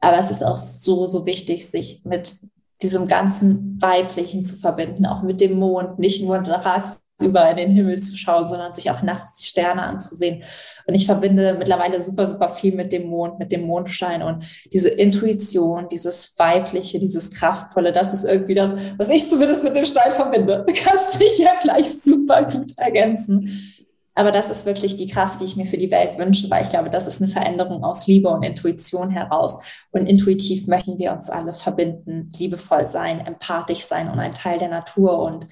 Aber 0.00 0.18
es 0.18 0.30
ist 0.30 0.42
auch 0.42 0.56
so, 0.56 1.06
so 1.06 1.26
wichtig, 1.26 1.68
sich 1.68 2.02
mit 2.04 2.40
diesem 2.82 3.06
ganzen 3.06 3.80
Weiblichen 3.80 4.44
zu 4.44 4.56
verbinden, 4.56 5.06
auch 5.06 5.22
mit 5.22 5.40
dem 5.40 5.58
Mond, 5.58 5.98
nicht 5.98 6.22
nur 6.22 6.36
tagsüber 7.20 7.50
in 7.50 7.56
den 7.56 7.70
Himmel 7.70 8.00
zu 8.00 8.16
schauen, 8.16 8.48
sondern 8.48 8.74
sich 8.74 8.90
auch 8.90 9.02
nachts 9.02 9.38
die 9.38 9.46
Sterne 9.46 9.82
anzusehen. 9.82 10.42
Und 10.86 10.94
ich 10.94 11.06
verbinde 11.06 11.54
mittlerweile 11.58 12.00
super, 12.00 12.26
super 12.26 12.48
viel 12.48 12.74
mit 12.74 12.92
dem 12.92 13.08
Mond, 13.08 13.38
mit 13.38 13.52
dem 13.52 13.66
Mondstein 13.66 14.22
und 14.22 14.44
diese 14.72 14.88
Intuition, 14.88 15.88
dieses 15.88 16.34
Weibliche, 16.38 16.98
dieses 16.98 17.30
Kraftvolle, 17.30 17.92
das 17.92 18.14
ist 18.14 18.24
irgendwie 18.24 18.54
das, 18.54 18.74
was 18.96 19.10
ich 19.10 19.28
zumindest 19.28 19.62
mit 19.62 19.76
dem 19.76 19.84
Stein 19.84 20.10
verbinde. 20.12 20.64
Du 20.66 20.74
kannst 20.84 21.18
mich 21.18 21.38
ja 21.38 21.52
gleich 21.60 21.90
super 22.00 22.44
gut 22.44 22.72
ergänzen. 22.78 23.76
Aber 24.16 24.32
das 24.32 24.50
ist 24.50 24.66
wirklich 24.66 24.96
die 24.96 25.08
Kraft, 25.08 25.40
die 25.40 25.44
ich 25.44 25.56
mir 25.56 25.66
für 25.66 25.78
die 25.78 25.90
Welt 25.90 26.18
wünsche, 26.18 26.50
weil 26.50 26.64
ich 26.64 26.70
glaube, 26.70 26.90
das 26.90 27.06
ist 27.06 27.22
eine 27.22 27.30
Veränderung 27.30 27.84
aus 27.84 28.08
Liebe 28.08 28.28
und 28.28 28.42
Intuition 28.42 29.08
heraus. 29.08 29.62
Und 29.92 30.06
intuitiv 30.06 30.66
möchten 30.66 30.98
wir 30.98 31.12
uns 31.12 31.30
alle 31.30 31.52
verbinden, 31.52 32.28
liebevoll 32.36 32.86
sein, 32.88 33.24
empathisch 33.24 33.84
sein 33.84 34.10
und 34.10 34.18
ein 34.18 34.34
Teil 34.34 34.58
der 34.58 34.68
Natur 34.68 35.20
und 35.20 35.46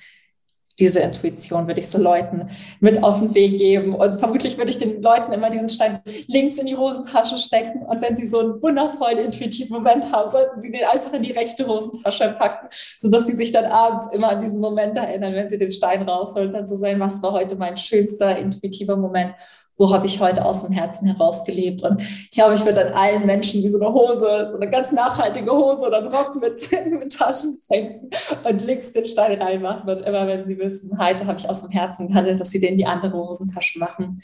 diese 0.79 1.01
Intuition 1.01 1.66
würde 1.66 1.81
ich 1.81 1.89
so 1.89 2.01
Leuten 2.01 2.49
mit 2.81 3.03
auf 3.03 3.18
den 3.18 3.35
Weg 3.35 3.59
geben. 3.59 3.95
Und 3.95 4.18
vermutlich 4.18 4.57
würde 4.59 4.70
ich 4.70 4.79
den 4.79 5.03
Leuten 5.03 5.33
immer 5.33 5.51
diesen 5.51 5.68
Stein 5.68 5.99
links 6.26 6.59
in 6.59 6.66
die 6.66 6.76
Hosentasche 6.76 7.39
stecken. 7.39 7.83
Und 7.83 8.01
wenn 8.01 8.16
sie 8.16 8.29
so 8.29 8.41
einen 8.41 8.62
wundervollen, 8.62 9.18
intuitiven 9.18 9.76
Moment 9.76 10.12
haben, 10.12 10.31
sollten 10.31 10.61
sie 10.61 10.70
den 10.70 10.85
einfach 10.85 11.12
in 11.12 11.22
die 11.22 11.33
rechte 11.33 11.66
Hosentasche 11.66 12.35
packen, 12.39 12.68
sodass 12.97 13.26
sie 13.26 13.35
sich 13.35 13.51
dann 13.51 13.66
abends 13.66 14.09
immer 14.14 14.31
an 14.31 14.41
diesen 14.41 14.61
Moment 14.61 14.97
erinnern, 14.97 15.35
wenn 15.35 15.49
sie 15.49 15.59
den 15.59 15.72
Stein 15.72 16.09
rausholen, 16.09 16.53
dann 16.53 16.68
zu 16.68 16.76
so 16.76 16.81
sein, 16.81 17.01
was 17.01 17.22
war 17.22 17.33
heute 17.33 17.57
mein 17.57 17.76
schönster, 17.76 18.39
intuitiver 18.39 18.97
Moment 18.97 19.35
wo 19.79 19.93
habe 19.93 20.07
ich 20.07 20.20
heute 20.20 20.45
aus 20.45 20.66
dem 20.66 20.74
Herzen 20.74 21.07
heraus 21.07 21.45
gelebt. 21.45 21.83
Und 21.83 22.03
ich 22.03 22.33
glaube, 22.33 22.55
ich 22.55 22.64
würde 22.64 22.85
dann 22.85 22.93
allen 22.93 23.24
Menschen 23.24 23.62
wie 23.62 23.68
so 23.68 23.81
eine 23.81 23.95
Hose, 23.95 24.49
so 24.51 24.57
eine 24.57 24.68
ganz 24.68 24.93
nachhaltige 24.93 25.53
Hose 25.53 25.87
oder 25.87 25.99
einen 25.99 26.09
Rock 26.09 26.35
mit, 26.35 26.68
mit 26.91 27.12
Taschen 27.16 27.57
schenken 27.64 28.11
und 28.45 28.66
links 28.66 28.93
den 28.93 29.05
Stein 29.05 29.41
reinmachen. 29.41 29.89
Und 29.89 30.03
immer 30.03 30.26
wenn 30.26 30.45
sie 30.45 30.59
wissen, 30.59 30.99
heute 30.99 31.26
habe 31.26 31.39
ich 31.39 31.49
aus 31.49 31.62
dem 31.62 31.70
Herzen 31.70 32.09
gehandelt, 32.09 32.41
dass 32.41 32.51
sie 32.51 32.61
den 32.61 32.72
in 32.72 32.79
die 32.79 32.87
andere 32.87 33.12
Hosentasche 33.12 33.79
machen. 33.79 34.20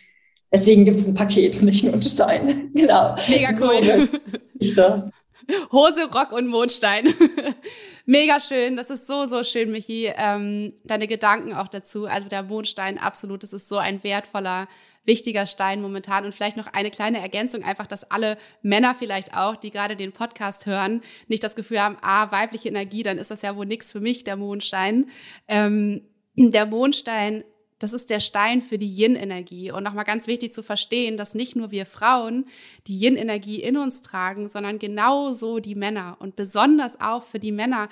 Deswegen 0.52 0.84
gibt 0.84 0.98
es 0.98 1.08
ein 1.08 1.14
Paket 1.14 1.56
und 1.56 1.64
nicht 1.64 1.84
nur 1.84 1.92
einen 1.92 2.02
Stein. 2.02 2.70
Genau. 2.74 3.16
Mega 3.28 3.50
cool. 3.60 3.82
So 3.82 4.18
ich 4.58 4.74
das. 4.74 5.10
Hose, 5.72 6.10
Rock 6.12 6.32
und 6.32 6.48
Mondstein. 6.48 7.14
Mega 8.06 8.40
schön. 8.40 8.76
Das 8.76 8.90
ist 8.90 9.06
so, 9.06 9.26
so 9.26 9.42
schön, 9.42 9.70
Michi. 9.70 10.12
Ähm, 10.16 10.72
deine 10.84 11.06
Gedanken 11.06 11.54
auch 11.54 11.68
dazu. 11.68 12.06
Also 12.06 12.28
der 12.28 12.42
Mondstein, 12.42 12.98
absolut. 12.98 13.42
Das 13.42 13.52
ist 13.52 13.68
so 13.68 13.78
ein 13.78 14.02
wertvoller 14.02 14.66
wichtiger 15.04 15.46
Stein 15.46 15.82
momentan. 15.82 16.24
Und 16.24 16.34
vielleicht 16.34 16.56
noch 16.56 16.66
eine 16.68 16.90
kleine 16.90 17.20
Ergänzung, 17.20 17.62
einfach, 17.62 17.86
dass 17.86 18.10
alle 18.10 18.38
Männer 18.62 18.94
vielleicht 18.94 19.36
auch, 19.36 19.56
die 19.56 19.70
gerade 19.70 19.96
den 19.96 20.12
Podcast 20.12 20.66
hören, 20.66 21.02
nicht 21.28 21.42
das 21.42 21.56
Gefühl 21.56 21.80
haben, 21.80 21.96
ah, 22.00 22.30
weibliche 22.32 22.68
Energie, 22.68 23.02
dann 23.02 23.18
ist 23.18 23.30
das 23.30 23.42
ja 23.42 23.56
wohl 23.56 23.66
nix 23.66 23.92
für 23.92 24.00
mich, 24.00 24.24
der 24.24 24.36
Mondstein. 24.36 25.08
Ähm, 25.48 26.02
der 26.36 26.66
Mondstein 26.66 27.44
das 27.84 27.92
ist 27.92 28.08
der 28.08 28.20
Stein 28.20 28.62
für 28.62 28.78
die 28.78 28.88
Yin-Energie. 28.88 29.70
Und 29.70 29.82
nochmal 29.82 30.06
ganz 30.06 30.26
wichtig 30.26 30.52
zu 30.52 30.62
verstehen, 30.62 31.18
dass 31.18 31.34
nicht 31.34 31.54
nur 31.54 31.70
wir 31.70 31.84
Frauen 31.84 32.46
die 32.86 32.96
Yin-Energie 32.96 33.60
in 33.60 33.76
uns 33.76 34.00
tragen, 34.00 34.48
sondern 34.48 34.78
genauso 34.78 35.58
die 35.58 35.74
Männer. 35.74 36.16
Und 36.18 36.34
besonders 36.34 37.00
auch 37.00 37.24
für 37.24 37.38
die 37.38 37.52
Männer 37.52 37.88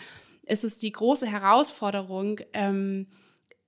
ist 0.46 0.64
es 0.64 0.78
die 0.78 0.92
große 0.92 1.26
Herausforderung, 1.26 2.40
ähm, 2.54 3.06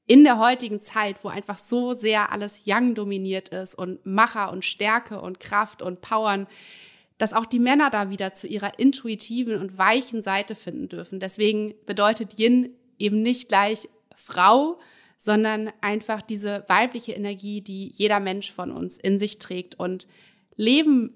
in 0.06 0.24
der 0.24 0.38
heutigen 0.38 0.80
Zeit, 0.80 1.24
wo 1.24 1.28
einfach 1.28 1.58
so 1.58 1.94
sehr 1.94 2.30
alles 2.30 2.64
Young 2.66 2.94
dominiert 2.94 3.48
ist 3.48 3.74
und 3.74 4.04
Macher 4.04 4.52
und 4.52 4.64
Stärke 4.64 5.20
und 5.20 5.40
Kraft 5.40 5.80
und 5.80 6.00
Powern, 6.00 6.46
dass 7.16 7.32
auch 7.32 7.46
die 7.46 7.58
Männer 7.60 7.90
da 7.90 8.10
wieder 8.10 8.32
zu 8.32 8.46
ihrer 8.46 8.78
intuitiven 8.78 9.58
und 9.60 9.78
weichen 9.78 10.20
Seite 10.20 10.54
finden 10.54 10.88
dürfen. 10.88 11.20
Deswegen 11.20 11.74
bedeutet 11.86 12.38
Yin 12.38 12.70
eben 12.98 13.22
nicht 13.22 13.48
gleich 13.48 13.88
Frau, 14.14 14.78
sondern 15.16 15.72
einfach 15.80 16.20
diese 16.20 16.64
weibliche 16.68 17.12
Energie, 17.12 17.60
die 17.60 17.88
jeder 17.88 18.20
Mensch 18.20 18.52
von 18.52 18.70
uns 18.70 18.98
in 18.98 19.18
sich 19.18 19.38
trägt 19.38 19.76
und 19.76 20.06
leben 20.56 21.14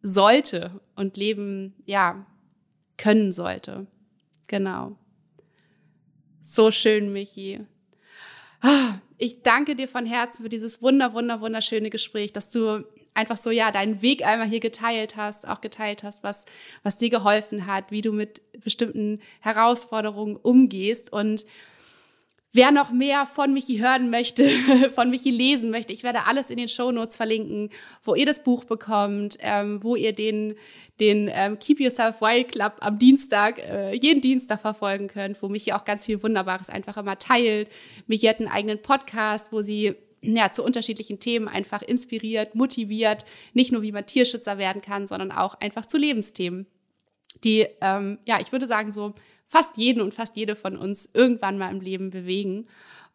sollte 0.00 0.80
und 0.96 1.16
leben, 1.16 1.74
ja, 1.84 2.26
können 2.96 3.32
sollte. 3.32 3.86
Genau. 4.48 4.96
So 6.40 6.70
schön, 6.70 7.12
Michi. 7.12 7.60
Ich 9.18 9.42
danke 9.42 9.76
dir 9.76 9.88
von 9.88 10.04
Herzen 10.06 10.42
für 10.42 10.48
dieses 10.48 10.82
wunder, 10.82 11.14
wunder, 11.14 11.40
wunderschöne 11.40 11.90
Gespräch, 11.90 12.32
dass 12.32 12.50
du 12.50 12.84
einfach 13.14 13.36
so, 13.36 13.50
ja, 13.50 13.70
deinen 13.70 14.02
Weg 14.02 14.26
einmal 14.26 14.48
hier 14.48 14.60
geteilt 14.60 15.16
hast, 15.16 15.46
auch 15.46 15.60
geteilt 15.60 16.02
hast, 16.02 16.22
was, 16.22 16.44
was 16.82 16.98
dir 16.98 17.10
geholfen 17.10 17.66
hat, 17.66 17.90
wie 17.90 18.02
du 18.02 18.12
mit 18.12 18.40
bestimmten 18.64 19.20
Herausforderungen 19.40 20.36
umgehst. 20.36 21.12
Und 21.12 21.44
Wer 22.54 22.70
noch 22.70 22.90
mehr 22.90 23.24
von 23.24 23.54
Michi 23.54 23.78
hören 23.78 24.10
möchte, 24.10 24.46
von 24.94 25.08
Michi 25.08 25.30
lesen 25.30 25.70
möchte, 25.70 25.94
ich 25.94 26.02
werde 26.02 26.26
alles 26.26 26.50
in 26.50 26.58
den 26.58 26.68
Show 26.68 26.92
Notes 26.92 27.16
verlinken, 27.16 27.70
wo 28.02 28.14
ihr 28.14 28.26
das 28.26 28.44
Buch 28.44 28.64
bekommt, 28.64 29.38
ähm, 29.40 29.82
wo 29.82 29.96
ihr 29.96 30.12
den, 30.12 30.56
den 31.00 31.30
ähm, 31.32 31.58
Keep 31.58 31.80
Yourself 31.80 32.20
Wild 32.20 32.52
Club 32.52 32.74
am 32.80 32.98
Dienstag, 32.98 33.58
äh, 33.58 33.94
jeden 33.94 34.20
Dienstag 34.20 34.60
verfolgen 34.60 35.08
könnt, 35.08 35.42
wo 35.42 35.48
Michi 35.48 35.72
auch 35.72 35.86
ganz 35.86 36.04
viel 36.04 36.22
Wunderbares 36.22 36.68
einfach 36.68 36.98
immer 36.98 37.18
teilt. 37.18 37.70
Michi 38.06 38.26
hat 38.26 38.38
einen 38.38 38.48
eigenen 38.48 38.82
Podcast, 38.82 39.50
wo 39.50 39.62
sie 39.62 39.94
ja, 40.20 40.52
zu 40.52 40.62
unterschiedlichen 40.62 41.20
Themen 41.20 41.48
einfach 41.48 41.80
inspiriert, 41.80 42.54
motiviert, 42.54 43.24
nicht 43.54 43.72
nur 43.72 43.80
wie 43.80 43.92
man 43.92 44.04
Tierschützer 44.04 44.58
werden 44.58 44.82
kann, 44.82 45.06
sondern 45.06 45.32
auch 45.32 45.54
einfach 45.54 45.86
zu 45.86 45.96
Lebensthemen, 45.96 46.66
die, 47.44 47.66
ähm, 47.80 48.18
ja, 48.26 48.38
ich 48.40 48.52
würde 48.52 48.66
sagen, 48.66 48.92
so 48.92 49.14
fast 49.52 49.76
jeden 49.76 50.00
und 50.00 50.14
fast 50.14 50.34
jede 50.38 50.56
von 50.56 50.78
uns 50.78 51.10
irgendwann 51.12 51.58
mal 51.58 51.70
im 51.70 51.82
Leben 51.82 52.08
bewegen. 52.08 52.66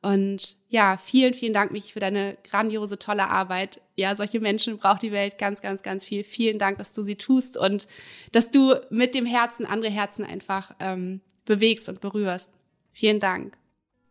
Und 0.03 0.55
ja, 0.69 0.95
vielen, 1.03 1.33
vielen 1.33 1.53
Dank, 1.53 1.71
mich 1.71 1.91
für 1.91 1.99
deine 1.99 2.37
grandiose, 2.47 2.99
tolle 2.99 3.27
Arbeit. 3.27 3.81
Ja, 3.95 4.13
solche 4.13 4.39
Menschen 4.39 4.77
braucht 4.77 5.01
die 5.01 5.11
Welt 5.11 5.39
ganz, 5.39 5.63
ganz, 5.63 5.81
ganz 5.81 6.05
viel. 6.05 6.23
Vielen 6.23 6.59
Dank, 6.59 6.77
dass 6.77 6.93
du 6.93 7.01
sie 7.01 7.15
tust 7.15 7.57
und 7.57 7.87
dass 8.33 8.51
du 8.51 8.75
mit 8.91 9.15
dem 9.15 9.25
Herzen 9.25 9.65
andere 9.65 9.91
Herzen 9.91 10.23
einfach 10.23 10.75
ähm, 10.79 11.21
bewegst 11.43 11.89
und 11.89 12.01
berührst. 12.01 12.51
Vielen 12.93 13.19
Dank. 13.19 13.57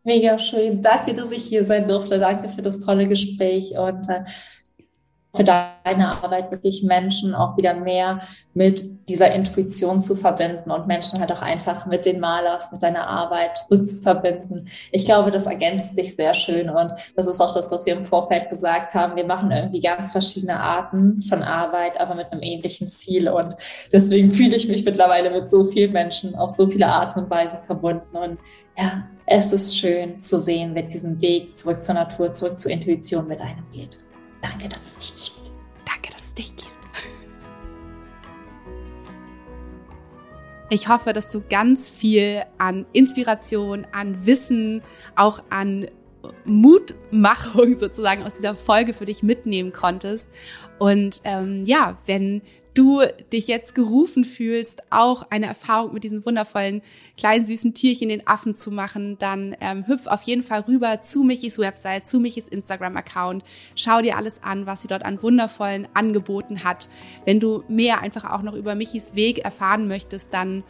Mega 0.03 0.37
schön. 0.37 0.81
Danke, 0.81 1.13
dass 1.13 1.31
ich 1.31 1.43
hier 1.43 1.63
sein 1.63 1.87
durfte. 1.87 2.19
Danke 2.19 2.49
für 2.49 2.61
das 2.61 2.81
tolle 2.81 3.07
Gespräch 3.07 3.71
und 3.77 4.09
äh, 4.09 4.25
für 5.37 5.43
deine 5.43 6.21
Arbeit 6.23 6.51
wirklich 6.51 6.83
Menschen 6.83 7.33
auch 7.33 7.55
wieder 7.55 7.75
mehr 7.75 8.21
mit 8.53 9.07
dieser 9.07 9.31
Intuition 9.33 10.01
zu 10.01 10.15
verbinden 10.15 10.71
und 10.71 10.87
Menschen 10.87 11.19
halt 11.19 11.31
auch 11.31 11.41
einfach 11.41 11.85
mit 11.85 12.05
den 12.05 12.19
Malers, 12.19 12.71
mit 12.71 12.83
deiner 12.83 13.07
Arbeit 13.07 13.65
rückzuverbinden. 13.71 14.67
Ich 14.91 15.05
glaube, 15.05 15.31
das 15.31 15.45
ergänzt 15.45 15.95
sich 15.95 16.15
sehr 16.15 16.33
schön 16.33 16.69
und 16.69 16.91
das 17.15 17.27
ist 17.27 17.39
auch 17.39 17.53
das, 17.53 17.71
was 17.71 17.85
wir 17.85 17.95
im 17.95 18.03
Vorfeld 18.03 18.49
gesagt 18.49 18.95
haben. 18.95 19.15
Wir 19.15 19.25
machen 19.25 19.51
irgendwie 19.51 19.79
ganz 19.79 20.11
verschiedene 20.11 20.59
Arten 20.59 21.21
von 21.21 21.43
Arbeit, 21.43 21.99
aber 22.01 22.15
mit 22.15 22.31
einem 22.31 22.41
ähnlichen 22.41 22.89
Ziel 22.89 23.29
und 23.29 23.55
deswegen 23.93 24.31
fühle 24.31 24.55
ich 24.55 24.67
mich 24.67 24.83
mittlerweile 24.83 25.29
mit 25.29 25.49
so 25.49 25.65
vielen 25.65 25.93
Menschen 25.93 26.35
auf 26.35 26.49
so 26.49 26.67
viele 26.67 26.87
Arten 26.87 27.19
und 27.19 27.29
Weisen 27.29 27.61
verbunden 27.61 28.17
und 28.17 28.39
ja, 28.77 29.07
es 29.25 29.51
ist 29.51 29.77
schön 29.77 30.19
zu 30.19 30.39
sehen, 30.39 30.71
wer 30.73 30.83
diesen 30.83 31.19
Weg 31.19 31.57
zurück 31.57 31.81
zur 31.81 31.95
Natur, 31.95 32.31
zurück 32.31 32.59
zur 32.59 32.71
Intuition 32.71 33.27
mit 33.27 33.41
einem 33.41 33.65
geht. 33.71 34.06
Danke, 34.49 34.69
dass 34.69 34.87
es 34.87 34.97
dich 34.97 35.35
gibt. 35.35 35.51
Danke, 35.85 36.09
dass 36.11 36.25
es 36.27 36.33
dich 36.33 36.55
gibt. 36.55 36.71
Ich 40.69 40.89
hoffe, 40.89 41.13
dass 41.13 41.31
du 41.31 41.41
ganz 41.49 41.89
viel 41.89 42.43
an 42.57 42.85
Inspiration, 42.91 43.87
an 43.93 44.25
Wissen, 44.25 44.83
auch 45.15 45.41
an 45.49 45.87
Mutmachung 46.43 47.75
sozusagen 47.77 48.23
aus 48.23 48.33
dieser 48.33 48.55
Folge 48.55 48.93
für 48.93 49.05
dich 49.05 49.23
mitnehmen 49.23 49.71
konntest. 49.71 50.29
Und 50.77 51.21
ähm, 51.23 51.63
ja, 51.65 51.97
wenn 52.05 52.41
du 52.77 53.01
dich 53.33 53.47
jetzt 53.47 53.73
gerufen 53.75 54.23
fühlst, 54.23 54.83
auch 54.91 55.23
eine 55.29 55.47
Erfahrung 55.47 55.93
mit 55.93 56.03
diesen 56.03 56.25
wundervollen 56.25 56.81
kleinen 57.17 57.45
süßen 57.45 57.73
Tierchen, 57.73 58.09
den 58.09 58.27
Affen 58.27 58.53
zu 58.53 58.71
machen, 58.71 59.17
dann 59.17 59.55
ähm, 59.61 59.87
hüpf 59.87 60.07
auf 60.07 60.21
jeden 60.23 60.43
Fall 60.43 60.61
rüber 60.61 61.01
zu 61.01 61.23
Michis 61.23 61.57
Website, 61.57 62.05
zu 62.05 62.19
Michis 62.19 62.47
Instagram-Account. 62.47 63.43
Schau 63.75 64.01
dir 64.01 64.17
alles 64.17 64.43
an, 64.43 64.65
was 64.65 64.81
sie 64.81 64.87
dort 64.87 65.03
an 65.03 65.21
wundervollen 65.23 65.87
Angeboten 65.93 66.63
hat. 66.63 66.89
Wenn 67.25 67.39
du 67.39 67.63
mehr 67.67 68.01
einfach 68.01 68.25
auch 68.25 68.43
noch 68.43 68.53
über 68.53 68.75
Michis 68.75 69.15
Weg 69.15 69.39
erfahren 69.39 69.87
möchtest, 69.87 70.33
dann 70.33 70.63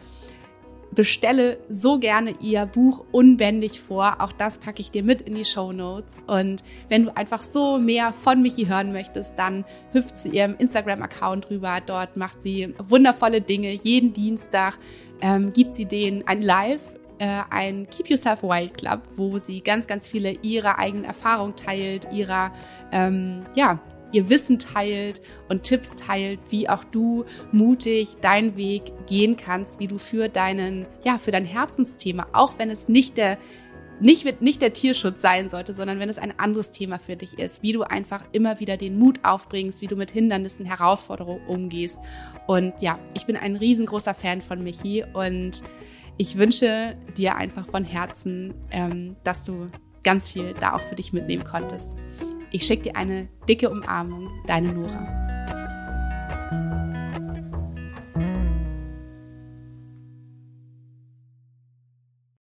bestelle 0.98 1.60
so 1.70 2.00
gerne 2.00 2.34
ihr 2.42 2.66
Buch 2.66 3.06
unbändig 3.12 3.80
vor. 3.80 4.16
Auch 4.20 4.32
das 4.34 4.58
packe 4.58 4.82
ich 4.82 4.90
dir 4.90 5.04
mit 5.04 5.22
in 5.22 5.36
die 5.36 5.46
Show 5.46 5.72
Notes. 5.72 6.24
Und 6.26 6.64
wenn 6.90 7.06
du 7.06 7.16
einfach 7.16 7.44
so 7.44 7.78
mehr 7.78 8.12
von 8.12 8.42
Michi 8.42 8.66
hören 8.66 8.92
möchtest, 8.92 9.38
dann 9.38 9.64
hüpf 9.94 10.14
zu 10.14 10.30
ihrem 10.30 10.56
Instagram-Account 10.58 11.52
rüber. 11.52 11.78
Dort 11.86 12.18
macht 12.18 12.42
sie 12.42 12.74
wundervolle 12.80 13.42
Dinge. 13.42 13.72
Jeden 13.74 14.12
Dienstag 14.14 14.80
ähm, 15.22 15.54
gibt 15.54 15.76
sie 15.76 15.86
den 15.86 16.28
ein 16.28 16.42
Live 16.42 16.96
äh, 17.20 17.42
ein 17.50 17.88
Keep 17.90 18.10
Yourself 18.10 18.42
Wild 18.42 18.76
Club, 18.76 19.04
wo 19.16 19.38
sie 19.38 19.62
ganz, 19.62 19.86
ganz 19.86 20.08
viele 20.08 20.32
ihrer 20.42 20.80
eigenen 20.80 21.04
Erfahrungen 21.04 21.56
teilt, 21.56 22.08
ihrer 22.12 22.52
ähm, 22.92 23.42
ja 23.56 23.80
ihr 24.12 24.30
Wissen 24.30 24.60
teilt 24.60 25.22
und 25.50 25.64
Tipps 25.64 25.96
teilt, 25.96 26.40
wie 26.50 26.70
auch 26.70 26.84
du 26.84 27.26
mutig 27.52 28.18
deinen 28.22 28.56
Weg 28.56 28.84
gehen 29.08 29.38
kannst, 29.38 29.80
wie 29.80 29.88
du 29.88 29.98
für 29.98 30.30
deinen, 30.30 30.86
ja, 31.04 31.18
für 31.18 31.32
dein 31.32 31.46
Herzensthema, 31.46 32.28
auch 32.34 32.58
wenn 32.58 32.70
es 32.70 32.88
nicht 32.88 33.18
der 33.18 33.38
nicht, 34.00 34.42
nicht 34.42 34.62
der 34.62 34.74
Tierschutz 34.74 35.22
sein 35.22 35.50
sollte, 35.50 35.74
sondern 35.74 36.00
wenn 36.00 36.10
es 36.10 36.20
ein 36.20 36.38
anderes 36.38 36.72
Thema 36.72 37.00
für 37.00 37.16
dich 37.16 37.40
ist, 37.40 37.64
wie 37.64 37.72
du 37.72 37.82
einfach 37.82 38.24
immer 38.32 38.60
wieder 38.60 38.78
den 38.78 39.00
Mut 39.00 39.20
aufbringst, 39.24 39.82
wie 39.82 39.88
du 39.88 39.96
mit 39.96 40.12
Hindernissen, 40.12 40.66
Herausforderungen 40.66 41.46
umgehst. 41.48 42.00
Und 42.46 42.80
ja, 42.82 43.00
ich 43.16 43.26
bin 43.26 43.36
ein 43.36 43.56
riesengroßer 43.56 44.14
Fan 44.14 44.44
von 44.44 44.64
Michi 44.64 45.04
und 45.14 45.64
ich 46.18 46.38
wünsche 46.38 46.96
dir 47.18 47.36
einfach 47.36 47.66
von 47.66 47.84
Herzen, 47.84 48.54
ähm, 48.72 49.16
dass 49.24 49.44
du 49.44 49.70
ganz 50.04 50.28
viel 50.32 50.54
da 50.54 50.74
auch 50.74 50.82
für 50.82 50.96
dich 50.96 51.12
mitnehmen 51.12 51.44
konntest. 51.44 51.94
Ich 52.52 52.64
schicke 52.64 52.84
dir 52.84 52.96
eine 52.96 53.28
dicke 53.48 53.70
Umarmung, 53.70 54.30
deine 54.46 54.74
Nora. 54.74 55.27